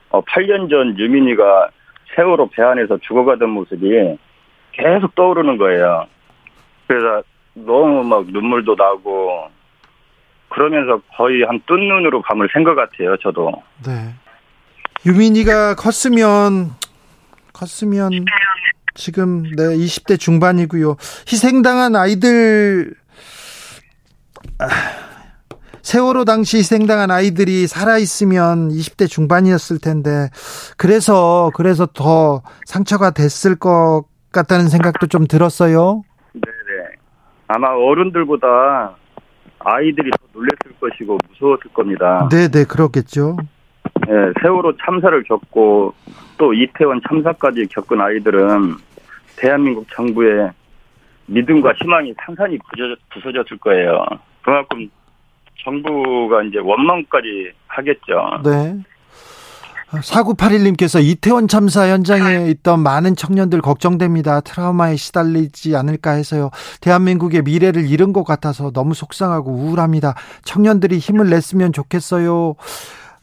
어, 0.09 0.21
8년 0.21 0.69
전 0.69 0.97
유민이가 0.97 1.69
세월호 2.15 2.49
배 2.49 2.61
안에서 2.63 2.97
죽어가던 3.01 3.49
모습이 3.49 4.17
계속 4.73 5.15
떠오르는 5.15 5.57
거예요. 5.57 6.05
그래서 6.87 7.23
너무 7.53 8.03
막 8.03 8.25
눈물도 8.27 8.75
나고 8.75 9.49
그러면서 10.49 11.01
거의 11.15 11.43
한 11.43 11.61
뜬 11.67 11.75
눈으로 11.87 12.21
밤을 12.21 12.49
샌것 12.53 12.75
같아요, 12.75 13.15
저도. 13.17 13.51
네. 13.85 14.13
유민이가 15.05 15.75
컸으면 15.75 16.71
컸으면 17.53 18.11
지금 18.93 19.43
네 19.43 19.63
20대 19.77 20.19
중반이고요. 20.19 20.95
희생당한 21.31 21.95
아이들 21.95 22.93
아, 22.93 23.00
세월호 25.81 26.25
당시 26.25 26.57
희생당한 26.57 27.09
아이들이 27.11 27.67
살아 27.67 27.97
있으면 27.97 28.69
20대 28.69 29.09
중반이었을 29.09 29.79
텐데 29.79 30.29
그래서 30.77 31.51
그래서 31.55 31.87
더 31.87 32.43
상처가 32.65 33.11
됐을 33.11 33.55
것 33.55 34.05
같다는 34.31 34.69
생각도 34.69 35.07
좀 35.07 35.25
들었어요. 35.25 36.03
네네. 36.33 36.89
아마 37.47 37.69
어른들보다 37.69 38.95
아이들이 39.59 40.11
더 40.11 40.17
놀랬을 40.33 40.79
것이고 40.79 41.17
무서웠을 41.29 41.71
겁니다. 41.73 42.29
네, 42.31 42.47
네, 42.47 42.63
그렇겠죠. 42.63 43.37
예, 44.07 44.33
세월호 44.41 44.73
참사를 44.77 45.23
겪고 45.23 45.93
또 46.37 46.53
이태원 46.53 47.01
참사까지 47.07 47.67
겪은 47.67 47.99
아이들은 47.99 48.75
대한민국 49.35 49.87
정부의 49.91 50.51
믿음과 51.27 51.73
희망이 51.73 52.13
상산이 52.25 52.57
부서졌을 53.13 53.57
거예요. 53.57 54.05
그만큼 54.43 54.89
정부가 55.63 56.43
이제 56.43 56.57
원망까지 56.59 57.51
하겠죠. 57.67 58.41
네. 58.43 58.83
4981님께서 59.91 61.03
이태원 61.03 61.49
참사 61.49 61.89
현장에 61.89 62.49
있던 62.49 62.79
많은 62.79 63.15
청년들 63.15 63.61
걱정됩니다. 63.61 64.39
트라우마에 64.39 64.95
시달리지 64.95 65.75
않을까 65.75 66.11
해서요. 66.11 66.49
대한민국의 66.79 67.41
미래를 67.41 67.89
잃은 67.89 68.13
것 68.13 68.23
같아서 68.23 68.71
너무 68.71 68.93
속상하고 68.93 69.51
우울합니다. 69.51 70.15
청년들이 70.45 70.97
힘을 70.97 71.29
냈으면 71.29 71.73
좋겠어요. 71.73 72.55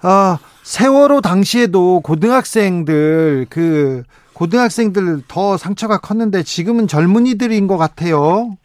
아, 0.02 0.38
세월호 0.62 1.22
당시에도 1.22 2.00
고등학생들, 2.00 3.46
그, 3.48 4.02
고등학생들 4.34 5.22
더 5.26 5.56
상처가 5.56 5.98
컸는데 5.98 6.42
지금은 6.42 6.86
젊은이들인 6.86 7.66
것 7.66 7.78
같아요. 7.78 8.56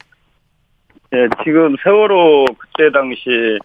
네, 1.13 1.27
지금 1.43 1.75
세월호 1.83 2.45
그때 2.57 2.91
당시 2.91 3.59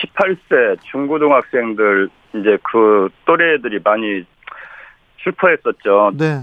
18세 0.00 0.78
중고등학생들 0.90 2.08
이제 2.36 2.56
그 2.62 3.10
또래들이 3.26 3.80
많이 3.84 4.24
슬퍼했었죠. 5.22 6.12
네. 6.16 6.40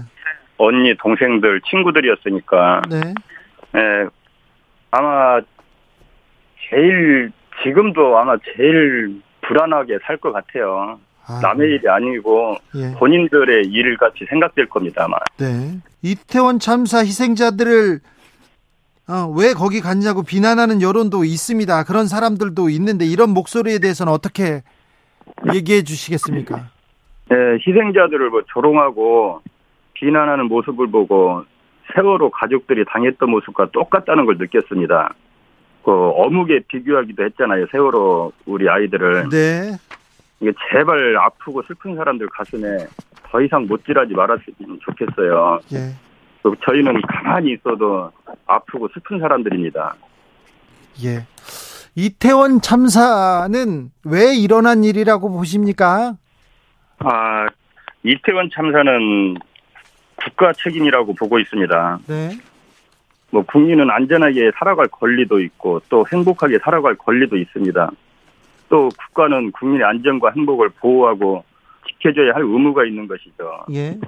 언니, 0.58 0.94
동생들, 0.96 1.60
친구들이었으니까. 1.62 2.82
네. 2.88 3.14
예, 3.76 4.06
아마 4.92 5.40
제일 6.70 7.32
지금도 7.64 8.16
아마 8.16 8.36
제일 8.56 9.20
불안하게 9.42 9.98
살 10.04 10.18
것 10.18 10.32
같아요. 10.32 11.00
아, 11.26 11.40
남의 11.42 11.68
일이 11.68 11.88
아니고 11.88 12.54
예. 12.76 12.92
본인들의 12.96 13.64
일 13.66 13.96
같이 13.96 14.24
생각될 14.28 14.68
겁니다. 14.68 15.06
아마. 15.06 15.16
네. 15.36 15.80
이태원 16.02 16.60
참사 16.60 16.98
희생자들을 17.00 17.98
어, 19.08 19.32
왜 19.36 19.52
거기 19.54 19.80
갔냐고 19.80 20.22
비난하는 20.24 20.82
여론도 20.82 21.24
있습니다. 21.24 21.84
그런 21.84 22.06
사람들도 22.06 22.68
있는데 22.70 23.04
이런 23.04 23.30
목소리에 23.30 23.78
대해서는 23.78 24.12
어떻게 24.12 24.62
얘기해 25.54 25.82
주시겠습니까? 25.82 26.68
예, 27.30 27.36
희생자들을 27.64 28.30
뭐 28.30 28.42
조롱하고 28.48 29.42
비난하는 29.94 30.46
모습을 30.46 30.90
보고 30.90 31.44
세월호 31.94 32.30
가족들이 32.30 32.84
당했던 32.88 33.30
모습과 33.30 33.70
똑같다는 33.70 34.26
걸 34.26 34.38
느꼈습니다. 34.38 35.14
그 35.84 35.92
어묵에 35.92 36.60
비교하기도 36.66 37.24
했잖아요. 37.24 37.66
세월호 37.70 38.32
우리 38.46 38.68
아이들을. 38.68 39.28
네. 39.28 39.76
이게 40.40 40.52
제발 40.68 41.16
아프고 41.16 41.62
슬픈 41.62 41.94
사람들 41.94 42.28
가슴에 42.28 42.86
더 43.22 43.40
이상 43.40 43.66
못질하지 43.66 44.14
말았으면 44.14 44.80
좋겠어요. 44.82 45.60
예. 45.74 46.05
또 46.46 46.54
저희는 46.64 47.02
가만히 47.02 47.54
있어도 47.54 48.12
아프고 48.46 48.86
슬픈 48.94 49.18
사람들입니다. 49.18 49.96
예. 51.04 51.26
이태원 51.96 52.60
참사는 52.60 53.90
왜 54.04 54.36
일어난 54.36 54.84
일이라고 54.84 55.28
보십니까? 55.32 56.14
아, 57.00 57.46
이태원 58.04 58.50
참사는 58.54 59.34
국가 60.14 60.52
책임이라고 60.52 61.14
보고 61.14 61.40
있습니다. 61.40 61.98
네. 62.06 62.38
뭐 63.30 63.42
국민은 63.42 63.90
안전하게 63.90 64.52
살아갈 64.56 64.86
권리도 64.86 65.40
있고 65.40 65.80
또 65.88 66.06
행복하게 66.12 66.60
살아갈 66.62 66.94
권리도 66.94 67.36
있습니다. 67.38 67.90
또 68.68 68.88
국가는 68.96 69.50
국민의 69.50 69.84
안전과 69.84 70.30
행복을 70.36 70.68
보호하고 70.80 71.44
지켜줘야 71.88 72.34
할 72.34 72.42
의무가 72.42 72.84
있는 72.84 73.08
것이죠. 73.08 73.64
예. 73.72 73.98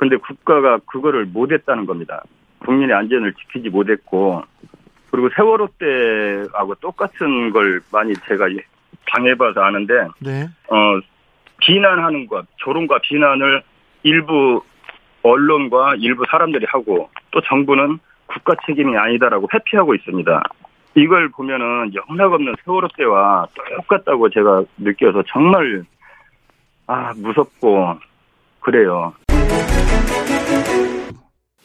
그런데 0.00 0.16
국가가 0.16 0.78
그거를 0.86 1.26
못했다는 1.26 1.84
겁니다. 1.84 2.22
국민의 2.60 2.96
안전을 2.96 3.34
지키지 3.34 3.68
못했고 3.68 4.42
그리고 5.10 5.28
세월호 5.36 5.68
때하고 5.78 6.74
똑같은 6.76 7.50
걸 7.50 7.82
많이 7.92 8.14
제가 8.26 8.46
당해봐서 9.12 9.60
아는데 9.60 9.92
네. 10.20 10.46
어 10.70 11.00
비난하는 11.58 12.26
것, 12.28 12.46
조롱과 12.56 13.00
비난을 13.02 13.62
일부 14.02 14.62
언론과 15.22 15.96
일부 15.98 16.24
사람들이 16.30 16.64
하고 16.70 17.10
또 17.30 17.42
정부는 17.42 17.98
국가 18.24 18.54
책임이 18.66 18.96
아니다라고 18.96 19.48
회피하고 19.52 19.94
있습니다. 19.94 20.42
이걸 20.94 21.28
보면은 21.28 21.92
영락없는 21.94 22.54
세월호 22.64 22.88
때와 22.96 23.48
똑같다고 23.76 24.30
제가 24.30 24.64
느껴서 24.78 25.22
정말 25.28 25.84
아 26.86 27.12
무섭고 27.16 27.98
그래요. 28.60 29.12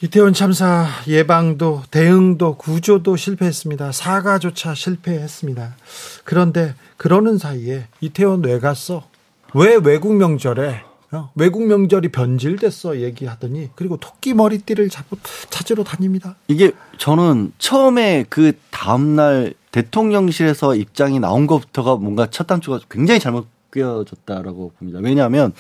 이태원 0.02 0.34
참사 0.34 0.86
예방도 1.08 1.82
대응도 1.90 2.58
구조도 2.58 3.16
실패했습니다. 3.16 3.92
사과조차 3.92 4.76
실패했습니다. 4.76 5.76
그런데 6.24 6.76
그러는 6.98 7.38
사이에 7.38 7.88
이태원 8.02 8.44
왜 8.44 8.60
갔어? 8.60 9.08
왜 9.54 9.76
외국 9.76 10.16
명절에 10.16 10.84
어? 11.12 11.32
외국 11.36 11.66
명절이 11.66 12.10
변질됐어 12.10 13.00
얘기하더니 13.02 13.70
그리고 13.76 13.98
토끼 13.98 14.34
머리띠를 14.34 14.90
잡고 14.90 15.18
찾으러 15.50 15.84
다닙니다. 15.84 16.36
이게 16.48 16.72
저는 16.98 17.54
처음에 17.58 18.26
그 18.30 18.54
다음날 18.72 19.54
대통령실에서 19.72 20.76
입장이 20.76 21.20
나온 21.20 21.48
것부터가 21.48 21.96
뭔가 21.96 22.28
첫 22.30 22.48
단추가 22.48 22.80
굉장히 22.90 23.20
잘못 23.20 23.48
꿰어졌다라고 23.76 24.71
봅니다. 24.80 24.99
왜냐하면 25.03 25.51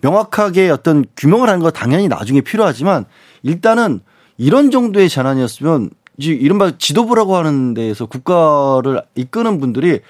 명확하게 0.00 0.70
어떤 0.70 1.04
규명을 1.16 1.48
하는 1.48 1.60
거 1.60 1.70
당연히 1.70 2.08
나중에 2.08 2.40
필요하지만 2.40 3.04
일단은 3.42 4.00
이런 4.36 4.70
정도의 4.70 5.08
재난이었으면 5.08 5.90
이른바 6.18 6.72
지도부라고 6.76 7.36
하는 7.36 7.74
데에서 7.74 8.06
국가를 8.06 9.02
이끄는 9.14 9.60
분들이 9.60 10.00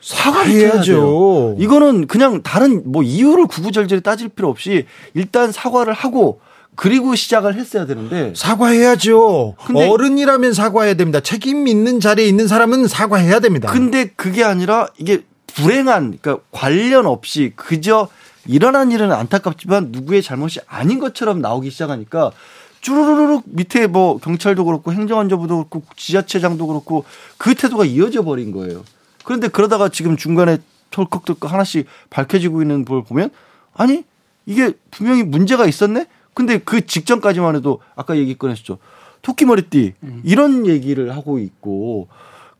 사과해야죠. 0.00 1.56
이거는 1.58 2.06
그냥 2.06 2.42
다른 2.42 2.82
뭐 2.84 3.02
이유를 3.02 3.46
구구절절히 3.46 4.02
따질 4.02 4.30
필요 4.30 4.48
없이 4.48 4.86
일단 5.14 5.52
사과를 5.52 5.92
하고 5.92 6.40
그리고 6.76 7.14
시작을 7.14 7.54
했어야 7.54 7.86
되는데 7.86 8.32
사과해야죠. 8.34 9.54
어른이라면 9.74 10.52
사과해야 10.52 10.94
됩니다. 10.94 11.20
책임 11.20 11.68
있는 11.68 12.00
자리에 12.00 12.26
있는 12.26 12.48
사람은 12.48 12.88
사과해야 12.88 13.40
됩니다. 13.40 13.70
근데 13.70 14.06
그게 14.16 14.42
아니라 14.44 14.88
이게 14.98 15.22
불행한 15.54 16.18
그러니까 16.20 16.44
관련 16.50 17.06
없이 17.06 17.52
그저 17.56 18.08
일어난 18.46 18.92
일은 18.92 19.12
안타깝지만 19.12 19.88
누구의 19.90 20.22
잘못이 20.22 20.60
아닌 20.66 20.98
것처럼 20.98 21.40
나오기 21.40 21.70
시작하니까 21.70 22.32
쭈루루룩 22.80 23.44
밑에 23.46 23.86
뭐 23.86 24.18
경찰도 24.18 24.64
그렇고 24.64 24.92
행정안전부도 24.92 25.56
그렇고 25.56 25.82
지자체장도 25.96 26.66
그렇고 26.66 27.04
그 27.38 27.54
태도가 27.54 27.86
이어져 27.86 28.22
버린 28.22 28.52
거예요. 28.52 28.84
그런데 29.24 29.48
그러다가 29.48 29.88
지금 29.88 30.18
중간에 30.18 30.58
털컥털컥 30.90 31.50
하나씩 31.50 31.86
밝혀지고 32.10 32.60
있는 32.60 32.84
걸 32.84 33.02
보면 33.02 33.30
아니 33.72 34.04
이게 34.44 34.72
분명히 34.90 35.22
문제가 35.22 35.66
있었네. 35.66 36.06
근데 36.34 36.58
그 36.58 36.84
직전까지만 36.84 37.56
해도 37.56 37.80
아까 37.96 38.18
얘기 38.18 38.36
꺼냈죠. 38.36 38.78
토끼 39.22 39.46
머리띠 39.46 39.94
이런 40.22 40.66
얘기를 40.66 41.16
하고 41.16 41.38
있고 41.38 42.08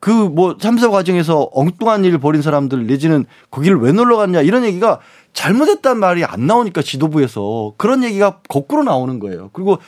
그 0.04 0.10
뭐 0.10 0.58
참사 0.58 0.90
과정에서 0.90 1.48
엉뚱한 1.54 2.04
일을 2.04 2.18
벌인 2.18 2.42
사람들 2.42 2.86
내지는 2.86 3.24
거기를 3.50 3.78
왜 3.80 3.90
놀러 3.90 4.18
갔냐 4.18 4.42
이런 4.42 4.62
얘기가 4.66 5.00
잘못했단 5.32 5.98
말이 5.98 6.24
안 6.26 6.46
나오니까 6.46 6.82
지도부에서 6.82 7.72
그런 7.78 8.04
얘기가 8.04 8.40
거꾸로 8.46 8.82
나오는 8.82 9.18
거예요. 9.18 9.48
그리고 9.54 9.78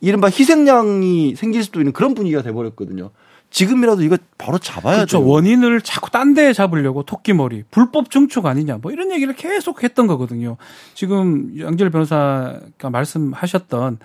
이른바 0.00 0.26
희생양이 0.26 1.36
생길 1.36 1.62
수도 1.62 1.78
있는 1.78 1.92
그런 1.92 2.14
분위기가 2.14 2.42
돼버렸거든요. 2.42 3.10
지금이라도 3.50 4.02
이거 4.02 4.16
바로 4.38 4.58
잡아야 4.58 4.96
그렇죠. 4.96 5.18
돼요. 5.18 5.28
원인을 5.28 5.82
자꾸 5.82 6.10
딴 6.10 6.34
데에 6.34 6.52
잡으려고 6.52 7.04
토끼머리, 7.04 7.62
불법 7.70 8.10
증축 8.10 8.46
아니냐, 8.46 8.78
뭐 8.82 8.90
이런 8.90 9.12
얘기를 9.12 9.34
계속 9.34 9.84
했던 9.84 10.08
거거든요. 10.08 10.56
지금 10.94 11.52
양질 11.60 11.90
변호사가 11.90 12.90
말씀하셨던 12.90 13.98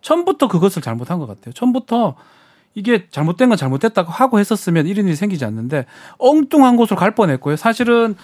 처음부터 0.00 0.48
그것을 0.48 0.80
잘못한 0.80 1.18
것 1.18 1.26
같아요. 1.26 1.52
처음부터 1.52 2.14
이게 2.74 3.06
잘못된 3.10 3.48
건 3.48 3.58
잘못됐다고 3.58 4.10
하고 4.12 4.38
했었으면 4.38 4.86
이런 4.86 5.06
일이 5.06 5.16
생기지 5.16 5.44
않는데 5.44 5.86
엉뚱한 6.18 6.76
곳으로 6.76 6.96
갈 6.98 7.14
뻔했고요. 7.14 7.56
사실은 7.56 8.14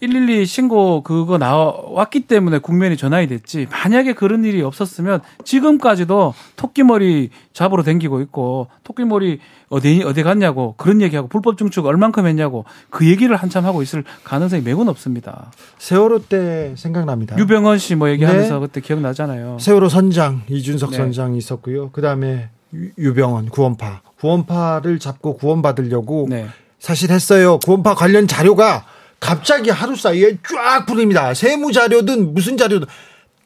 112 0.00 0.44
신고 0.44 1.02
그거 1.02 1.38
나왔기 1.38 2.26
때문에 2.26 2.58
국면이 2.58 2.96
전환이 2.96 3.26
됐지. 3.26 3.66
만약에 3.70 4.12
그런 4.12 4.44
일이 4.44 4.60
없었으면 4.60 5.20
지금까지도 5.44 6.34
토끼머리 6.56 7.30
잡으러 7.54 7.82
댕기고 7.82 8.20
있고 8.22 8.66
토끼머리 8.82 9.38
어디 9.70 10.02
어디 10.04 10.22
갔냐고 10.22 10.74
그런 10.76 11.00
얘기하고 11.00 11.28
불법 11.28 11.56
증축 11.56 11.86
얼만큼 11.86 12.26
했냐고 12.26 12.64
그 12.90 13.08
얘기를 13.08 13.34
한참 13.36 13.64
하고 13.64 13.80
있을 13.82 14.04
가능성이 14.24 14.62
매우 14.62 14.84
높습니다. 14.84 15.52
세월호 15.78 16.26
때 16.26 16.74
생각납니다. 16.76 17.38
유병헌 17.38 17.78
씨 17.78 17.94
뭐 17.94 18.10
얘기하면서 18.10 18.54
네. 18.54 18.60
그때 18.60 18.80
기억나잖아요. 18.82 19.58
세월호 19.60 19.88
선장 19.88 20.42
이준석 20.50 20.90
네. 20.90 20.96
선장이 20.96 21.38
있었고요. 21.38 21.90
그다음에 21.92 22.50
유- 22.74 22.90
유병헌 22.98 23.48
구원파 23.50 24.02
구원파를 24.20 24.98
잡고 24.98 25.36
구원받으려고 25.36 26.26
네. 26.28 26.46
사실 26.78 27.10
했어요. 27.10 27.58
구원파 27.60 27.94
관련 27.94 28.26
자료가 28.26 28.84
갑자기 29.20 29.70
하루 29.70 29.96
사이에 29.96 30.38
쫙 30.48 30.84
풀립니다. 30.86 31.32
세무 31.34 31.72
자료든 31.72 32.34
무슨 32.34 32.56
자료든 32.56 32.86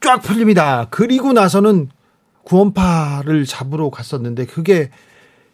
쫙 0.00 0.18
풀립니다. 0.22 0.86
그리고 0.90 1.32
나서는 1.32 1.88
구원파를 2.44 3.44
잡으러 3.44 3.90
갔었는데 3.90 4.46
그게 4.46 4.90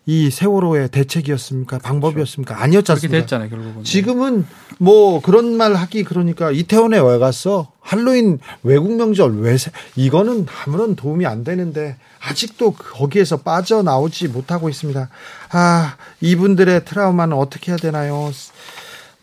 이 0.06 0.30
세월호의 0.30 0.90
대책이었습니까? 0.90 1.78
방법이었습니까? 1.78 2.62
아니었지 2.62 2.92
않습니까? 2.92 3.20
됐잖아요, 3.22 3.48
결국은. 3.48 3.84
지금은 3.84 4.46
뭐 4.78 5.20
그런 5.20 5.56
말 5.56 5.74
하기 5.74 6.04
그러니까 6.04 6.50
이태원에 6.50 6.98
왜 7.00 7.18
갔어? 7.18 7.72
할로윈 7.84 8.38
외국 8.62 8.96
명절 8.96 9.40
왜 9.40 9.56
세? 9.58 9.70
이거는 9.94 10.46
아무런 10.64 10.96
도움이 10.96 11.26
안 11.26 11.44
되는데 11.44 11.96
아직도 12.18 12.72
거기에서 12.72 13.36
빠져나오지 13.38 14.28
못하고 14.28 14.70
있습니다. 14.70 15.08
아, 15.50 15.96
이분들의 16.22 16.86
트라우마는 16.86 17.36
어떻게 17.36 17.70
해야 17.72 17.76
되나요? 17.76 18.30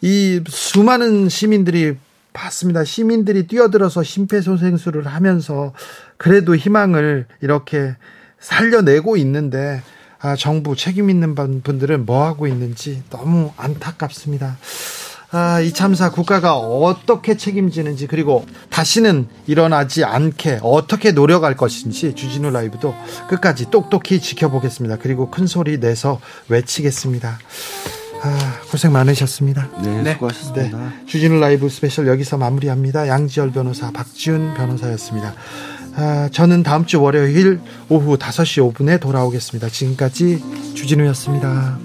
이 0.01 0.41
수많은 0.47 1.27
시민들이 1.27 1.97
봤습니다. 2.33 2.83
시민들이 2.83 3.47
뛰어들어서 3.47 4.03
심폐소생술을 4.03 5.07
하면서 5.07 5.73
그래도 6.17 6.55
희망을 6.55 7.25
이렇게 7.41 7.95
살려내고 8.39 9.17
있는데 9.17 9.81
아, 10.19 10.35
정부 10.35 10.75
책임 10.75 11.09
있는 11.09 11.33
분- 11.33 11.61
분들은 11.61 12.05
뭐 12.05 12.25
하고 12.25 12.45
있는지 12.45 13.01
너무 13.09 13.51
안타깝습니다. 13.57 14.57
아, 15.31 15.61
이 15.61 15.71
참사 15.71 16.11
국가가 16.11 16.57
어떻게 16.57 17.37
책임지는지 17.37 18.07
그리고 18.07 18.45
다시는 18.69 19.27
일어나지 19.47 20.03
않게 20.03 20.59
어떻게 20.61 21.13
노력할 21.13 21.55
것인지 21.55 22.13
주진우 22.15 22.49
라이브도 22.49 22.93
끝까지 23.29 23.71
똑똑히 23.71 24.19
지켜보겠습니다. 24.19 24.97
그리고 24.97 25.31
큰 25.31 25.47
소리 25.47 25.79
내서 25.79 26.19
외치겠습니다. 26.49 27.39
아, 28.23 28.59
고생 28.69 28.91
많으셨습니다. 28.91 29.69
네, 29.81 30.01
네. 30.03 30.13
수고하셨습니다. 30.13 30.77
네. 30.77 31.05
주진우 31.07 31.39
라이브 31.39 31.69
스페셜 31.69 32.07
여기서 32.07 32.37
마무리합니다. 32.37 33.07
양지열 33.07 33.51
변호사, 33.51 33.89
박지훈 33.91 34.53
변호사였습니다. 34.53 35.33
아, 35.95 36.29
저는 36.31 36.63
다음 36.63 36.85
주 36.85 37.01
월요일 37.01 37.61
오후 37.89 38.17
5시 38.17 38.73
5분에 38.73 38.99
돌아오겠습니다. 38.99 39.69
지금까지 39.69 40.43
주진우였습니다. 40.75 41.79